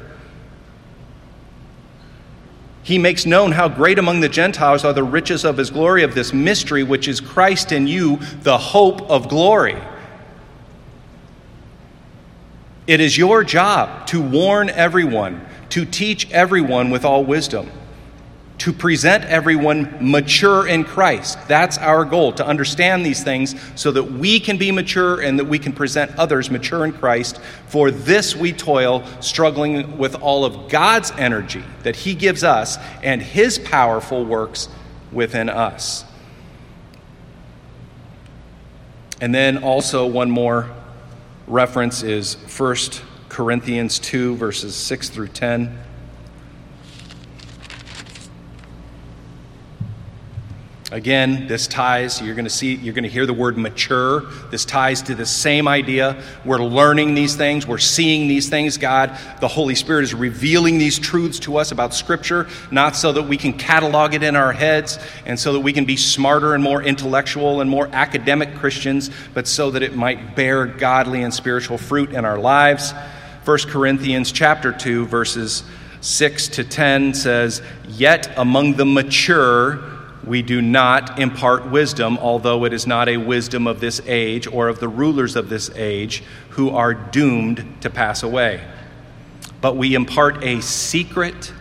He 2.90 2.98
makes 2.98 3.24
known 3.24 3.52
how 3.52 3.70
great 3.70 4.00
among 4.00 4.22
the 4.22 4.28
Gentiles 4.28 4.84
are 4.84 4.94
the 4.94 5.04
riches 5.04 5.46
of 5.46 5.58
his 5.58 5.70
glory, 5.70 6.02
of 6.02 6.16
this 6.16 6.34
mystery, 6.34 6.82
which 6.82 7.08
is 7.08 7.22
Christ 7.22 7.72
in 7.72 7.86
you, 7.86 8.18
the 8.42 8.58
hope 8.58 9.04
of 9.12 9.30
glory. 9.30 9.78
It 12.88 13.00
is 13.00 13.16
your 13.16 13.44
job 13.44 14.08
to 14.08 14.20
warn 14.20 14.72
everyone, 14.72 15.46
to 15.70 15.86
teach 15.86 16.32
everyone 16.32 16.90
with 16.90 17.06
all 17.06 17.24
wisdom 17.24 17.70
to 18.60 18.74
present 18.74 19.24
everyone 19.26 19.98
mature 20.02 20.68
in 20.68 20.84
Christ. 20.84 21.38
That's 21.48 21.78
our 21.78 22.04
goal, 22.04 22.34
to 22.34 22.46
understand 22.46 23.06
these 23.06 23.24
things 23.24 23.56
so 23.76 23.92
that 23.92 24.04
we 24.04 24.40
can 24.40 24.58
be 24.58 24.72
mature 24.72 25.22
and 25.22 25.40
that 25.40 25.46
we 25.46 25.60
can 25.60 25.72
present 25.72 26.16
others 26.18 26.52
mature 26.52 26.86
in 26.86 26.92
Christ. 26.92 27.40
For 27.68 27.90
this 27.90 28.36
we 28.36 28.52
toil, 28.52 29.04
struggling 29.22 29.98
with 29.98 30.16
all 30.16 30.44
of 30.44 30.70
God's 30.70 31.12
energy 31.12 31.64
that 31.84 31.96
He 31.96 32.14
gives 32.14 32.44
us 32.44 32.78
and 33.02 33.22
His 33.22 33.58
powerful 33.58 34.26
works 34.26 34.68
within 35.12 35.50
us. 35.50 36.04
And 39.22 39.34
then 39.34 39.64
also, 39.64 40.06
one 40.06 40.30
more 40.30 40.70
reference 41.48 42.04
is 42.04 42.36
1 42.36 42.76
Corinthians 43.30 44.00
2, 44.00 44.36
verses 44.36 44.76
6 44.76 45.10
through 45.10 45.28
10. 45.30 45.78
Again, 50.92 51.46
this 51.46 51.68
ties, 51.68 52.20
you're 52.20 52.34
going 52.34 52.46
to 52.46 52.50
see, 52.50 52.74
you're 52.74 52.96
going 52.96 53.04
to 53.04 53.10
hear 53.10 53.28
the 53.28 53.34
word 53.34 53.60
mature. 53.60 54.22
This 54.50 54.66
ties 54.66 55.04
to 55.04 55.14
the 55.14 55.26
same 55.26 55.68
idea. 55.68 56.20
We're 56.44 56.64
learning 56.64 57.14
these 57.14 57.36
things, 57.36 57.68
we're 57.68 57.78
seeing 57.78 58.28
these 58.28 58.50
things. 58.50 58.78
God, 58.78 59.16
the 59.40 59.48
Holy 59.48 59.76
Spirit, 59.76 60.06
is 60.06 60.16
revealing 60.16 60.80
these 60.80 60.98
truths 60.98 61.38
to 61.42 61.58
us 61.58 61.72
about 61.72 61.94
Scripture, 61.94 62.48
not 62.72 62.96
so 62.96 63.12
that 63.12 63.24
we 63.24 63.38
can 63.38 63.54
catalog 63.54 64.16
it 64.16 64.24
in 64.24 64.36
our 64.36 64.52
heads 64.52 64.98
and 65.28 65.40
so 65.40 65.54
that 65.54 65.60
we 65.60 65.74
can 65.74 65.86
be 65.86 65.96
smarter 65.96 66.56
and 66.56 66.64
more 66.64 66.82
intellectual 66.82 67.62
and 67.62 67.70
more 67.70 67.88
academic 67.94 68.56
Christians, 68.56 69.12
but 69.36 69.46
so 69.46 69.70
that 69.70 69.84
it 69.84 69.96
might 69.96 70.36
bear 70.36 70.66
godly 70.66 71.22
and 71.22 71.32
spiritual 71.32 71.78
fruit 71.78 72.14
in 72.14 72.26
our 72.26 72.40
lives. 72.40 72.96
1 73.46 73.58
Corinthians 73.68 74.32
chapter 74.32 74.72
2, 74.72 75.06
verses 75.06 75.64
6 76.02 76.48
to 76.48 76.64
10 76.64 77.14
says, 77.14 77.62
Yet 77.88 78.32
among 78.38 78.74
the 78.74 78.86
mature, 78.86 79.99
we 80.26 80.42
do 80.42 80.62
not 80.62 81.20
impart 81.20 81.70
wisdom, 81.70 82.18
although 82.18 82.66
it 82.66 82.74
is 82.74 82.86
not 82.86 83.08
a 83.08 83.18
wisdom 83.18 83.68
of 83.68 83.80
this 83.80 84.02
age 84.06 84.48
or 84.48 84.68
of 84.68 84.80
the 84.80 84.88
rulers 84.88 85.36
of 85.36 85.50
this 85.50 85.70
age 85.76 86.24
who 86.50 86.70
are 86.72 86.94
doomed 86.94 87.82
to 87.82 87.90
pass 87.90 88.22
away. 88.24 88.62
But 89.62 89.78
we 89.78 89.96
impart 89.96 90.44
a 90.44 90.62
secret 90.62 91.54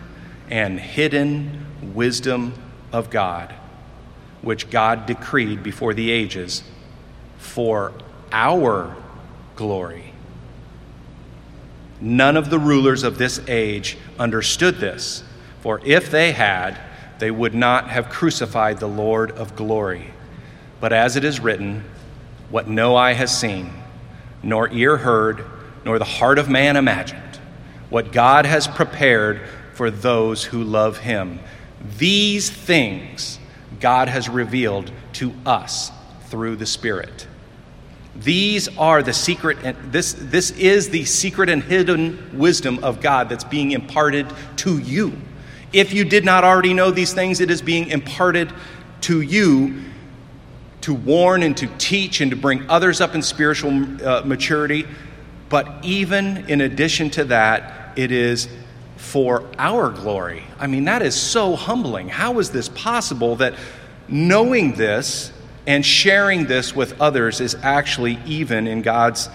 and 0.49 0.79
hidden 0.79 1.65
wisdom 1.93 2.53
of 2.91 3.09
God, 3.09 3.53
which 4.41 4.69
God 4.69 5.05
decreed 5.05 5.63
before 5.63 5.93
the 5.93 6.11
ages 6.11 6.63
for 7.37 7.93
our 8.31 8.95
glory. 9.55 10.13
None 12.01 12.37
of 12.37 12.49
the 12.49 12.59
rulers 12.59 13.03
of 13.03 13.17
this 13.17 13.41
age 13.47 13.97
understood 14.17 14.77
this, 14.77 15.23
for 15.61 15.81
if 15.83 16.09
they 16.09 16.31
had, 16.31 16.79
they 17.19 17.31
would 17.31 17.53
not 17.53 17.89
have 17.89 18.09
crucified 18.09 18.79
the 18.79 18.87
Lord 18.87 19.31
of 19.31 19.55
glory. 19.55 20.13
But 20.79 20.93
as 20.93 21.15
it 21.15 21.23
is 21.23 21.39
written, 21.39 21.83
what 22.49 22.67
no 22.67 22.95
eye 22.95 23.13
has 23.13 23.37
seen, 23.37 23.71
nor 24.41 24.69
ear 24.71 24.97
heard, 24.97 25.45
nor 25.85 25.99
the 25.99 26.05
heart 26.05 26.39
of 26.39 26.49
man 26.49 26.77
imagined, 26.77 27.39
what 27.89 28.11
God 28.11 28.45
has 28.45 28.67
prepared 28.67 29.41
for 29.73 29.91
those 29.91 30.43
who 30.43 30.63
love 30.63 30.97
him. 30.97 31.39
These 31.97 32.49
things 32.49 33.39
God 33.79 34.07
has 34.07 34.27
revealed 34.27 34.91
to 35.13 35.33
us 35.45 35.91
through 36.27 36.57
the 36.57 36.65
Spirit. 36.65 37.27
These 38.15 38.67
are 38.77 39.01
the 39.01 39.13
secret, 39.13 39.59
and 39.63 39.77
this, 39.91 40.13
this 40.13 40.51
is 40.51 40.89
the 40.89 41.05
secret 41.05 41.49
and 41.49 41.63
hidden 41.63 42.37
wisdom 42.37 42.83
of 42.83 43.01
God 43.01 43.29
that's 43.29 43.45
being 43.45 43.71
imparted 43.71 44.27
to 44.57 44.77
you. 44.79 45.13
If 45.71 45.93
you 45.93 46.03
did 46.03 46.25
not 46.25 46.43
already 46.43 46.73
know 46.73 46.91
these 46.91 47.13
things, 47.13 47.39
it 47.41 47.51
is 47.51 47.61
being 47.61 47.87
imparted 47.87 48.51
to 49.01 49.21
you 49.21 49.83
to 50.81 50.93
warn 50.93 51.43
and 51.43 51.55
to 51.57 51.67
teach 51.77 52.21
and 52.21 52.31
to 52.31 52.37
bring 52.37 52.69
others 52.69 53.01
up 53.01 53.13
in 53.13 53.21
spiritual 53.21 53.71
uh, 54.03 54.21
maturity. 54.25 54.85
But 55.49 55.83
even 55.83 56.49
in 56.49 56.61
addition 56.61 57.09
to 57.11 57.25
that, 57.25 57.97
it 57.97 58.11
is 58.11 58.47
for 58.97 59.45
our 59.57 59.89
glory. 59.89 60.43
I 60.57 60.67
mean, 60.67 60.85
that 60.85 61.01
is 61.01 61.15
so 61.15 61.55
humbling. 61.55 62.09
How 62.09 62.39
is 62.39 62.51
this 62.51 62.69
possible 62.69 63.35
that 63.37 63.55
knowing 64.07 64.73
this 64.73 65.31
and 65.67 65.85
sharing 65.85 66.45
this 66.45 66.75
with 66.75 66.99
others 67.01 67.41
is 67.41 67.55
actually 67.61 68.19
even 68.25 68.67
in 68.67 68.81
God's 68.81 69.29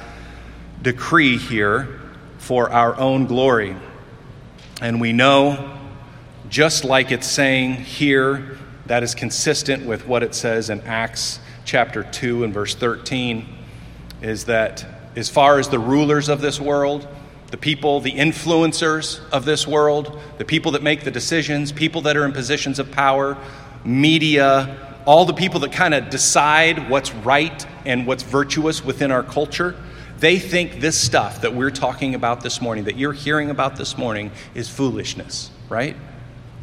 decree 0.83 1.39
here 1.39 2.01
for 2.39 2.71
our 2.71 2.97
own 2.97 3.27
glory? 3.27 3.77
And 4.81 5.01
we 5.01 5.13
know 5.13 5.79
just 6.49 6.85
like 6.85 7.11
it's 7.11 7.27
saying 7.27 7.75
here, 7.75 8.59
that 8.87 9.03
is 9.03 9.15
consistent 9.15 9.87
with 9.87 10.07
what 10.07 10.23
it 10.23 10.35
says 10.35 10.71
in 10.71 10.81
Acts 10.83 11.41
chapter 11.65 12.03
2 12.03 12.45
and 12.45 12.53
verse 12.53 12.75
13, 12.75 13.47
is 14.21 14.45
that 14.45 14.85
as 15.17 15.31
far 15.31 15.59
as 15.59 15.69
the 15.69 15.79
rulers 15.79 16.29
of 16.29 16.41
this 16.41 16.61
world, 16.61 17.07
the 17.51 17.57
people, 17.57 18.01
the 18.01 18.13
influencers 18.13 19.21
of 19.31 19.45
this 19.45 19.67
world, 19.67 20.21
the 20.39 20.45
people 20.45 20.73
that 20.73 20.83
make 20.83 21.05
the 21.05 21.11
decisions, 21.11 21.73
people 21.73 22.03
that 22.03 22.17
are 22.17 22.25
in 22.25 22.33
positions 22.33 22.79
of 22.79 22.91
power, 22.91 23.39
media, 23.85 25.01
all 25.07 25.25
the 25.25 25.35
people 25.35 25.61
that 25.61 25.73
kind 25.73 25.95
of 25.95 26.11
decide 26.11 26.91
what's 26.91 27.13
right 27.15 27.67
and 27.85 28.07
what's 28.07 28.23
virtuous 28.23 28.85
within 28.85 29.11
our 29.11 29.23
culture, 29.23 29.77
they 30.19 30.39
think 30.39 30.81
this 30.81 30.99
stuff 31.01 31.43
that 31.43 31.55
we're 31.55 31.71
talking 31.71 32.15
about 32.15 32.41
this 32.41 32.61
morning, 32.61 32.85
that 32.85 32.97
you're 32.97 33.13
hearing 33.13 33.51
about 33.51 33.77
this 33.77 33.97
morning, 33.99 34.31
is 34.55 34.69
foolishness, 34.69 35.51
right? 35.69 35.97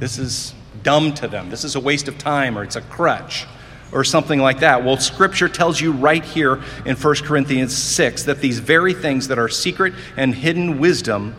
This 0.01 0.17
is 0.17 0.55
dumb 0.81 1.13
to 1.13 1.27
them. 1.27 1.51
This 1.51 1.63
is 1.63 1.75
a 1.75 1.79
waste 1.79 2.07
of 2.07 2.17
time, 2.17 2.57
or 2.57 2.63
it's 2.63 2.75
a 2.75 2.81
crutch, 2.81 3.45
or 3.91 4.03
something 4.03 4.39
like 4.39 4.61
that. 4.61 4.83
Well, 4.83 4.97
Scripture 4.97 5.47
tells 5.47 5.79
you 5.79 5.91
right 5.91 6.25
here 6.25 6.59
in 6.87 6.95
1 6.95 7.15
Corinthians 7.17 7.77
6 7.77 8.23
that 8.23 8.39
these 8.39 8.57
very 8.57 8.95
things 8.95 9.27
that 9.27 9.37
are 9.37 9.47
secret 9.47 9.93
and 10.17 10.33
hidden 10.33 10.79
wisdom, 10.79 11.35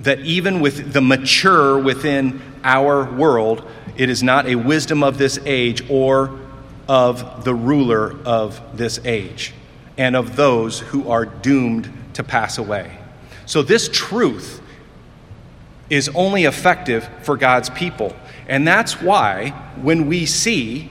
that 0.00 0.20
even 0.20 0.60
with 0.60 0.92
the 0.92 1.00
mature 1.00 1.78
within 1.78 2.42
our 2.62 3.14
world, 3.14 3.66
it 3.96 4.10
is 4.10 4.22
not 4.22 4.44
a 4.44 4.56
wisdom 4.56 5.02
of 5.02 5.16
this 5.16 5.38
age 5.46 5.82
or 5.88 6.38
of 6.86 7.44
the 7.44 7.54
ruler 7.54 8.14
of 8.26 8.60
this 8.76 9.00
age 9.06 9.54
and 9.96 10.14
of 10.14 10.36
those 10.36 10.80
who 10.80 11.08
are 11.08 11.24
doomed 11.24 11.90
to 12.12 12.22
pass 12.22 12.58
away. 12.58 12.98
So, 13.46 13.62
this 13.62 13.88
truth 13.90 14.60
is 15.90 16.08
only 16.14 16.44
effective 16.44 17.08
for 17.22 17.36
God's 17.36 17.70
people. 17.70 18.14
And 18.46 18.66
that's 18.66 19.00
why 19.00 19.50
when 19.80 20.06
we 20.06 20.26
see 20.26 20.90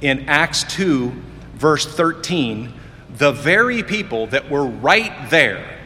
in 0.00 0.28
Acts 0.28 0.64
2, 0.64 1.12
verse 1.54 1.86
13, 1.86 2.72
the 3.16 3.32
very 3.32 3.82
people 3.82 4.26
that 4.28 4.50
were 4.50 4.66
right 4.66 5.30
there, 5.30 5.78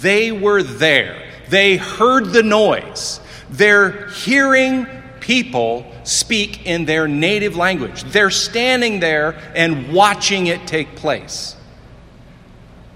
they 0.00 0.32
were 0.32 0.62
there. 0.62 1.30
They 1.48 1.76
heard 1.76 2.26
the 2.32 2.42
noise. 2.42 3.20
They're 3.50 4.08
hearing 4.08 4.86
people 5.20 5.90
speak 6.04 6.66
in 6.66 6.84
their 6.84 7.06
native 7.06 7.56
language. 7.56 8.02
They're 8.04 8.30
standing 8.30 9.00
there 9.00 9.36
and 9.54 9.92
watching 9.92 10.46
it 10.46 10.66
take 10.66 10.96
place. 10.96 11.56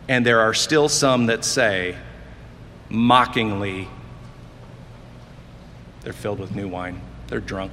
And 0.09 0.25
there 0.25 0.41
are 0.41 0.55
still 0.55 0.89
some 0.89 1.27
that 1.27 1.45
say, 1.45 1.97
mockingly, 2.89 3.89
they're 6.03 6.13
filled 6.13 6.39
with 6.39 6.55
new 6.55 6.69
wine. 6.69 7.01
They're 7.29 7.41
drunk. 7.41 7.73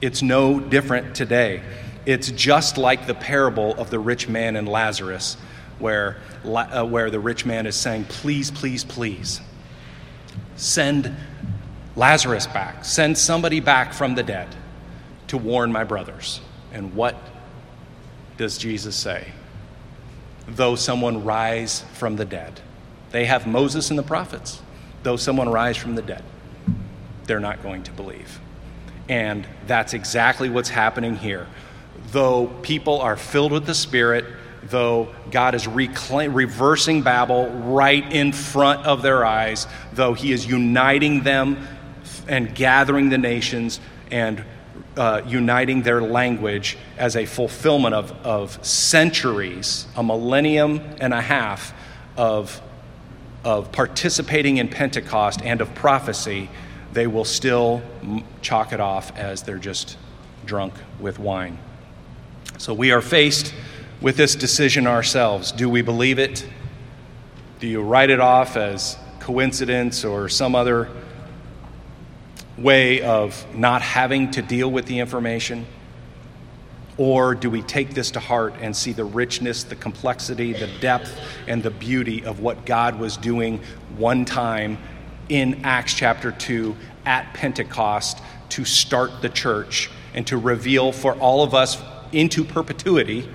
It's 0.00 0.22
no 0.22 0.58
different 0.58 1.14
today. 1.14 1.62
It's 2.06 2.30
just 2.32 2.76
like 2.76 3.06
the 3.06 3.14
parable 3.14 3.74
of 3.74 3.90
the 3.90 4.00
rich 4.00 4.28
man 4.28 4.56
and 4.56 4.68
Lazarus, 4.68 5.36
where, 5.78 6.16
uh, 6.44 6.84
where 6.84 7.10
the 7.10 7.20
rich 7.20 7.46
man 7.46 7.66
is 7.66 7.76
saying, 7.76 8.04
Please, 8.06 8.50
please, 8.50 8.82
please, 8.82 9.40
send 10.56 11.14
Lazarus 11.94 12.46
back. 12.46 12.84
Send 12.84 13.16
somebody 13.16 13.60
back 13.60 13.92
from 13.92 14.14
the 14.14 14.22
dead 14.22 14.48
to 15.28 15.38
warn 15.38 15.70
my 15.70 15.84
brothers. 15.84 16.40
And 16.72 16.94
what 16.94 17.16
does 18.36 18.58
Jesus 18.58 18.96
say? 18.96 19.28
Though 20.48 20.74
someone 20.74 21.24
rise 21.24 21.84
from 21.94 22.16
the 22.16 22.24
dead. 22.24 22.60
They 23.12 23.26
have 23.26 23.46
Moses 23.46 23.90
and 23.90 23.98
the 23.98 24.02
prophets. 24.02 24.60
Though 25.02 25.16
someone 25.16 25.48
rise 25.48 25.76
from 25.76 25.94
the 25.94 26.02
dead, 26.02 26.22
they're 27.24 27.40
not 27.40 27.62
going 27.62 27.82
to 27.84 27.92
believe. 27.92 28.40
And 29.08 29.46
that's 29.66 29.94
exactly 29.94 30.48
what's 30.48 30.68
happening 30.68 31.16
here. 31.16 31.46
Though 32.10 32.46
people 32.62 33.00
are 33.00 33.16
filled 33.16 33.52
with 33.52 33.66
the 33.66 33.74
Spirit, 33.74 34.24
though 34.64 35.14
God 35.30 35.54
is 35.54 35.66
reclaim, 35.66 36.34
reversing 36.34 37.02
Babel 37.02 37.48
right 37.48 38.10
in 38.12 38.32
front 38.32 38.86
of 38.86 39.02
their 39.02 39.24
eyes, 39.24 39.66
though 39.92 40.14
He 40.14 40.32
is 40.32 40.46
uniting 40.46 41.22
them 41.22 41.66
and 42.28 42.54
gathering 42.54 43.08
the 43.08 43.18
nations 43.18 43.80
and 44.10 44.44
uh, 44.96 45.22
uniting 45.26 45.82
their 45.82 46.02
language 46.02 46.76
as 46.98 47.16
a 47.16 47.24
fulfillment 47.26 47.94
of, 47.94 48.12
of 48.24 48.64
centuries, 48.64 49.86
a 49.96 50.02
millennium 50.02 50.80
and 51.00 51.12
a 51.12 51.20
half 51.20 51.74
of, 52.16 52.60
of 53.44 53.72
participating 53.72 54.58
in 54.58 54.68
Pentecost 54.68 55.42
and 55.42 55.60
of 55.60 55.74
prophecy, 55.74 56.48
they 56.92 57.06
will 57.06 57.24
still 57.24 57.82
chalk 58.42 58.72
it 58.72 58.80
off 58.80 59.16
as 59.16 59.42
they're 59.42 59.58
just 59.58 59.96
drunk 60.44 60.74
with 61.00 61.18
wine. 61.18 61.58
So 62.58 62.74
we 62.74 62.92
are 62.92 63.00
faced 63.00 63.54
with 64.00 64.16
this 64.16 64.34
decision 64.34 64.86
ourselves. 64.86 65.52
Do 65.52 65.68
we 65.68 65.82
believe 65.82 66.18
it? 66.18 66.46
Do 67.60 67.66
you 67.66 67.80
write 67.82 68.10
it 68.10 68.20
off 68.20 68.56
as 68.56 68.96
coincidence 69.20 70.04
or 70.04 70.28
some 70.28 70.54
other 70.54 70.88
way 72.58 73.00
of 73.02 73.46
not 73.54 73.82
having 73.82 74.30
to 74.32 74.42
deal 74.42 74.70
with 74.70 74.86
the 74.86 74.98
information? 74.98 75.66
Or 76.98 77.34
do 77.34 77.48
we 77.48 77.62
take 77.62 77.94
this 77.94 78.10
to 78.12 78.20
heart 78.20 78.54
and 78.60 78.76
see 78.76 78.92
the 78.92 79.04
richness, 79.04 79.64
the 79.64 79.76
complexity, 79.76 80.52
the 80.52 80.68
depth, 80.80 81.18
and 81.46 81.62
the 81.62 81.70
beauty 81.70 82.24
of 82.24 82.40
what 82.40 82.66
God 82.66 82.98
was 82.98 83.16
doing 83.16 83.60
one 83.96 84.24
time 84.24 84.78
in 85.28 85.64
Acts 85.64 85.94
chapter 85.94 86.32
2 86.32 86.76
at 87.06 87.32
Pentecost 87.34 88.20
to 88.50 88.64
start 88.64 89.22
the 89.22 89.28
church 89.28 89.90
and 90.14 90.26
to 90.26 90.36
reveal 90.36 90.92
for 90.92 91.14
all 91.14 91.42
of 91.42 91.54
us 91.54 91.80
into 92.12 92.44
perpetuity? 92.44 93.26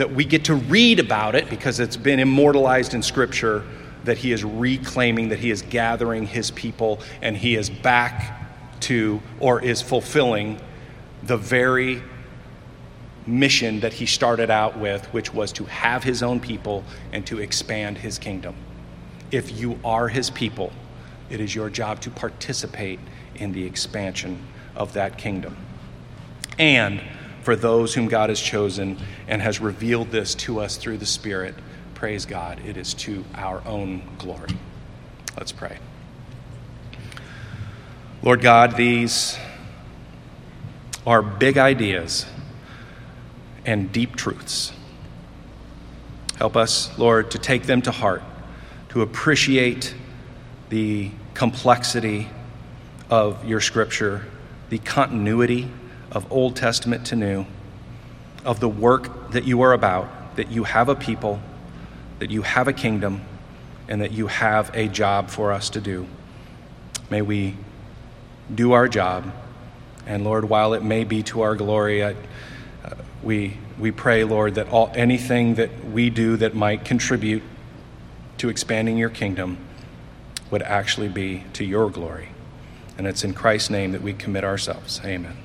that 0.00 0.12
we 0.12 0.24
get 0.24 0.44
to 0.46 0.54
read 0.54 1.00
about 1.00 1.34
it 1.34 1.50
because 1.50 1.80
it's 1.80 1.96
been 1.96 2.18
immortalized 2.20 2.94
in 2.94 3.02
Scripture, 3.02 3.64
that 4.04 4.18
he 4.18 4.32
is 4.32 4.44
reclaiming, 4.44 5.28
that 5.28 5.38
he 5.38 5.50
is 5.50 5.62
gathering 5.62 6.26
his 6.26 6.50
people, 6.52 7.00
and 7.20 7.36
he 7.36 7.56
is 7.56 7.68
back 7.68 8.80
to 8.80 9.20
or 9.40 9.62
is 9.62 9.82
fulfilling 9.82 10.58
the 11.22 11.36
very 11.36 12.02
mission 13.26 13.80
that 13.80 13.92
he 13.92 14.06
started 14.06 14.50
out 14.50 14.78
with, 14.78 15.06
which 15.12 15.32
was 15.32 15.52
to 15.52 15.64
have 15.64 16.04
his 16.04 16.22
own 16.22 16.40
people 16.40 16.84
and 17.12 17.26
to 17.26 17.38
expand 17.40 17.98
his 17.98 18.18
kingdom. 18.18 18.54
If 19.30 19.58
you 19.58 19.78
are 19.84 20.08
his 20.08 20.30
people, 20.30 20.72
it 21.28 21.40
is 21.40 21.54
your 21.54 21.70
job 21.70 22.00
to 22.00 22.10
participate 22.10 22.98
in 23.36 23.52
the 23.52 23.64
expansion 23.64 24.46
of 24.74 24.92
that 24.94 25.18
kingdom. 25.18 25.56
And 26.58 27.00
for 27.42 27.56
those 27.56 27.94
whom 27.94 28.08
God 28.08 28.28
has 28.28 28.40
chosen 28.40 28.98
and 29.26 29.40
has 29.40 29.60
revealed 29.60 30.10
this 30.10 30.34
to 30.36 30.60
us 30.60 30.76
through 30.76 30.98
the 30.98 31.06
Spirit. 31.06 31.54
Praise 31.94 32.26
God, 32.26 32.60
it 32.66 32.76
is 32.76 32.94
to 32.94 33.24
our 33.34 33.62
own 33.66 34.02
glory. 34.18 34.50
Let's 35.36 35.52
pray. 35.52 35.78
Lord 38.22 38.42
God, 38.42 38.76
these 38.76 39.38
are 41.06 41.22
big 41.22 41.56
ideas 41.56 42.26
and 43.64 43.92
deep 43.92 44.16
truths. 44.16 44.72
Help 46.36 46.56
us, 46.56 46.96
Lord, 46.98 47.30
to 47.32 47.38
take 47.38 47.64
them 47.64 47.82
to 47.82 47.90
heart, 47.90 48.22
to 48.90 49.02
appreciate 49.02 49.94
the 50.70 51.10
complexity 51.34 52.28
of 53.10 53.44
your 53.44 53.60
scripture, 53.60 54.24
the 54.70 54.78
continuity 54.78 55.68
of 56.10 56.30
Old 56.32 56.56
Testament 56.56 57.06
to 57.06 57.16
New, 57.16 57.46
of 58.44 58.60
the 58.60 58.68
work 58.68 59.32
that 59.32 59.44
you 59.44 59.60
are 59.62 59.72
about, 59.72 60.36
that 60.36 60.50
you 60.50 60.64
have 60.64 60.88
a 60.88 60.94
people, 60.94 61.40
that 62.20 62.30
you 62.30 62.42
have 62.42 62.68
a 62.68 62.72
kingdom, 62.72 63.22
and 63.88 64.00
that 64.00 64.12
you 64.12 64.28
have 64.28 64.70
a 64.74 64.88
job 64.88 65.28
for 65.28 65.52
us 65.52 65.70
to 65.70 65.80
do. 65.80 66.06
May 67.10 67.22
we 67.22 67.56
do 68.54 68.72
our 68.72 68.88
job. 68.88 69.32
And 70.06 70.24
Lord, 70.24 70.48
while 70.48 70.74
it 70.74 70.82
may 70.82 71.04
be 71.04 71.22
to 71.24 71.42
our 71.42 71.54
glory, 71.54 72.04
I, 72.04 72.14
we, 73.22 73.56
we 73.78 73.90
pray, 73.90 74.24
Lord, 74.24 74.54
that 74.54 74.68
all, 74.70 74.90
anything 74.94 75.54
that 75.56 75.84
we 75.86 76.10
do 76.10 76.36
that 76.38 76.54
might 76.54 76.84
contribute 76.84 77.42
to 78.38 78.48
expanding 78.48 78.96
your 78.96 79.10
kingdom 79.10 79.58
would 80.50 80.62
actually 80.62 81.08
be 81.08 81.44
to 81.54 81.64
your 81.64 81.90
glory. 81.90 82.30
And 82.96 83.06
it's 83.06 83.24
in 83.24 83.34
Christ's 83.34 83.70
name 83.70 83.92
that 83.92 84.02
we 84.02 84.12
commit 84.12 84.44
ourselves. 84.44 85.00
Amen. 85.04 85.36